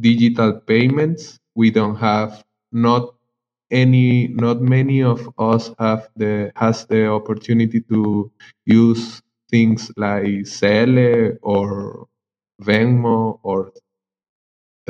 digital 0.00 0.60
payments. 0.60 1.38
We 1.54 1.70
don't 1.70 1.96
have 1.96 2.44
not 2.72 3.14
any 3.70 4.28
not 4.28 4.60
many 4.62 5.02
of 5.02 5.28
us 5.38 5.72
have 5.78 6.08
the 6.16 6.52
has 6.56 6.86
the 6.86 7.08
opportunity 7.08 7.80
to 7.82 8.30
use 8.66 9.22
things 9.50 9.90
like 9.96 10.46
Zelle 10.46 11.38
or 11.42 12.06
Venmo 12.62 13.40
or 13.42 13.72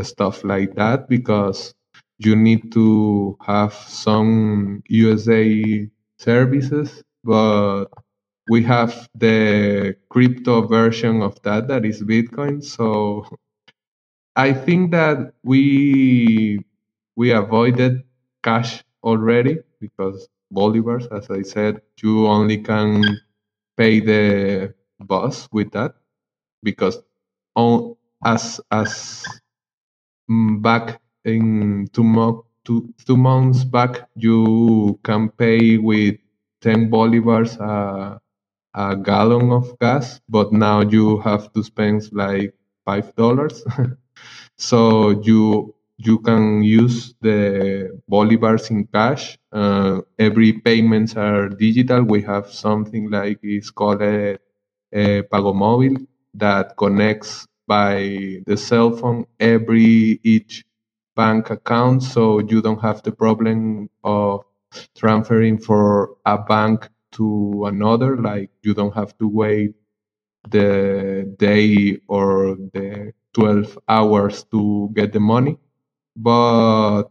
stuff 0.02 0.44
like 0.44 0.74
that 0.76 1.08
because 1.08 1.74
you 2.18 2.36
need 2.36 2.72
to 2.72 3.36
have 3.42 3.72
some 3.74 4.82
USA 4.88 5.88
services, 6.18 7.02
but 7.24 7.86
we 8.48 8.62
have 8.64 9.08
the 9.14 9.96
crypto 10.10 10.66
version 10.66 11.22
of 11.22 11.40
that 11.42 11.68
that 11.68 11.84
is 11.84 12.02
Bitcoin. 12.02 12.62
So 12.64 13.26
I 14.36 14.52
think 14.52 14.90
that 14.92 15.34
we 15.42 16.60
we 17.16 17.30
avoided 17.32 18.02
cash 18.42 18.82
already 19.02 19.58
because 19.80 20.28
bolivars, 20.52 21.06
as 21.12 21.30
I 21.30 21.42
said, 21.42 21.82
you 22.02 22.26
only 22.26 22.58
can 22.58 23.04
pay 23.76 24.00
the 24.00 24.74
bus 25.00 25.48
with 25.52 25.72
that 25.72 25.94
because 26.62 26.98
on, 27.56 27.96
as 28.24 28.60
as 28.70 29.40
mm, 30.30 30.62
back 30.62 31.00
in 31.24 31.88
two, 31.92 32.04
mo- 32.04 32.46
two, 32.64 32.92
two 33.06 33.16
months 33.16 33.64
back 33.64 34.08
you 34.16 34.98
can 35.04 35.28
pay 35.30 35.78
with 35.78 36.16
10 36.60 36.90
bolivars 36.90 37.58
uh, 37.60 38.18
a 38.74 38.96
gallon 38.96 39.50
of 39.52 39.78
gas, 39.80 40.20
but 40.28 40.52
now 40.52 40.80
you 40.82 41.18
have 41.20 41.52
to 41.54 41.62
spend 41.62 42.02
like 42.12 42.54
five 42.84 43.14
dollars. 43.16 43.64
so 44.56 45.10
you 45.22 45.74
you 45.98 46.18
can 46.20 46.62
use 46.62 47.14
the 47.20 48.00
bolivars 48.10 48.70
in 48.70 48.86
cash. 48.86 49.38
Uh, 49.52 50.00
every 50.18 50.52
payments 50.54 51.16
are 51.16 51.48
digital. 51.48 52.02
We 52.04 52.22
have 52.22 52.50
something 52.52 53.10
like 53.10 53.38
it's 53.42 53.70
called 53.70 54.02
a, 54.02 54.38
a 54.92 55.22
Pago 55.22 55.52
that 56.34 56.76
connects 56.76 57.46
by 57.66 58.42
the 58.46 58.56
cell 58.56 58.90
phone 58.96 59.26
every 59.38 60.20
each 60.24 60.64
bank 61.16 61.50
account, 61.50 62.02
so 62.02 62.40
you 62.40 62.62
don't 62.62 62.80
have 62.80 63.02
the 63.02 63.12
problem 63.12 63.90
of 64.04 64.44
transferring 64.96 65.58
for 65.58 66.16
a 66.24 66.38
bank 66.38 66.88
to 67.12 67.64
another. 67.66 68.16
Like 68.16 68.50
you 68.62 68.74
don't 68.74 68.94
have 68.94 69.16
to 69.18 69.28
wait 69.28 69.74
the 70.50 71.34
day 71.38 71.98
or 72.08 72.56
the 72.74 73.12
12 73.34 73.78
hours 73.88 74.44
to 74.52 74.90
get 74.94 75.12
the 75.12 75.20
money. 75.20 75.58
But 76.16 77.04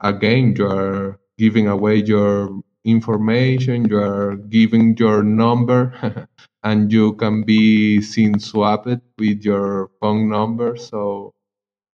again, 0.00 0.54
you 0.56 0.66
are 0.66 1.20
giving 1.38 1.68
away 1.68 1.96
your 1.96 2.60
information, 2.84 3.88
you 3.88 3.98
are 3.98 4.36
giving 4.36 4.96
your 4.96 5.22
number, 5.22 6.28
and 6.64 6.92
you 6.92 7.14
can 7.14 7.44
be 7.44 8.00
SIM 8.02 8.38
swapped 8.40 8.88
with 9.18 9.42
your 9.44 9.90
phone 10.00 10.28
number. 10.30 10.76
So, 10.76 11.34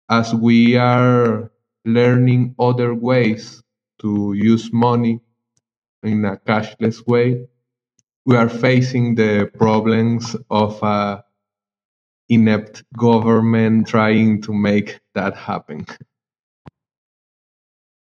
as 0.09 0.33
we 0.35 0.77
are 0.77 1.51
learning 1.85 2.55
other 2.59 2.93
ways 2.93 3.61
to 4.01 4.33
use 4.33 4.71
money 4.73 5.19
in 6.03 6.25
a 6.25 6.37
cashless 6.37 7.05
way, 7.07 7.47
we 8.25 8.35
are 8.35 8.49
facing 8.49 9.15
the 9.15 9.49
problems 9.57 10.35
of 10.49 10.81
a 10.83 11.23
inept 12.29 12.83
government 12.97 13.87
trying 13.87 14.41
to 14.41 14.53
make 14.53 14.99
that 15.13 15.35
happen. 15.35 15.85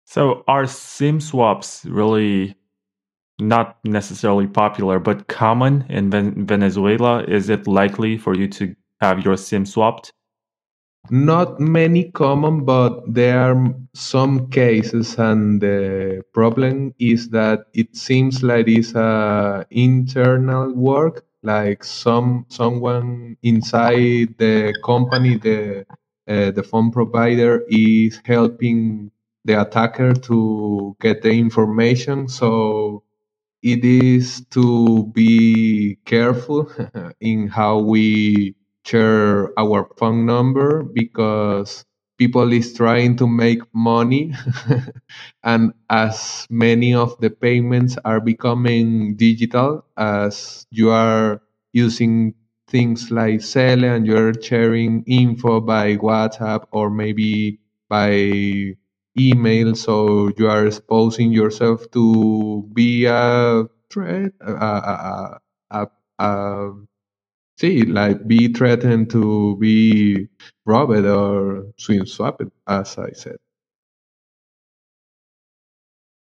So 0.06 0.44
are 0.48 0.66
SIM 0.66 1.20
swaps 1.20 1.86
really 1.86 2.56
not 3.40 3.78
necessarily 3.84 4.48
popular, 4.48 5.00
but 5.00 5.28
common 5.28 5.86
in 5.90 6.10
Venezuela? 6.48 7.24
Is 7.24 7.50
it 7.50 7.68
likely 7.68 8.18
for 8.18 8.34
you 8.36 8.48
to 8.48 8.76
have 9.02 9.24
your 9.24 9.38
SIM 9.38 9.66
swapped? 9.66 10.12
Not 11.10 11.60
many 11.60 12.12
common, 12.12 12.64
but 12.64 13.14
there 13.14 13.40
are 13.40 13.76
some 13.94 14.50
cases, 14.50 15.16
and 15.18 15.60
the 15.62 16.24
problem 16.34 16.94
is 17.00 17.30
that 17.32 17.66
it 17.74 17.96
seems 17.96 18.42
like 18.44 18.68
it's 18.70 18.94
a 18.96 19.66
internal 19.70 20.74
work, 20.74 21.26
like 21.44 21.84
some 21.84 22.46
someone 22.50 23.36
inside 23.44 24.36
the 24.38 24.74
company, 24.86 25.36
the 25.38 25.86
uh, 26.28 26.52
the 26.52 26.64
phone 26.64 26.92
provider 26.92 27.64
is 27.70 28.22
helping 28.26 29.12
the 29.46 29.62
attacker 29.62 30.14
to 30.14 30.96
get 31.02 31.22
the 31.22 31.32
information. 31.32 32.28
So 32.30 33.04
it 33.62 33.84
is 33.86 34.46
to 34.52 35.08
be 35.14 35.98
careful 36.06 36.72
in 37.22 37.48
how 37.48 37.80
we 37.80 38.56
share 38.88 39.52
our 39.60 39.90
phone 39.98 40.26
number 40.26 40.84
because 40.84 41.86
people 42.18 42.54
is 42.54 42.74
trying 42.74 43.18
to 43.18 43.28
make 43.28 43.62
money. 43.74 44.34
And 45.44 45.74
as 45.90 46.48
many 46.50 46.94
of 46.94 47.20
the 47.20 47.30
payments 47.30 47.98
are 48.06 48.20
becoming 48.22 49.16
digital 49.16 49.86
as 49.98 50.66
you 50.72 50.90
are 50.92 51.42
using 51.74 52.34
things 52.68 53.12
like 53.12 53.40
Zelle 53.40 53.84
and 53.96 54.06
you're 54.06 54.34
sharing 54.42 55.04
info 55.08 55.62
by 55.62 55.98
WhatsApp 55.98 56.66
or 56.72 56.90
maybe 56.90 57.60
by 57.90 58.76
email 59.20 59.76
so 59.76 60.30
you 60.38 60.48
are 60.50 60.68
exposing 60.68 61.32
yourself 61.32 61.90
to 61.92 62.64
be 62.74 63.06
a 63.06 63.64
threat 63.90 64.32
a, 64.42 64.52
a, 64.54 65.40
a, 65.72 65.88
a, 66.20 66.72
see 67.58 67.84
like 67.84 68.28
be 68.28 68.54
threatened 68.54 69.10
to 69.12 69.58
be 69.58 70.28
robbed 70.66 71.06
or 71.06 71.66
SIM 71.78 72.06
swapped 72.06 72.44
as 72.68 72.98
i 72.98 73.12
said. 73.12 73.38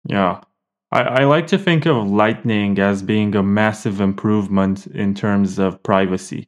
Yeah. 0.05 0.41
I, 0.91 1.01
I 1.01 1.23
like 1.25 1.47
to 1.47 1.57
think 1.57 1.85
of 1.85 2.09
lightning 2.09 2.79
as 2.79 3.03
being 3.03 3.35
a 3.35 3.43
massive 3.43 4.01
improvement 4.01 4.87
in 4.87 5.13
terms 5.13 5.59
of 5.59 5.83
privacy. 5.83 6.47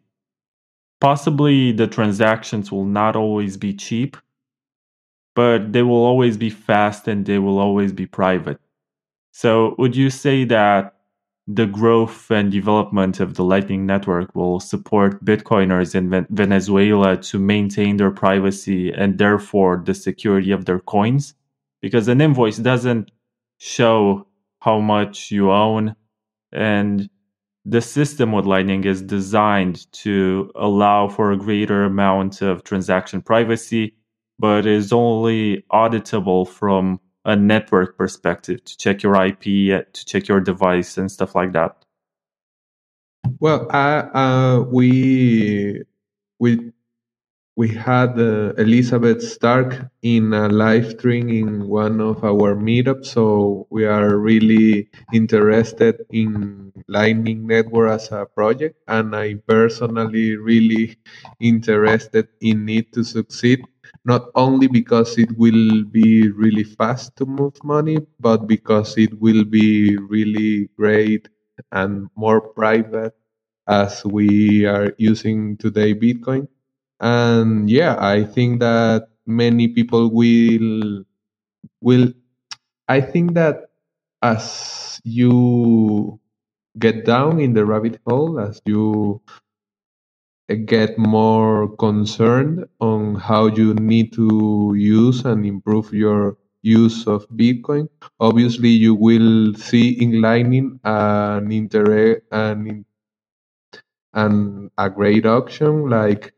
Possibly 0.99 1.71
the 1.71 1.88
transactions 1.88 2.71
will 2.71 2.86
not 2.86 3.15
always 3.15 3.57
be 3.57 3.73
cheap 3.73 4.17
but 5.36 5.71
they 5.71 5.84
will 5.84 6.03
always 6.03 6.38
be 6.38 6.49
fast 6.49 7.07
and 7.07 7.25
they 7.25 7.39
will 7.39 7.59
always 7.59 7.93
be 7.93 8.05
private. 8.05 8.59
So, 9.32 9.75
would 9.77 9.95
you 9.95 10.09
say 10.09 10.43
that 10.45 10.95
the 11.47 11.65
growth 11.65 12.29
and 12.31 12.51
development 12.51 13.19
of 13.19 13.35
the 13.35 13.43
Lightning 13.43 13.85
Network 13.85 14.35
will 14.35 14.59
support 14.59 15.23
Bitcoiners 15.25 15.95
in 15.95 16.25
Venezuela 16.29 17.17
to 17.17 17.39
maintain 17.39 17.97
their 17.97 18.11
privacy 18.11 18.91
and 18.91 19.17
therefore 19.17 19.81
the 19.85 19.93
security 19.93 20.51
of 20.51 20.65
their 20.65 20.79
coins? 20.79 21.33
Because 21.81 22.07
an 22.07 22.21
invoice 22.21 22.57
doesn't 22.57 23.11
show 23.57 24.27
how 24.59 24.79
much 24.79 25.31
you 25.31 25.51
own, 25.51 25.95
and 26.51 27.09
the 27.65 27.81
system 27.81 28.31
with 28.31 28.45
Lightning 28.45 28.83
is 28.83 29.01
designed 29.01 29.91
to 29.93 30.51
allow 30.55 31.07
for 31.07 31.31
a 31.31 31.37
greater 31.37 31.83
amount 31.85 32.41
of 32.41 32.63
transaction 32.63 33.21
privacy 33.21 33.95
but 34.41 34.65
is 34.65 34.91
only 34.91 35.63
auditable 35.71 36.47
from 36.47 36.99
a 37.26 37.36
network 37.36 37.97
perspective 37.97 38.63
to 38.65 38.78
check 38.78 39.03
your 39.03 39.15
IP, 39.24 39.43
to 39.93 40.05
check 40.05 40.28
your 40.28 40.39
device, 40.39 40.97
and 40.97 41.11
stuff 41.11 41.36
like 41.36 41.53
that. 41.53 41.76
Well, 43.39 43.67
uh, 43.72 44.09
uh, 44.13 44.65
we 44.69 45.84
we 46.39 46.72
we 47.55 47.67
had 47.67 48.17
uh, 48.17 48.53
Elizabeth 48.57 49.22
Stark 49.22 49.89
in 50.01 50.34
a 50.34 50.47
live 50.47 50.91
stream 50.91 51.30
in 51.30 51.67
one 51.67 51.99
of 52.01 52.24
our 52.24 52.55
meetups, 52.55 53.07
so 53.07 53.67
we 53.69 53.86
are 53.86 54.17
really 54.17 54.89
interested 55.13 56.01
in 56.11 56.72
Lightning 56.88 57.45
Network 57.45 57.91
as 57.91 58.11
a 58.11 58.26
project, 58.26 58.78
and 58.88 59.15
I 59.15 59.36
personally 59.47 60.38
really 60.38 60.97
interested 61.39 62.30
in 62.39 62.67
it 62.69 62.93
to 62.93 63.03
succeed. 63.03 63.65
Not 64.06 64.30
only 64.36 64.68
because 64.68 65.18
it 65.18 65.30
will 65.38 65.84
be 65.86 66.30
really 66.32 66.64
fast 66.64 67.16
to 67.18 67.26
move 67.26 67.56
money, 67.64 67.99
but 68.20 68.47
because 68.47 68.97
it 68.97 69.20
will 69.22 69.43
be 69.45 69.97
really 69.97 70.70
great 70.78 71.30
and 71.72 72.10
more 72.16 72.41
private 72.41 73.14
as 73.68 74.04
we 74.06 74.66
are 74.66 74.93
using 74.97 75.58
today 75.58 75.93
Bitcoin. 75.93 76.47
And 77.02 77.70
yeah 77.70 77.97
i 77.99 78.24
think 78.24 78.60
that 78.62 79.10
many 79.28 79.68
people 79.68 80.10
will 80.14 81.04
will 81.82 82.14
i 82.89 83.02
think 83.02 83.34
that 83.36 83.70
as 84.22 84.99
you 85.04 86.20
get 86.80 87.06
down 87.06 87.39
in 87.39 87.54
the 87.54 87.66
rabbit 87.66 87.99
hole 88.08 88.39
as 88.39 88.62
you 88.66 89.22
get 90.56 90.97
more 90.97 91.68
concerned 91.78 92.66
on 92.80 93.16
how 93.16 93.47
you 93.47 93.74
need 93.76 94.14
to 94.14 94.74
use 94.78 95.26
and 95.26 95.45
improve 95.45 95.93
your 95.93 96.38
use 96.64 97.08
of 97.08 97.28
bitcoin. 97.30 97.89
Obviously 98.20 98.70
you 98.70 98.95
will 98.95 99.54
see 99.56 99.91
in 100.02 100.22
lightning 100.22 100.80
an 100.84 101.52
inter 101.52 102.22
an, 102.32 102.86
an 104.14 104.72
a 104.78 104.89
great 104.89 105.26
option 105.26 105.89
like 105.89 106.34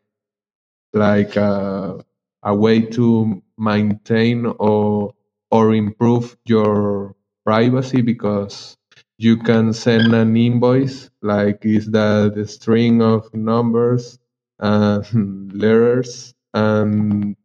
like 0.93 1.37
uh, 1.37 1.97
a 2.43 2.55
way 2.55 2.81
to 2.81 3.41
maintain 3.57 4.45
or 4.59 5.13
or 5.51 5.73
improve 5.75 6.37
your 6.45 7.15
privacy 7.45 8.01
because 8.01 8.77
you 9.17 9.37
can 9.37 9.73
send 9.73 10.13
an 10.13 10.35
invoice 10.37 11.09
like 11.21 11.65
is 11.65 11.87
that 11.91 12.33
the 12.35 12.45
string 12.47 13.01
of 13.01 13.33
numbers 13.33 14.19
and 14.59 15.53
letters 15.61 16.33
and 16.53 17.35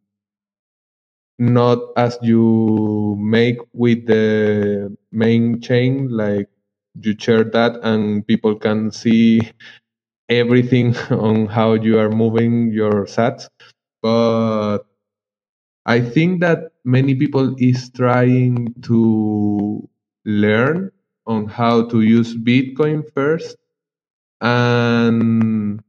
not 1.39 1.79
as 1.95 2.17
you 2.21 3.15
make 3.19 3.57
with 3.73 4.05
the 4.07 4.95
main 5.11 5.61
chain 5.61 6.09
like 6.09 6.49
you 7.01 7.15
share 7.17 7.43
that 7.43 7.79
and 7.83 8.25
people 8.27 8.55
can 8.55 8.91
see 8.91 9.39
everything 10.29 10.95
on 11.11 11.47
how 11.47 11.73
you 11.73 11.99
are 11.99 12.11
moving 12.11 12.71
your 12.71 13.05
sats. 13.05 13.49
But 14.01 14.79
i 15.85 15.99
think 16.01 16.39
that 16.41 16.71
many 16.85 17.15
people 17.15 17.55
is 17.59 17.89
trying 17.91 18.73
to 18.81 19.87
learn 20.25 20.91
on 21.29 21.47
how 21.47 21.85
to 21.87 22.01
use 22.01 22.35
bitcoin 22.35 23.03
first 23.15 23.57
and 24.41 25.81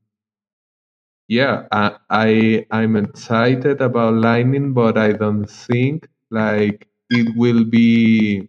yeah, 1.29 1.67
I, 1.73 1.97
I 2.11 2.67
I'm 2.73 2.97
excited 2.97 3.83
about 3.83 4.15
Lightning, 4.15 4.75
but 4.75 4.99
I 4.99 5.13
don't 5.13 5.47
think 5.47 6.09
like 6.31 6.89
it 7.11 7.37
will 7.37 7.65
be 7.65 8.49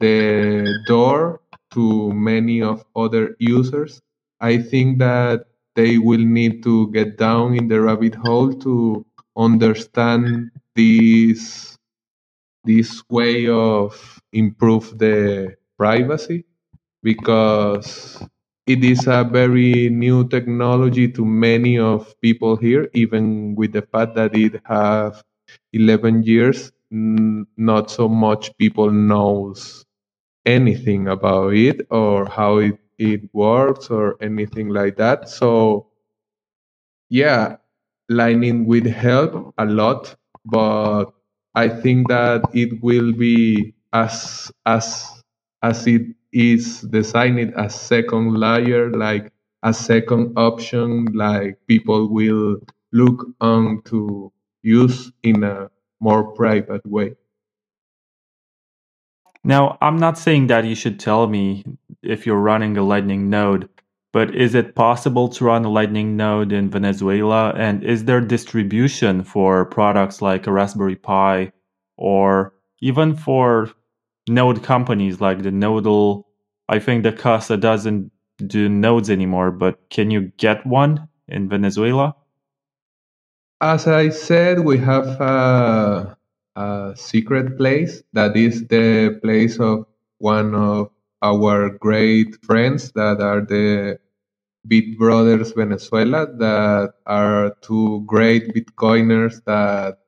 the 0.00 0.66
door 0.86 1.40
to 1.72 2.12
many 2.12 2.62
of 2.62 2.84
other 2.96 3.36
users. 3.40 4.00
I 4.40 4.58
think 4.58 4.98
that 5.00 5.46
they 5.76 5.98
will 5.98 6.24
need 6.24 6.62
to 6.64 6.90
get 6.92 7.18
down 7.18 7.56
in 7.56 7.68
the 7.68 7.80
rabbit 7.80 8.14
hole 8.16 8.52
to 8.54 9.06
understand 9.36 10.50
this 10.76 11.76
this 12.64 13.02
way 13.10 13.48
of 13.48 14.20
improve 14.32 14.98
the 14.98 15.56
privacy 15.78 16.44
because 17.02 18.22
it 18.66 18.84
is 18.84 19.06
a 19.06 19.24
very 19.24 19.88
new 19.90 20.28
technology 20.28 21.08
to 21.08 21.24
many 21.24 21.78
of 21.78 22.14
people 22.20 22.56
here 22.56 22.88
even 22.94 23.54
with 23.56 23.72
the 23.72 23.82
fact 23.82 24.14
that 24.16 24.34
it 24.36 24.60
have 24.66 25.22
11 25.72 26.22
years 26.24 26.72
not 26.90 27.90
so 27.90 28.08
much 28.08 28.56
people 28.58 28.90
knows 28.90 29.84
anything 30.46 31.08
about 31.08 31.54
it 31.54 31.86
or 31.90 32.26
how 32.26 32.58
it, 32.58 32.78
it 32.98 33.22
works 33.34 33.90
or 33.90 34.16
anything 34.22 34.68
like 34.70 34.96
that. 34.96 35.28
So 35.28 35.88
yeah 37.10 37.56
lightning 38.08 38.66
will 38.66 38.88
help 38.88 39.54
a 39.58 39.64
lot 39.64 40.14
but 40.44 41.06
i 41.54 41.68
think 41.68 42.08
that 42.08 42.42
it 42.54 42.82
will 42.82 43.12
be 43.12 43.74
as 43.92 44.50
as 44.66 45.17
as 45.62 45.86
it 45.86 46.02
is 46.32 46.82
designed 46.82 47.54
as 47.56 47.74
second 47.74 48.34
layer, 48.34 48.90
like 48.90 49.32
a 49.62 49.72
second 49.74 50.38
option, 50.38 51.06
like 51.14 51.58
people 51.66 52.08
will 52.12 52.58
look 52.92 53.26
on 53.40 53.82
to 53.86 54.32
use 54.62 55.10
in 55.22 55.42
a 55.44 55.70
more 56.00 56.32
private 56.32 56.84
way. 56.86 57.14
Now, 59.44 59.78
I'm 59.80 59.98
not 59.98 60.18
saying 60.18 60.48
that 60.48 60.64
you 60.64 60.74
should 60.74 61.00
tell 61.00 61.26
me 61.26 61.64
if 62.02 62.26
you're 62.26 62.36
running 62.36 62.76
a 62.76 62.82
Lightning 62.82 63.30
node, 63.30 63.68
but 64.12 64.34
is 64.34 64.54
it 64.54 64.74
possible 64.74 65.28
to 65.30 65.44
run 65.44 65.64
a 65.64 65.70
Lightning 65.70 66.16
node 66.16 66.52
in 66.52 66.70
Venezuela? 66.70 67.52
And 67.56 67.82
is 67.82 68.04
there 68.04 68.20
distribution 68.20 69.24
for 69.24 69.64
products 69.64 70.20
like 70.20 70.46
a 70.46 70.52
Raspberry 70.52 70.96
Pi 70.96 71.52
or 71.96 72.52
even 72.80 73.16
for 73.16 73.70
node 74.28 74.62
companies 74.62 75.20
like 75.20 75.42
the 75.42 75.50
Nodl. 75.50 76.24
I 76.68 76.78
think 76.78 77.02
the 77.02 77.12
Casa 77.12 77.56
doesn't 77.56 78.10
do 78.46 78.68
nodes 78.68 79.10
anymore, 79.10 79.50
but 79.50 79.78
can 79.90 80.10
you 80.10 80.32
get 80.36 80.64
one 80.66 81.08
in 81.26 81.48
Venezuela? 81.48 82.14
As 83.60 83.86
I 83.86 84.10
said, 84.10 84.60
we 84.60 84.78
have 84.78 85.06
a, 85.20 86.16
a 86.54 86.92
secret 86.96 87.56
place 87.56 88.02
that 88.12 88.36
is 88.36 88.66
the 88.68 89.18
place 89.22 89.58
of 89.58 89.86
one 90.18 90.54
of 90.54 90.90
our 91.22 91.70
great 91.70 92.36
friends 92.44 92.92
that 92.92 93.20
are 93.20 93.40
the 93.40 93.98
Bit 94.66 94.98
Brothers 94.98 95.52
Venezuela, 95.52 96.26
that 96.38 96.94
are 97.06 97.56
two 97.62 98.04
great 98.06 98.54
Bitcoiners 98.54 99.42
that 99.44 99.98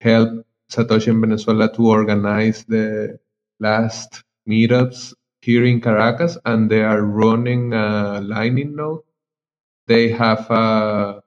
help 0.00 0.46
Satoshi 0.70 1.08
in 1.08 1.20
Venezuela 1.20 1.72
to 1.74 1.88
organize 1.88 2.64
the 2.64 3.18
last 3.60 4.24
meetups 4.48 5.14
here 5.42 5.64
in 5.64 5.80
Caracas, 5.80 6.38
and 6.46 6.70
they 6.70 6.82
are 6.82 7.02
running 7.02 7.74
a 7.74 8.20
Lightning 8.22 8.76
node. 8.76 9.00
They 9.88 10.10
have 10.10 10.50
a 10.50 11.22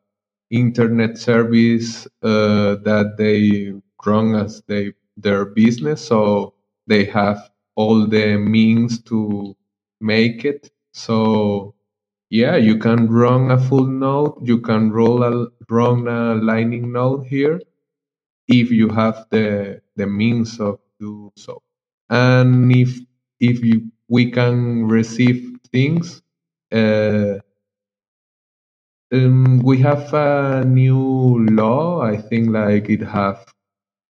internet 0.51 1.17
service 1.17 2.07
uh, 2.23 2.75
that 2.87 3.15
they 3.17 3.73
run 4.05 4.35
as 4.35 4.63
they 4.67 4.93
their 5.17 5.45
business, 5.45 6.01
so 6.05 6.55
they 6.87 7.05
have 7.05 7.51
all 7.75 8.07
the 8.07 8.37
means 8.37 9.01
to 9.03 9.55
make 10.01 10.45
it. 10.45 10.71
So 10.93 11.75
yeah, 12.31 12.57
you 12.57 12.77
can 12.79 13.09
run 13.09 13.51
a 13.51 13.59
full 13.59 13.87
node. 13.87 14.47
You 14.47 14.59
can 14.61 14.91
roll 14.91 15.23
a 15.23 15.47
run 15.69 16.07
a 16.07 16.35
Lightning 16.35 16.91
node 16.93 17.27
here 17.27 17.61
if 18.49 18.71
you 18.71 18.89
have 18.89 19.27
the 19.31 19.81
the 19.97 20.07
means 20.07 20.59
of 20.61 20.79
do 21.01 21.31
so 21.37 21.62
and 22.13 22.71
if 22.73 22.99
if 23.41 23.63
you, 23.65 23.91
we 24.09 24.31
can 24.31 24.85
receive 24.87 25.39
things 25.73 26.21
uh, 26.73 27.35
um, 29.13 29.59
we 29.59 29.79
have 29.79 30.13
a 30.13 30.63
new 30.65 31.45
law. 31.51 32.01
I 32.01 32.17
think 32.17 32.49
like 32.51 32.89
it 32.89 33.01
have 33.01 33.45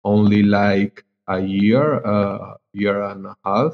only 0.06 0.44
like 0.44 1.06
a 1.28 1.40
year 1.42 2.00
a 2.00 2.14
uh, 2.16 2.58
year 2.74 3.04
and 3.04 3.28
a 3.28 3.36
half. 3.46 3.74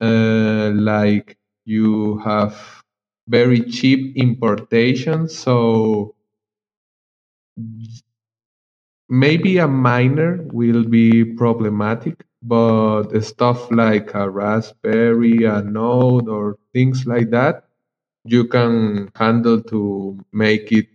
Uh, 0.00 0.72
like 0.74 1.38
you 1.66 2.18
have 2.18 2.82
very 3.28 3.60
cheap 3.62 4.16
importation 4.16 5.28
so 5.28 6.14
maybe 9.08 9.58
a 9.58 9.68
miner 9.68 10.42
will 10.52 10.84
be 10.84 11.24
problematic 11.24 12.24
but 12.44 13.12
stuff 13.22 13.70
like 13.72 14.14
a 14.14 14.30
Raspberry, 14.30 15.44
a 15.44 15.62
Node, 15.62 16.28
or 16.28 16.58
things 16.74 17.06
like 17.06 17.30
that, 17.30 17.64
you 18.24 18.46
can 18.48 19.10
handle 19.16 19.62
to 19.64 20.18
make 20.32 20.72
it 20.72 20.88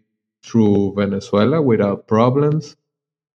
through 0.43 0.93
Venezuela 0.95 1.61
without 1.61 2.07
problems. 2.07 2.75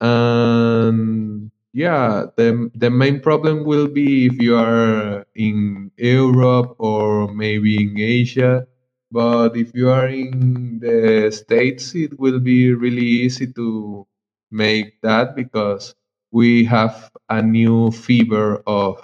And 0.02 1.52
yeah, 1.74 2.26
the 2.38 2.70
the 2.76 2.90
main 2.90 3.20
problem 3.22 3.64
will 3.66 3.88
be 3.88 4.28
if 4.28 4.42
you 4.42 4.58
are 4.58 5.26
in 5.36 5.92
Europe 5.98 6.76
or 6.80 7.34
maybe 7.34 7.82
in 7.84 7.98
Asia. 8.00 8.68
But 9.12 9.58
if 9.58 9.74
you 9.76 9.90
are 9.90 10.08
in 10.08 10.80
the 10.80 11.32
States, 11.32 11.96
it 11.96 12.20
will 12.20 12.40
be 12.40 12.74
really 12.74 13.08
easy 13.26 13.48
to 13.54 14.08
make 14.52 15.02
that 15.02 15.36
because 15.36 15.96
we 16.32 16.66
have 16.66 17.12
a 17.30 17.42
new 17.42 17.92
fever 17.92 18.64
of 18.68 19.02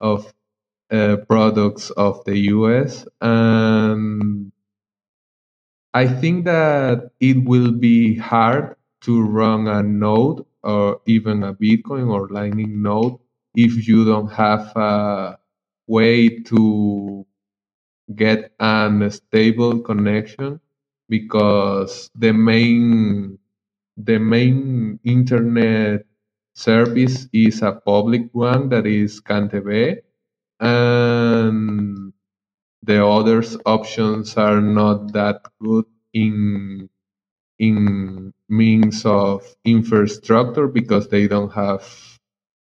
of 0.00 0.32
uh, 0.92 1.16
products 1.28 1.90
of 1.90 2.24
the 2.26 2.38
US, 2.56 3.06
and 3.20 4.52
I 5.94 6.06
think 6.06 6.44
that 6.46 7.10
it 7.20 7.44
will 7.44 7.72
be 7.72 8.16
hard 8.16 8.76
to 9.02 9.22
run 9.22 9.68
a 9.68 9.82
node 9.82 10.44
or 10.62 11.00
even 11.06 11.42
a 11.42 11.54
Bitcoin 11.54 12.08
or 12.10 12.28
Lightning 12.28 12.82
node 12.82 13.18
if 13.56 13.88
you 13.88 14.04
don't 14.04 14.30
have 14.32 14.72
a 14.76 15.38
way 15.88 16.28
to 16.52 17.26
get 18.16 18.52
an 18.60 19.10
stable 19.10 19.80
connection 19.80 20.60
because 21.08 22.10
the 22.14 22.32
main 22.32 23.38
the 23.98 24.18
main 24.18 25.00
internet 25.04 26.06
service 26.60 27.28
is 27.32 27.62
a 27.62 27.72
public 27.72 28.28
one 28.32 28.68
that 28.70 28.86
is 28.86 29.20
CanTV, 29.20 29.98
and 30.60 32.12
the 32.82 33.04
other 33.06 33.42
options 33.66 34.36
are 34.36 34.60
not 34.60 35.12
that 35.12 35.42
good 35.62 35.86
in 36.14 36.88
in 37.58 38.32
means 38.48 39.04
of 39.06 39.44
infrastructure 39.64 40.68
because 40.68 41.08
they 41.08 41.28
don't 41.28 41.52
have 41.52 41.82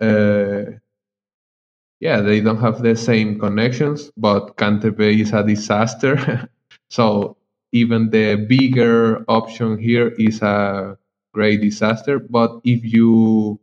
uh, 0.02 0.64
yeah 2.00 2.22
they 2.22 2.42
don't 2.42 2.60
have 2.60 2.82
the 2.82 2.96
same 2.96 3.40
connections 3.40 4.12
but 4.18 4.58
CanTV 4.58 5.22
is 5.22 5.34
a 5.34 5.44
disaster. 5.44 6.50
So 6.90 7.38
even 7.74 8.12
the 8.12 8.36
bigger 8.48 9.26
option 9.28 9.78
here 9.80 10.10
is 10.20 10.42
a 10.44 10.98
great 11.34 11.62
disaster 11.62 12.20
but 12.20 12.62
if 12.64 12.86
you 12.86 13.60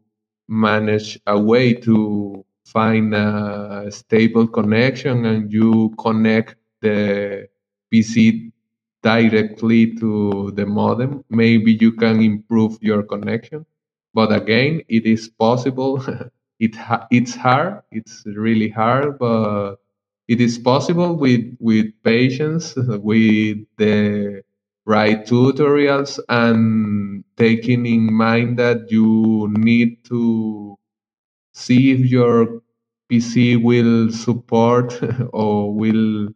manage 0.52 1.18
a 1.26 1.38
way 1.40 1.74
to 1.74 2.44
find 2.66 3.14
a 3.14 3.88
stable 3.90 4.46
connection 4.48 5.24
and 5.26 5.52
you 5.52 5.94
connect 5.98 6.56
the 6.82 7.48
PC 7.90 8.52
directly 9.02 9.94
to 9.96 10.52
the 10.54 10.66
modem, 10.66 11.24
maybe 11.30 11.72
you 11.80 11.92
can 11.92 12.20
improve 12.22 12.78
your 12.82 13.02
connection. 13.02 13.66
But 14.14 14.32
again, 14.32 14.82
it 14.88 15.06
is 15.06 15.28
possible. 15.28 16.02
it 16.60 16.74
ha- 16.76 17.06
it's 17.10 17.34
hard. 17.34 17.82
It's 17.90 18.22
really 18.26 18.68
hard, 18.68 19.18
but 19.18 19.76
it 20.28 20.40
is 20.40 20.58
possible 20.58 21.16
with 21.16 21.44
with 21.60 21.86
patience, 22.04 22.74
with 22.76 23.58
the 23.78 24.42
right 24.86 25.24
tutorials 25.26 26.18
and 26.28 27.24
taking 27.36 27.86
in 27.86 28.12
mind 28.12 28.58
that 28.58 28.90
you 28.90 29.48
need 29.58 30.04
to 30.04 30.76
see 31.54 31.92
if 31.92 32.00
your 32.10 32.62
PC 33.10 33.56
will 33.62 34.10
support 34.12 34.98
or 35.32 35.74
will 35.74 36.28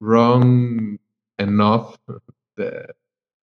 run 0.00 0.98
enough 1.38 1.98
the 2.56 2.86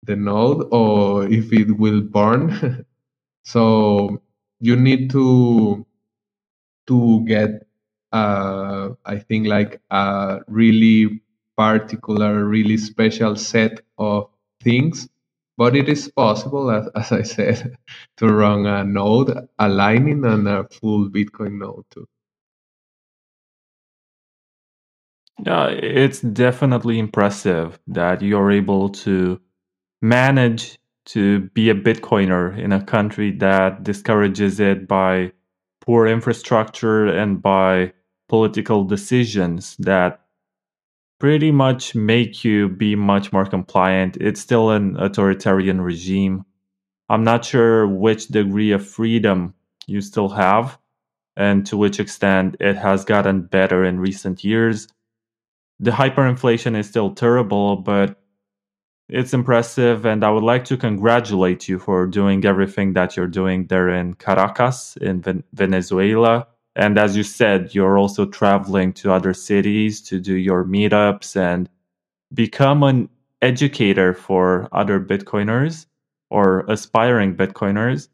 the 0.04 0.16
node 0.16 0.66
or 0.72 1.26
if 1.28 1.52
it 1.52 1.76
will 1.78 2.00
burn. 2.02 2.84
so 3.44 4.22
you 4.60 4.76
need 4.76 5.10
to 5.10 5.86
to 6.86 7.24
get 7.26 7.66
uh, 8.12 8.90
I 9.06 9.18
think 9.18 9.46
like 9.48 9.80
a 9.90 10.40
really 10.48 11.22
particular, 11.56 12.44
really 12.44 12.76
special 12.76 13.36
set 13.36 13.80
of 13.98 14.28
things. 14.62 15.08
But 15.58 15.76
it 15.76 15.88
is 15.88 16.08
possible, 16.08 16.70
as, 16.70 16.88
as 16.94 17.12
I 17.12 17.22
said, 17.22 17.76
to 18.18 18.26
run 18.28 18.66
a 18.66 18.84
node, 18.84 19.30
a 19.58 19.68
Lightning, 19.68 20.24
and 20.24 20.48
a 20.48 20.64
full 20.70 21.10
Bitcoin 21.10 21.58
node 21.58 21.84
too. 21.90 22.06
Yeah, 25.44 25.68
it's 25.68 26.20
definitely 26.20 26.98
impressive 26.98 27.78
that 27.88 28.22
you're 28.22 28.50
able 28.50 28.90
to 28.90 29.40
manage 30.02 30.78
to 31.06 31.40
be 31.50 31.70
a 31.70 31.74
Bitcoiner 31.74 32.56
in 32.58 32.72
a 32.72 32.84
country 32.84 33.32
that 33.38 33.82
discourages 33.82 34.60
it 34.60 34.86
by 34.86 35.32
poor 35.80 36.06
infrastructure 36.06 37.06
and 37.06 37.42
by 37.42 37.92
political 38.28 38.84
decisions 38.84 39.76
that 39.78 40.20
pretty 41.22 41.52
much 41.52 41.94
make 41.94 42.44
you 42.44 42.68
be 42.68 42.96
much 42.96 43.32
more 43.32 43.46
compliant. 43.46 44.18
It's 44.20 44.40
still 44.40 44.70
an 44.70 44.96
authoritarian 44.98 45.80
regime. 45.80 46.44
I'm 47.08 47.24
not 47.24 47.44
sure 47.44 47.86
which 47.86 48.28
degree 48.28 48.72
of 48.72 48.86
freedom 48.86 49.54
you 49.86 50.02
still 50.02 50.30
have 50.30 50.78
and 51.36 51.66
to 51.66 51.76
which 51.78 52.00
extent 52.00 52.56
it 52.60 52.76
has 52.76 53.04
gotten 53.04 53.42
better 53.42 53.84
in 53.84 54.00
recent 54.00 54.44
years 54.44 54.88
the 55.80 55.90
hyperinflation 55.90 56.78
is 56.78 56.88
still 56.88 57.12
terrible, 57.12 57.76
but 57.76 58.20
it's 59.08 59.34
impressive. 59.34 60.06
And 60.06 60.24
I 60.24 60.30
would 60.30 60.44
like 60.44 60.64
to 60.66 60.76
congratulate 60.76 61.68
you 61.68 61.80
for 61.80 62.06
doing 62.06 62.44
everything 62.46 62.94
that 62.94 63.16
you're 63.16 63.26
doing 63.26 63.66
there 63.66 63.88
in 63.88 64.14
Caracas, 64.14 64.96
in 64.98 65.22
Ven- 65.22 65.44
Venezuela. 65.52 66.46
And 66.74 66.98
as 66.98 67.16
you 67.16 67.22
said, 67.22 67.74
you're 67.74 67.98
also 67.98 68.26
traveling 68.26 68.92
to 68.94 69.12
other 69.12 69.34
cities 69.34 70.00
to 70.02 70.18
do 70.18 70.34
your 70.34 70.64
meetups 70.64 71.36
and 71.36 71.68
become 72.32 72.82
an 72.82 73.08
educator 73.42 74.14
for 74.14 74.68
other 74.72 74.98
Bitcoiners 74.98 75.86
or 76.30 76.60
aspiring 76.68 77.36
Bitcoiners. 77.36 78.08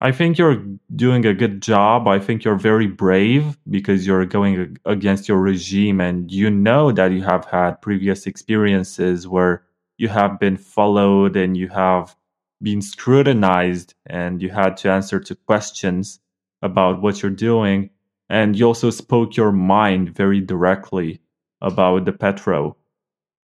I 0.00 0.12
think 0.12 0.36
you're 0.36 0.62
doing 0.94 1.24
a 1.24 1.32
good 1.32 1.62
job. 1.62 2.06
I 2.08 2.18
think 2.18 2.44
you're 2.44 2.58
very 2.58 2.86
brave 2.86 3.56
because 3.70 4.06
you're 4.06 4.26
going 4.26 4.76
against 4.84 5.28
your 5.28 5.38
regime 5.38 6.00
and 6.00 6.30
you 6.30 6.50
know 6.50 6.92
that 6.92 7.12
you 7.12 7.22
have 7.22 7.46
had 7.46 7.80
previous 7.80 8.26
experiences 8.26 9.26
where 9.26 9.62
you 9.96 10.08
have 10.08 10.38
been 10.38 10.56
followed 10.56 11.36
and 11.36 11.56
you 11.56 11.68
have 11.68 12.14
been 12.60 12.82
scrutinized 12.82 13.94
and 14.06 14.42
you 14.42 14.50
had 14.50 14.76
to 14.78 14.90
answer 14.90 15.20
to 15.20 15.34
questions 15.34 16.20
about 16.66 17.00
what 17.00 17.22
you're 17.22 17.30
doing. 17.30 17.88
And 18.28 18.58
you 18.58 18.66
also 18.66 18.90
spoke 18.90 19.36
your 19.36 19.52
mind 19.52 20.14
very 20.14 20.42
directly 20.42 21.20
about 21.62 22.04
the 22.04 22.12
Petro. 22.12 22.76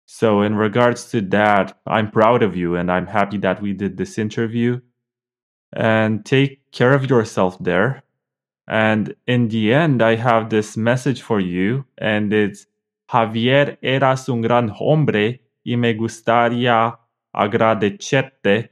So, 0.07 0.43
in 0.43 0.57
regards 0.57 1.09
to 1.13 1.21
that, 1.21 1.79
I'm 1.87 2.11
proud 2.11 2.43
of 2.43 2.57
you 2.57 2.75
and 2.75 2.91
I'm 2.91 3.07
happy 3.07 3.39
that 3.39 3.63
we 3.63 3.73
did 3.73 3.97
this 3.97 4.19
interview 4.19 4.81
and 5.73 6.25
take 6.25 6.73
care 6.73 6.95
of 6.95 7.09
yourself 7.09 7.57
there. 7.61 8.03
And 8.67 9.15
in 9.27 9.49
the 9.49 9.73
end, 9.73 10.03
I 10.03 10.17
have 10.17 10.51
this 10.51 10.77
message 10.77 11.23
for 11.23 11.41
you, 11.41 11.85
and 11.99 12.33
it's 12.33 12.67
Javier, 13.11 13.79
eras 13.83 14.29
un 14.29 14.43
gran 14.43 14.69
hombre 14.69 15.41
y 15.65 15.77
me 15.77 15.95
gustaría 15.95 16.97
agradecerte 17.35 18.71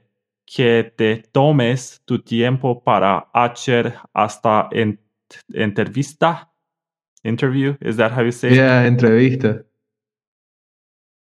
que 0.49 0.91
te 0.97 1.23
tomes 1.31 2.01
tu 2.05 2.17
tiempo 2.17 2.83
para 2.83 3.27
hacer 3.33 3.93
esta 4.15 4.69
entrevista. 5.53 6.47
Interview, 7.23 7.75
is 7.81 7.97
that 7.97 8.11
how 8.11 8.21
you 8.21 8.31
say 8.31 8.49
it? 8.49 8.55
Yeah, 8.55 8.85
entrevista. 8.85 9.63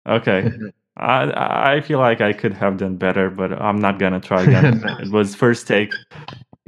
Okay. 0.07 0.51
I 0.97 1.77
I 1.77 1.81
feel 1.81 1.99
like 1.99 2.19
I 2.19 2.33
could 2.33 2.53
have 2.53 2.77
done 2.77 2.97
better, 2.97 3.29
but 3.29 3.53
I'm 3.53 3.79
not 3.79 3.97
gonna 3.97 4.19
try 4.19 4.43
again. 4.43 4.83
it 4.99 5.09
was 5.09 5.35
first 5.35 5.67
take. 5.67 5.93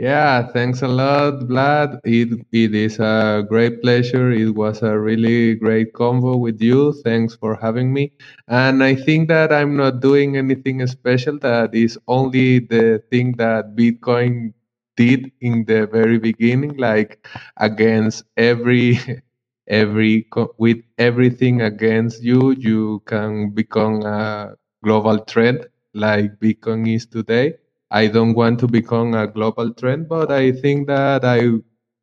Yeah, 0.02 0.48
thanks 0.48 0.82
a 0.82 0.88
lot, 0.88 1.46
Vlad. 1.48 2.00
It 2.04 2.30
it 2.52 2.74
is 2.74 2.98
a 3.00 3.46
great 3.48 3.82
pleasure. 3.84 4.32
It 4.32 4.50
was 4.56 4.82
a 4.82 4.98
really 5.00 5.54
great 5.56 5.94
convo 5.94 6.40
with 6.40 6.60
you. 6.60 6.92
Thanks 7.06 7.36
for 7.36 7.54
having 7.56 7.94
me. 7.94 8.12
And 8.48 8.84
I 8.84 8.96
think 8.96 9.28
that 9.30 9.54
I'm 9.54 9.78
not 9.78 10.02
doing 10.02 10.36
anything 10.38 10.86
special. 10.88 11.38
That 11.40 11.76
is 11.76 12.00
only 12.08 12.60
the 12.60 13.04
thing 13.12 13.34
that 13.38 13.76
Bitcoin 13.78 14.54
did 14.98 15.32
in 15.40 15.66
the 15.66 15.86
very 15.88 16.18
beginning, 16.18 16.76
like 16.78 17.26
against 17.58 18.24
every 18.36 18.98
every 19.68 20.28
with 20.58 20.82
everything 20.98 21.62
against 21.62 22.24
you, 22.24 22.52
you 22.58 23.04
can 23.06 23.52
become 23.52 24.02
a 24.02 24.56
global 24.84 25.20
trend 25.20 25.68
like 25.94 26.40
Bitcoin 26.42 26.90
is 26.90 27.06
today. 27.06 27.61
I 27.92 28.08
don't 28.08 28.36
want 28.36 28.60
to 28.62 28.68
become 28.68 29.14
a 29.16 29.28
global 29.28 29.74
trend, 29.74 30.10
but 30.10 30.32
I 30.32 30.54
think 30.54 30.88
that 30.88 31.26
I 31.26 31.50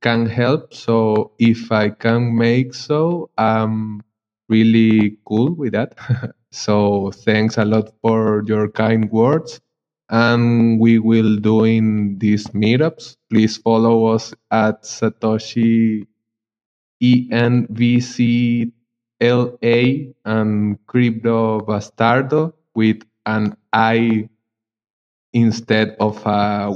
can 0.02 0.26
help. 0.26 0.74
So 0.74 1.32
if 1.38 1.72
I 1.72 1.90
can 1.90 2.36
make 2.36 2.74
so, 2.74 3.30
I'm 3.38 4.02
really 4.48 5.18
cool 5.26 5.54
with 5.54 5.72
that. 5.72 5.96
so 6.52 7.12
thanks 7.12 7.58
a 7.58 7.64
lot 7.64 7.90
for 8.02 8.44
your 8.46 8.70
kind 8.70 9.10
words. 9.10 9.60
And 10.10 10.80
we 10.80 10.98
will 11.00 11.36
doing 11.38 12.18
these 12.18 12.46
meetups. 12.48 13.16
Please 13.30 13.56
follow 13.58 14.06
us 14.06 14.34
at 14.50 14.84
Satoshi 14.84 16.06
ENVZLA 17.02 18.72
and 20.24 20.86
Crypto 20.86 21.60
Bastardo 21.60 22.54
with 22.74 23.02
an 23.26 23.56
I 23.72 24.28
instead 25.32 25.96
of 26.00 26.22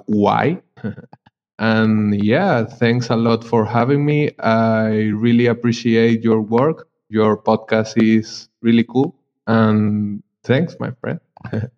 why, 0.07 0.63
and 1.59 2.25
yeah, 2.25 2.65
thanks 2.65 3.11
a 3.11 3.17
lot 3.17 3.45
for 3.45 3.65
having 3.65 4.05
me. 4.05 4.31
I 4.39 5.11
really 5.15 5.47
appreciate 5.47 6.23
your 6.23 6.41
work. 6.41 6.89
Your 7.09 7.37
podcast 7.37 8.03
is 8.03 8.49
really 8.63 8.85
cool. 8.85 9.15
And 9.47 10.23
thanks, 10.45 10.77
my 10.81 10.93
friend. 11.01 11.21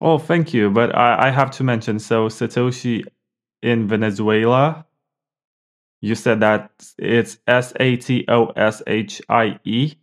oh, 0.00 0.18
thank 0.18 0.52
you. 0.52 0.70
But 0.70 0.94
I, 0.96 1.28
I 1.28 1.30
have 1.30 1.50
to 1.52 1.64
mention 1.64 1.98
so 1.98 2.28
Satoshi 2.28 3.04
in 3.62 3.88
Venezuela 3.88 4.86
you 6.00 6.14
said 6.14 6.40
that 6.40 6.70
it's 6.98 7.38
S 7.46 7.72
A 7.80 7.96
T 7.96 8.24
O 8.28 8.46
S 8.56 8.82
H 8.86 9.20
I 9.28 9.58
E. 9.64 9.94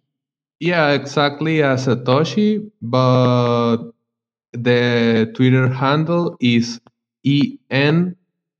Yeah, 0.60 0.92
exactly 0.92 1.64
as 1.64 1.88
Satoshi, 1.88 2.70
but 2.82 3.92
the 4.64 5.32
Twitter 5.36 5.68
handle 5.68 6.38
is 6.40 6.80
E 7.24 7.58
N 7.70 8.16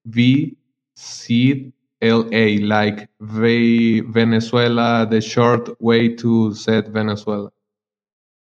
V 0.06 0.56
C 0.96 1.72
L 2.02 2.28
A, 2.32 2.58
like 2.60 3.10
v- 3.22 4.02
Venezuela, 4.02 5.08
the 5.10 5.22
short 5.22 5.82
way 5.82 6.10
to 6.16 6.54
set 6.54 6.90
Venezuela. 6.90 7.52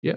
Yeah. 0.02 0.16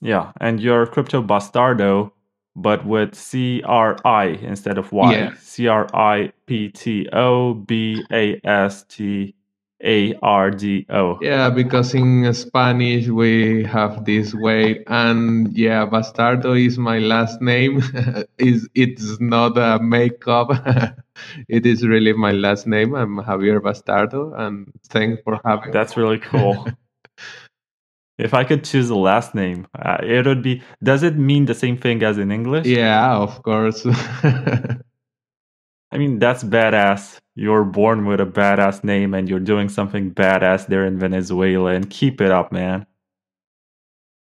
Yeah, 0.00 0.32
and 0.40 0.60
your 0.60 0.86
crypto 0.86 1.22
bastardo 1.22 2.12
but 2.54 2.84
with 2.84 3.14
C 3.14 3.62
R 3.64 3.96
I 4.04 4.26
instead 4.42 4.78
of 4.78 4.92
Y. 4.92 5.12
Yeah. 5.12 5.28
Y. 5.30 5.34
C 5.40 5.66
R 5.68 5.86
I 5.94 6.32
P 6.46 6.68
T 6.68 7.08
O 7.12 7.54
B 7.54 8.04
A 8.12 8.40
S 8.44 8.84
T 8.88 9.34
A 9.84 10.14
R 10.22 10.50
D 10.50 10.86
O. 10.90 11.18
Yeah, 11.20 11.50
because 11.50 11.94
in 11.94 12.32
Spanish 12.34 13.08
we 13.08 13.64
have 13.64 14.04
this 14.04 14.34
way, 14.34 14.84
and 14.86 15.56
yeah, 15.56 15.86
Bastardo 15.86 16.54
is 16.54 16.78
my 16.78 16.98
last 16.98 17.40
name. 17.40 17.82
is 18.38 18.68
it's 18.74 19.20
not 19.20 19.58
a 19.58 19.82
makeup. 19.82 20.50
it 21.48 21.66
is 21.66 21.86
really 21.86 22.12
my 22.12 22.32
last 22.32 22.66
name. 22.66 22.94
I'm 22.94 23.16
Javier 23.16 23.60
Bastardo, 23.60 24.38
and 24.38 24.72
thanks 24.88 25.22
for 25.24 25.40
having. 25.44 25.72
That's 25.72 25.96
really 25.96 26.18
cool. 26.18 26.66
If 28.18 28.34
I 28.34 28.44
could 28.44 28.62
choose 28.62 28.90
a 28.90 28.94
last 28.94 29.34
name, 29.34 29.66
uh, 29.74 29.96
it 30.02 30.26
would 30.26 30.42
be. 30.42 30.62
Does 30.82 31.02
it 31.02 31.16
mean 31.16 31.46
the 31.46 31.54
same 31.54 31.76
thing 31.78 32.02
as 32.04 32.18
in 32.18 32.30
English? 32.30 32.66
Yeah, 32.66 33.16
of 33.16 33.42
course. 33.42 33.84
I 35.92 35.98
mean, 35.98 36.18
that's 36.18 36.42
badass. 36.42 37.18
You're 37.34 37.64
born 37.64 38.06
with 38.06 38.20
a 38.20 38.26
badass 38.26 38.82
name 38.82 39.12
and 39.12 39.28
you're 39.28 39.40
doing 39.40 39.68
something 39.68 40.10
badass 40.10 40.66
there 40.66 40.86
in 40.86 40.98
Venezuela, 40.98 41.72
and 41.72 41.88
keep 41.90 42.20
it 42.20 42.30
up, 42.30 42.50
man. 42.50 42.86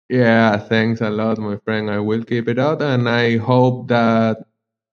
Yeah, 0.09 0.57
thanks 0.57 1.01
a 1.01 1.11
lot, 1.11 1.37
my 1.37 1.57
friend. 1.57 1.91
I 1.91 1.99
will 1.99 2.23
keep 2.23 2.47
it 2.47 2.57
up, 2.57 2.81
and 2.81 3.07
I 3.07 3.37
hope 3.37 3.87
that 3.89 4.37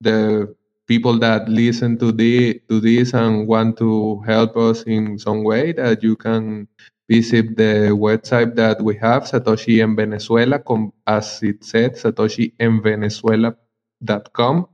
the 0.03 0.55
people 0.87 1.19
that 1.21 1.49
listen 1.49 1.97
to 1.99 2.13
the 2.13 2.61
to 2.69 2.81
this 2.81 3.15
and 3.15 3.49
want 3.49 3.79
to 3.79 4.21
help 4.27 4.57
us 4.59 4.83
in 4.83 5.19
some 5.19 5.43
way 5.45 5.73
that 5.73 6.03
you 6.03 6.15
can 6.15 6.69
visit 7.09 7.57
the 7.57 7.97
website 7.97 8.55
that 8.57 8.83
we 8.83 8.97
have, 8.97 9.25
Satoshi 9.25 9.83
en 9.83 9.97
Venezuela, 9.97 10.59
com, 10.59 10.93
as 11.07 11.43
it 11.43 11.65
said, 11.65 11.95
Satoshi 11.95 12.53
en 12.61 12.83
Venezuela.com. 12.83 14.69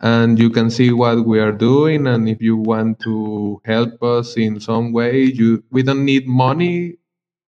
And 0.00 0.38
you 0.38 0.50
can 0.50 0.70
see 0.70 0.92
what 0.92 1.26
we 1.26 1.40
are 1.40 1.52
doing. 1.52 2.06
And 2.06 2.28
if 2.28 2.40
you 2.40 2.56
want 2.56 3.00
to 3.00 3.60
help 3.64 4.02
us 4.02 4.36
in 4.36 4.60
some 4.60 4.92
way, 4.92 5.24
you 5.24 5.62
we 5.70 5.82
don't 5.82 6.04
need 6.04 6.26
money. 6.26 6.96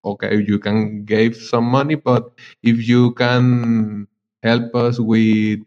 Okay, 0.05 0.42
you 0.46 0.59
can 0.59 1.05
give 1.05 1.36
some 1.36 1.64
money, 1.64 1.94
but 1.94 2.32
if 2.62 2.88
you 2.88 3.12
can 3.14 4.09
help 4.42 4.74
us 4.74 4.98
with 4.98 5.61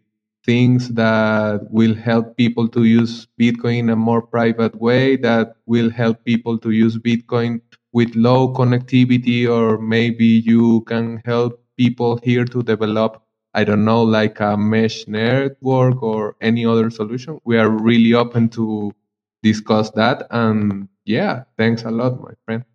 things 0.45 0.89
that 0.89 1.61
will 1.71 1.95
help 1.95 2.37
people 2.37 2.67
to 2.67 2.83
use 2.83 3.27
Bitcoin 3.39 3.79
in 3.79 3.89
a 3.89 3.95
more 3.95 4.21
private 4.21 4.75
way, 4.75 5.15
that 5.17 5.55
will 5.65 5.89
help 5.89 6.23
people 6.25 6.59
to 6.59 6.71
use 6.71 6.97
Bitcoin 6.97 7.61
with 7.93 8.13
low 8.15 8.53
connectivity, 8.53 9.49
or 9.49 9.79
maybe 9.79 10.25
you 10.25 10.81
can 10.81 11.21
help 11.25 11.63
people 11.77 12.19
here 12.23 12.45
to 12.45 12.61
develop, 12.61 13.23
I 13.55 13.63
don't 13.63 13.85
know, 13.85 14.03
like 14.03 14.41
a 14.41 14.57
mesh 14.57 15.07
network 15.07 16.03
or 16.03 16.35
any 16.41 16.65
other 16.65 16.89
solution. 16.89 17.39
We 17.45 17.57
are 17.57 17.69
really 17.69 18.13
open 18.13 18.49
to 18.49 18.93
discuss 19.41 19.89
that. 19.91 20.27
And 20.29 20.89
yeah, 21.05 21.43
thanks 21.57 21.83
a 21.83 21.89
lot, 21.91 22.21
my 22.21 22.33
friend. 22.45 22.65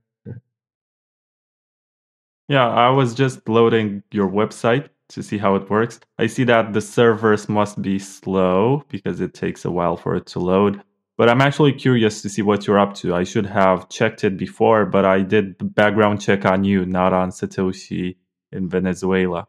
Yeah, 2.49 2.67
I 2.67 2.89
was 2.89 3.15
just 3.15 3.49
loading 3.49 4.03
your 4.11 4.29
website 4.29 4.89
to 5.11 5.23
see 5.23 5.39
how 5.39 5.55
it 5.55 5.69
works. 5.69 6.01
I 6.19 6.27
see 6.27 6.45
that 6.45 6.73
the 6.73 6.81
servers 6.81 7.49
must 7.49 7.81
be 7.83 7.99
slow 7.99 8.83
because 8.89 9.21
it 9.21 9.35
takes 9.35 9.65
a 9.65 9.71
while 9.71 9.97
for 9.97 10.17
it 10.17 10.27
to 10.29 10.39
load. 10.39 10.83
But 11.19 11.29
I'm 11.29 11.43
actually 11.43 11.75
curious 11.75 12.23
to 12.23 12.31
see 12.31 12.41
what 12.43 12.67
you're 12.67 12.79
up 12.79 12.95
to. 12.95 13.15
I 13.15 13.25
should 13.25 13.45
have 13.45 13.91
checked 13.91 14.25
it 14.25 14.39
before, 14.39 14.87
but 14.87 15.05
I 15.05 15.21
did 15.21 15.59
the 15.59 15.65
background 15.67 16.23
check 16.23 16.47
on 16.47 16.65
you, 16.65 16.87
not 16.87 17.13
on 17.13 17.31
Satoshi 17.31 18.17
in 18.51 18.69
Venezuela. 18.69 19.47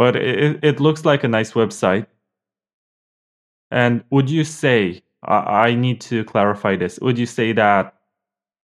But 0.00 0.16
it, 0.16 0.64
it 0.64 0.80
looks 0.80 1.04
like 1.04 1.24
a 1.24 1.28
nice 1.28 1.52
website. 1.52 2.06
And 3.70 4.02
would 4.08 4.30
you 4.30 4.44
say, 4.44 5.02
I, 5.22 5.74
need 5.74 6.00
to 6.00 6.24
clarify 6.24 6.76
this, 6.76 6.98
would 7.00 7.18
you 7.18 7.26
say 7.26 7.52
that 7.52 7.92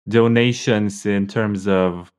donations 0.06 1.06
in 1.06 1.26
terms 1.26 1.66
of 1.66 2.12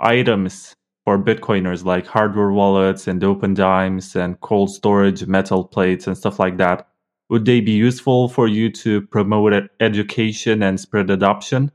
items 0.00 0.76
for 1.06 1.16
Bitcoiners 1.16 1.86
like 1.86 2.06
hardware 2.06 2.52
wallets 2.52 3.06
and 3.06 3.22
Opendimes 3.22 4.14
and 4.14 4.38
cold 4.42 4.70
storage 4.70 5.26
metal 5.26 5.64
plates 5.64 6.06
and 6.06 6.14
stuff 6.14 6.38
like 6.38 6.58
that, 6.58 6.88
would 7.30 7.46
they 7.46 7.62
be 7.62 7.72
useful 7.72 8.28
for 8.28 8.48
you 8.48 8.70
to 8.72 9.00
promote 9.00 9.54
education 9.80 10.62
and 10.62 10.78
spread 10.78 11.08
adoption? 11.08 11.72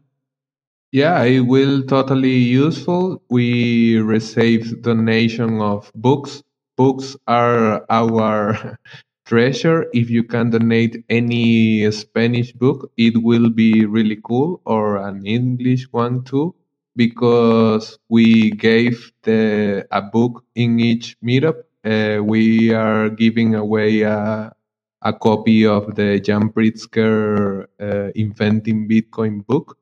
Yeah, 0.92 1.24
it 1.24 1.40
will 1.40 1.82
totally 1.82 2.38
useful. 2.38 3.24
We 3.32 3.98
receive 3.98 4.84
donation 4.84 5.60
of 5.60 5.92
books. 5.96 6.44
Books 6.78 7.18
are 7.28 7.86
our 7.90 8.80
treasure. 9.26 9.88
If 9.94 10.10
you 10.10 10.24
can 10.24 10.52
donate 10.52 11.04
any 11.10 11.92
Spanish 11.92 12.54
book, 12.54 12.92
it 12.98 13.22
will 13.22 13.50
be 13.50 13.86
really 13.86 14.20
cool, 14.24 14.62
or 14.66 14.98
an 14.98 15.26
English 15.26 15.88
one 15.92 16.24
too 16.24 16.56
because 16.98 18.00
we 18.10 18.52
gave 18.52 19.12
the, 19.24 19.88
a 19.92 20.02
book 20.02 20.44
in 20.56 20.80
each 20.80 21.18
meetup. 21.24 21.64
Uh, 21.86 22.22
we 22.24 22.74
are 22.74 23.10
giving 23.10 23.56
away 23.56 24.02
a, 24.02 24.52
a 25.04 25.14
copy 25.14 25.66
of 25.66 25.96
the 25.96 26.20
Yan 26.26 26.50
Pritzker 26.50 27.68
uh, 27.80 28.12
Inventing 28.16 28.90
Bitcoin 28.90 29.46
book. 29.46 29.78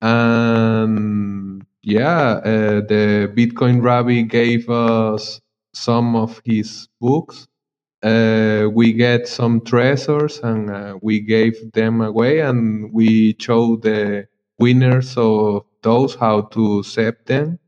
And 0.00 1.66
yeah, 1.82 2.40
uh, 2.44 2.80
the 2.86 3.30
Bitcoin 3.36 3.82
Rabbi 3.82 4.22
gave 4.22 4.70
us 4.70 5.40
some 5.74 6.16
of 6.16 6.40
his 6.44 6.88
books. 7.00 7.48
Uh, 8.02 8.68
we 8.72 8.92
get 8.92 9.28
some 9.28 9.60
treasures 9.60 10.38
and 10.40 10.70
uh, 10.70 10.98
we 11.02 11.20
gave 11.20 11.54
them 11.72 12.00
away 12.00 12.40
and 12.40 12.92
we 12.92 13.36
showed 13.40 13.82
the 13.82 14.26
winners 14.58 15.16
of 15.16 15.64
those 15.82 16.14
how 16.16 16.42
to 16.42 16.82
set 16.82 17.26
them 17.26 17.58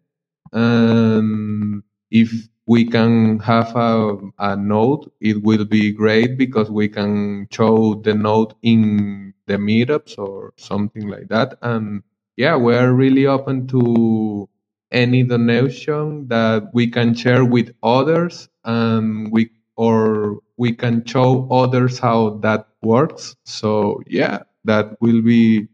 and 0.53 1.83
if 2.11 2.31
we 2.67 2.85
can 2.85 3.39
have 3.41 3.75
a, 3.77 4.17
a 4.39 4.57
node 4.57 5.11
it 5.21 5.43
will 5.43 5.65
be 5.65 5.93
great 5.93 6.39
because 6.39 6.71
we 6.71 6.89
can 6.89 7.47
show 7.53 7.95
the 8.05 8.15
note 8.15 8.55
in 8.63 9.35
the 9.47 9.55
meetups 9.57 10.17
or 10.19 10.53
something 10.57 11.09
like 11.09 11.29
that 11.29 11.59
and 11.63 12.03
yeah 12.37 12.55
we're 12.57 12.93
really 12.93 13.27
open 13.27 13.67
to 13.67 14.49
any 14.95 15.25
donation 15.25 16.29
that 16.29 16.71
we 16.73 16.89
can 16.89 17.15
share 17.15 17.45
with 17.45 17.75
others 17.83 18.49
and 18.65 19.33
we 19.33 19.51
or 19.77 20.39
we 20.57 20.73
can 20.73 21.05
show 21.05 21.49
others 21.51 21.99
how 21.99 22.31
that 22.43 22.69
works 22.83 23.37
so 23.45 24.01
yeah 24.07 24.39
that 24.65 24.97
will 25.03 25.23
be 25.23 25.69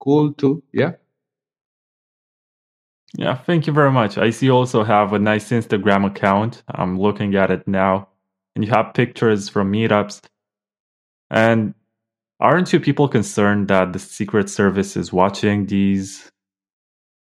cool 0.00 0.32
too 0.34 0.62
yeah 0.72 0.92
yeah, 3.16 3.36
thank 3.36 3.66
you 3.66 3.72
very 3.72 3.90
much. 3.92 4.18
I 4.18 4.30
see 4.30 4.46
you 4.46 4.52
also 4.52 4.84
have 4.84 5.12
a 5.12 5.18
nice 5.18 5.50
Instagram 5.50 6.06
account. 6.06 6.62
I'm 6.68 6.98
looking 6.98 7.34
at 7.34 7.50
it 7.50 7.66
now. 7.66 8.08
And 8.54 8.64
you 8.64 8.70
have 8.72 8.94
pictures 8.94 9.48
from 9.48 9.72
meetups. 9.72 10.22
And 11.30 11.74
aren't 12.40 12.72
you 12.72 12.80
people 12.80 13.08
concerned 13.08 13.68
that 13.68 13.92
the 13.92 14.00
Secret 14.00 14.50
Service 14.50 14.96
is 14.96 15.12
watching 15.12 15.66
these 15.66 16.30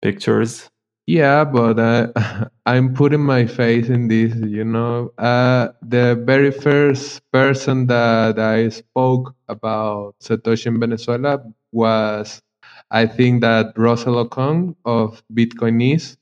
pictures? 0.02 0.71
Yeah, 1.08 1.44
but 1.44 1.80
uh, 1.80 2.08
I'm 2.66 2.94
putting 2.94 3.22
my 3.22 3.46
face 3.46 3.90
in 3.90 4.08
this, 4.08 4.36
you 4.36 4.64
know. 4.64 5.12
Uh, 5.18 5.70
the 5.82 6.16
very 6.26 6.52
first 6.52 7.22
person 7.32 7.88
that 7.88 8.40
I 8.40 8.70
spoke 8.70 9.36
about 9.50 10.16
Satoshi 10.22 10.68
in 10.68 10.80
Venezuela 10.80 11.44
was 11.72 12.42
I 12.92 13.06
think 13.08 13.42
that 13.42 13.74
Russell 13.78 14.24
Okung 14.26 14.76
of 14.86 15.24
Bitcoinese. 15.34 16.18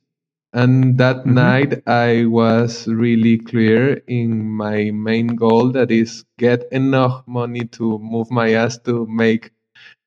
And 0.53 0.97
that 0.97 1.18
mm-hmm. 1.18 1.34
night, 1.35 1.84
I 1.88 2.26
was 2.26 2.88
really 2.88 3.38
clear 3.38 4.01
in 4.07 4.49
my 4.49 4.89
main 4.91 5.27
goal 5.35 5.72
that 5.73 5.91
is 5.91 6.26
get 6.39 6.65
enough 6.72 7.23
money 7.27 7.65
to 7.77 7.99
move 7.99 8.31
my 8.31 8.53
ass 8.53 8.77
to 8.80 9.06
make 9.07 9.51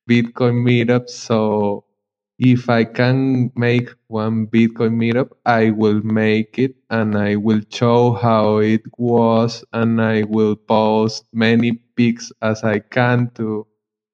Bitcoin 0.09 0.65
meetups. 0.66 1.11
So 1.11 1.85
if 2.43 2.70
I 2.70 2.85
can 2.85 3.52
make 3.56 3.90
one 4.09 4.48
Bitcoin 4.48 4.94
meetup, 5.02 5.31
I 5.47 5.70
will 5.73 6.02
make 6.02 6.59
it 6.59 6.77
and 6.90 7.16
I 7.19 7.36
will 7.36 7.62
show 7.70 8.14
how 8.14 8.59
it 8.59 8.82
was 8.98 9.64
and 9.73 10.02
I 10.02 10.24
will 10.24 10.56
post 10.56 11.27
many 11.35 11.73
pics 11.97 12.32
as 12.43 12.64
I 12.64 12.81
can 12.81 13.31
to 13.36 13.66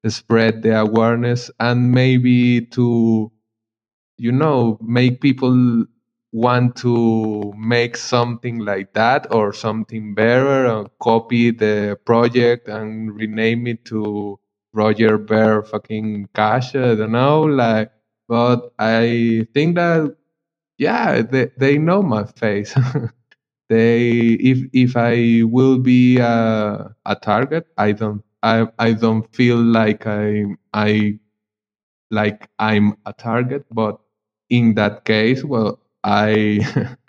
spread 0.09 0.63
the 0.63 0.79
awareness 0.81 1.51
and 1.59 1.91
maybe 1.93 2.61
to 2.77 3.31
you 4.17 4.31
know 4.31 4.79
make 4.81 5.21
people 5.21 5.85
want 6.33 6.75
to 6.77 7.53
make 7.57 7.97
something 7.97 8.59
like 8.59 8.93
that 8.93 9.27
or 9.33 9.53
something 9.53 10.15
better 10.15 10.67
or 10.67 10.89
copy 11.01 11.51
the 11.51 11.99
project 12.05 12.67
and 12.69 13.15
rename 13.15 13.67
it 13.67 13.85
to 13.85 14.39
Roger 14.73 15.17
Ver 15.17 15.63
fucking 15.63 16.29
Cash. 16.35 16.75
I 16.75 16.95
don't 16.95 17.13
know, 17.13 17.43
like, 17.43 17.91
but 18.29 18.73
I 18.79 19.47
think 19.55 19.77
that 19.77 20.17
yeah, 20.77 21.21
they 21.23 21.51
they 21.57 21.79
know 21.79 22.03
my 22.03 22.25
face. 22.25 22.75
they 23.69 24.09
if 24.41 24.59
if 24.73 24.97
I 24.97 25.43
will 25.45 25.79
be 25.79 26.19
a, 26.19 26.95
a 27.05 27.15
target, 27.17 27.67
I 27.77 27.93
don't 27.93 28.23
I 28.43 28.67
I 28.79 28.93
don't 28.93 29.25
feel 29.35 29.57
like 29.57 30.07
I 30.07 30.45
I 30.73 31.19
like 32.11 32.49
I'm 32.59 32.97
a 33.05 33.13
target, 33.13 33.65
but 33.71 33.99
in 34.49 34.75
that 34.75 35.05
case, 35.05 35.43
well, 35.43 35.79
I 36.03 36.61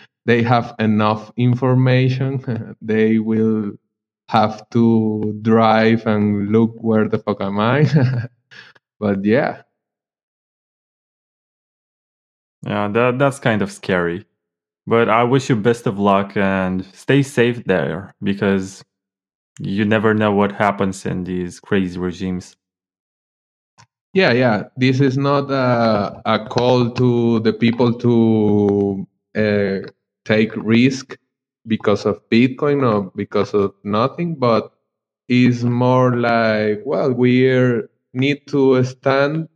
they 0.27 0.43
have 0.43 0.75
enough 0.79 1.33
information. 1.37 2.77
they 2.83 3.19
will 3.19 3.73
have 4.29 4.69
to 4.71 5.39
drive 5.43 6.07
and 6.07 6.51
look 6.53 6.75
where 6.81 7.09
the 7.09 7.19
fuck 7.19 7.41
am 7.41 7.59
I. 7.61 7.87
but 9.01 9.25
yeah. 9.25 9.63
Yeah, 12.67 12.89
that 12.89 13.19
that's 13.19 13.39
kind 13.39 13.63
of 13.63 13.71
scary. 13.73 14.27
But 14.87 15.09
I 15.09 15.25
wish 15.25 15.49
you 15.51 15.57
best 15.57 15.87
of 15.87 15.99
luck 15.99 16.37
and 16.37 16.85
stay 16.95 17.23
safe 17.23 17.65
there 17.65 18.15
because 18.23 18.85
you 19.61 19.85
never 19.85 20.15
know 20.15 20.33
what 20.33 20.53
happens 20.53 21.07
in 21.07 21.25
these 21.25 21.61
crazy 21.61 21.99
regimes. 21.99 22.57
Yeah, 24.13 24.33
yeah. 24.33 24.65
This 24.77 25.01
is 25.01 25.17
not 25.17 25.51
a, 25.51 26.21
a 26.25 26.47
call 26.49 26.91
to 26.93 27.41
the 27.41 27.53
people 27.53 27.95
to 27.99 29.07
uh, 29.37 29.89
take 30.25 30.55
risk 30.57 31.17
because 31.67 32.07
of 32.07 32.21
Bitcoin 32.31 32.83
or 32.83 33.13
because 33.15 33.55
of 33.55 33.75
nothing, 33.85 34.35
but 34.35 34.73
is 35.29 35.65
more 35.65 36.17
like, 36.17 36.83
well, 36.85 37.13
we 37.13 37.49
need 38.13 38.47
to 38.49 38.83
stand 38.85 39.49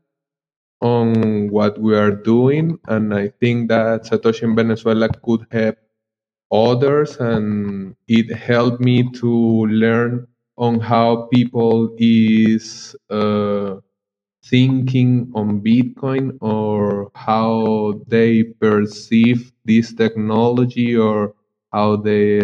on 0.84 1.48
what 1.50 1.80
we 1.80 1.96
are 1.96 2.12
doing, 2.12 2.78
and 2.88 3.14
I 3.14 3.30
think 3.40 3.70
that 3.70 4.04
Satoshi 4.04 4.44
in 4.44 4.56
Venezuela 4.56 5.08
could 5.10 5.46
help 5.52 5.78
others, 6.52 7.16
and 7.18 7.96
it 8.08 8.34
helped 8.36 8.80
me 8.80 9.10
to 9.14 9.66
learn 9.66 10.26
on 10.58 10.80
how 10.80 11.28
people 11.32 11.94
is 11.98 12.96
uh, 13.10 13.76
thinking 14.44 15.32
on 15.34 15.60
Bitcoin 15.60 16.38
or 16.40 17.10
how 17.14 18.00
they 18.08 18.44
perceive 18.44 19.52
this 19.64 19.92
technology 19.94 20.96
or 20.96 21.34
how 21.72 21.96
they 21.96 22.40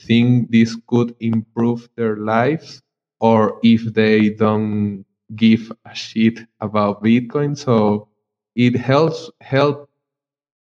think 0.00 0.50
this 0.50 0.76
could 0.88 1.14
improve 1.20 1.88
their 1.96 2.16
lives 2.16 2.82
or 3.20 3.60
if 3.62 3.84
they 3.94 4.30
don't 4.30 5.04
give 5.36 5.72
a 5.86 5.94
shit 5.94 6.40
about 6.60 7.02
Bitcoin. 7.04 7.56
So 7.58 8.08
it 8.56 8.76
helps 8.76 9.30
help 9.40 9.88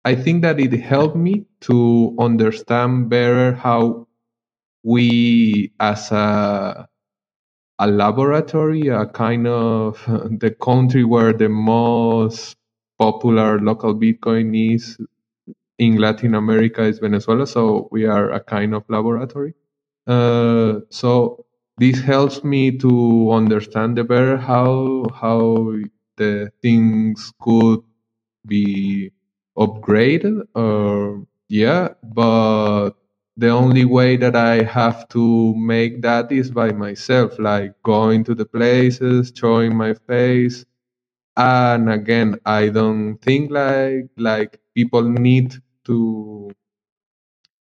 I 0.04 0.16
think 0.16 0.42
that 0.42 0.60
it 0.60 0.72
helped 0.74 1.16
me 1.16 1.46
to 1.62 2.16
understand 2.20 3.10
better 3.10 3.54
how 3.54 4.08
we 4.84 5.72
as 5.80 6.12
a 6.12 6.88
a 7.80 7.86
laboratory, 7.88 8.88
a 8.88 9.06
kind 9.06 9.46
of 9.48 10.02
the 10.40 10.56
country 10.62 11.04
where 11.04 11.32
the 11.34 11.48
most 11.50 12.56
popular 12.98 13.60
local 13.60 13.94
Bitcoin 13.94 14.74
is 14.74 14.98
in 15.78 15.98
Latin 15.98 16.34
America 16.34 16.82
is 16.84 17.00
Venezuela. 17.00 17.46
So 17.46 17.88
we 17.92 18.06
are 18.06 18.30
a 18.32 18.40
kind 18.40 18.74
of 18.74 18.84
laboratory. 18.88 19.54
Uh, 20.06 20.80
so 20.90 21.46
this 21.78 22.00
helps 22.00 22.44
me 22.44 22.76
to 22.78 23.30
understand 23.32 23.96
the 23.96 24.04
better 24.04 24.36
how 24.36 25.04
how 25.14 25.72
the 26.16 26.50
things 26.62 27.32
could 27.40 27.80
be 28.46 29.12
upgraded 29.58 30.42
or 30.54 31.26
yeah 31.48 31.88
but 32.04 32.90
the 33.36 33.48
only 33.50 33.84
way 33.84 34.16
that 34.16 34.36
I 34.36 34.62
have 34.64 35.08
to 35.10 35.54
make 35.56 36.02
that 36.02 36.32
is 36.32 36.50
by 36.50 36.72
myself, 36.72 37.38
like 37.38 37.72
going 37.84 38.24
to 38.24 38.34
the 38.34 38.44
places, 38.46 39.32
showing 39.36 39.76
my 39.76 39.94
face. 39.94 40.64
And 41.36 41.90
again, 41.90 42.38
I 42.46 42.68
don't 42.70 43.18
think 43.18 43.50
like 43.50 44.10
like 44.18 44.60
people 44.74 45.02
need 45.04 45.54
to 45.86 46.50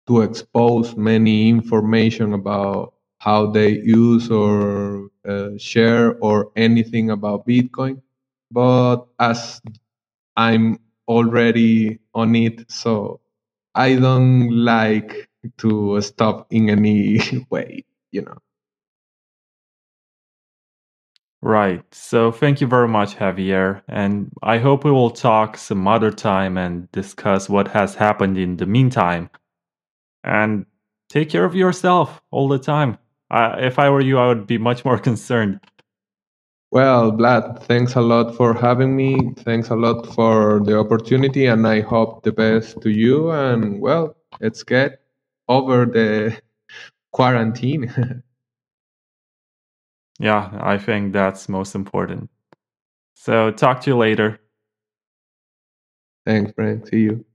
to 0.07 0.21
expose 0.21 0.95
many 0.95 1.49
information 1.49 2.33
about 2.33 2.93
how 3.27 3.47
they 3.51 3.71
use 3.81 4.31
or 4.31 5.09
uh, 5.27 5.51
share 5.59 6.17
or 6.19 6.51
anything 6.57 7.11
about 7.11 7.47
Bitcoin. 7.47 8.01
But 8.51 9.05
as 9.19 9.61
I'm 10.37 10.79
already 11.07 11.99
on 12.13 12.35
it, 12.35 12.71
so 12.71 13.21
I 13.75 13.95
don't 13.95 14.51
like 14.51 15.29
to 15.59 16.01
stop 16.01 16.47
in 16.51 16.69
any 16.69 17.19
way, 17.51 17.85
you 18.11 18.23
know. 18.23 18.37
Right. 21.41 21.83
So 21.93 22.31
thank 22.31 22.61
you 22.61 22.67
very 22.67 22.87
much, 22.87 23.15
Javier. 23.15 23.83
And 23.87 24.31
I 24.43 24.57
hope 24.59 24.83
we 24.83 24.91
will 24.91 25.11
talk 25.11 25.57
some 25.57 25.87
other 25.87 26.11
time 26.11 26.57
and 26.57 26.91
discuss 26.91 27.49
what 27.49 27.69
has 27.69 27.95
happened 27.95 28.37
in 28.37 28.57
the 28.57 28.65
meantime. 28.65 29.29
And 30.23 30.65
take 31.09 31.29
care 31.29 31.45
of 31.45 31.55
yourself 31.55 32.21
all 32.31 32.47
the 32.49 32.59
time. 32.59 32.97
Uh, 33.29 33.55
if 33.59 33.79
I 33.79 33.89
were 33.89 34.01
you, 34.01 34.17
I 34.17 34.27
would 34.27 34.47
be 34.47 34.57
much 34.57 34.85
more 34.85 34.97
concerned. 35.09 35.59
Well, 36.71 37.13
Vlad, 37.13 37.63
thanks 37.63 37.95
a 37.95 38.01
lot 38.01 38.35
for 38.35 38.53
having 38.53 38.95
me. 38.95 39.17
Thanks 39.37 39.69
a 39.69 39.75
lot 39.75 40.05
for 40.13 40.59
the 40.59 40.77
opportunity, 40.77 41.45
and 41.45 41.65
I 41.65 41.79
hope 41.79 42.23
the 42.23 42.33
best 42.33 42.81
to 42.81 42.89
you. 42.89 43.31
And 43.31 43.79
well, 43.79 44.17
let's 44.41 44.63
get 44.63 45.01
over 45.47 45.85
the 45.85 46.37
quarantine. 47.13 47.91
yeah, 50.19 50.59
I 50.61 50.77
think 50.77 51.13
that's 51.13 51.47
most 51.47 51.73
important. 51.73 52.29
So, 53.15 53.51
talk 53.51 53.81
to 53.81 53.91
you 53.91 53.97
later. 53.97 54.39
Thanks, 56.25 56.51
Frank. 56.51 56.87
See 56.87 57.01
you. 57.01 57.25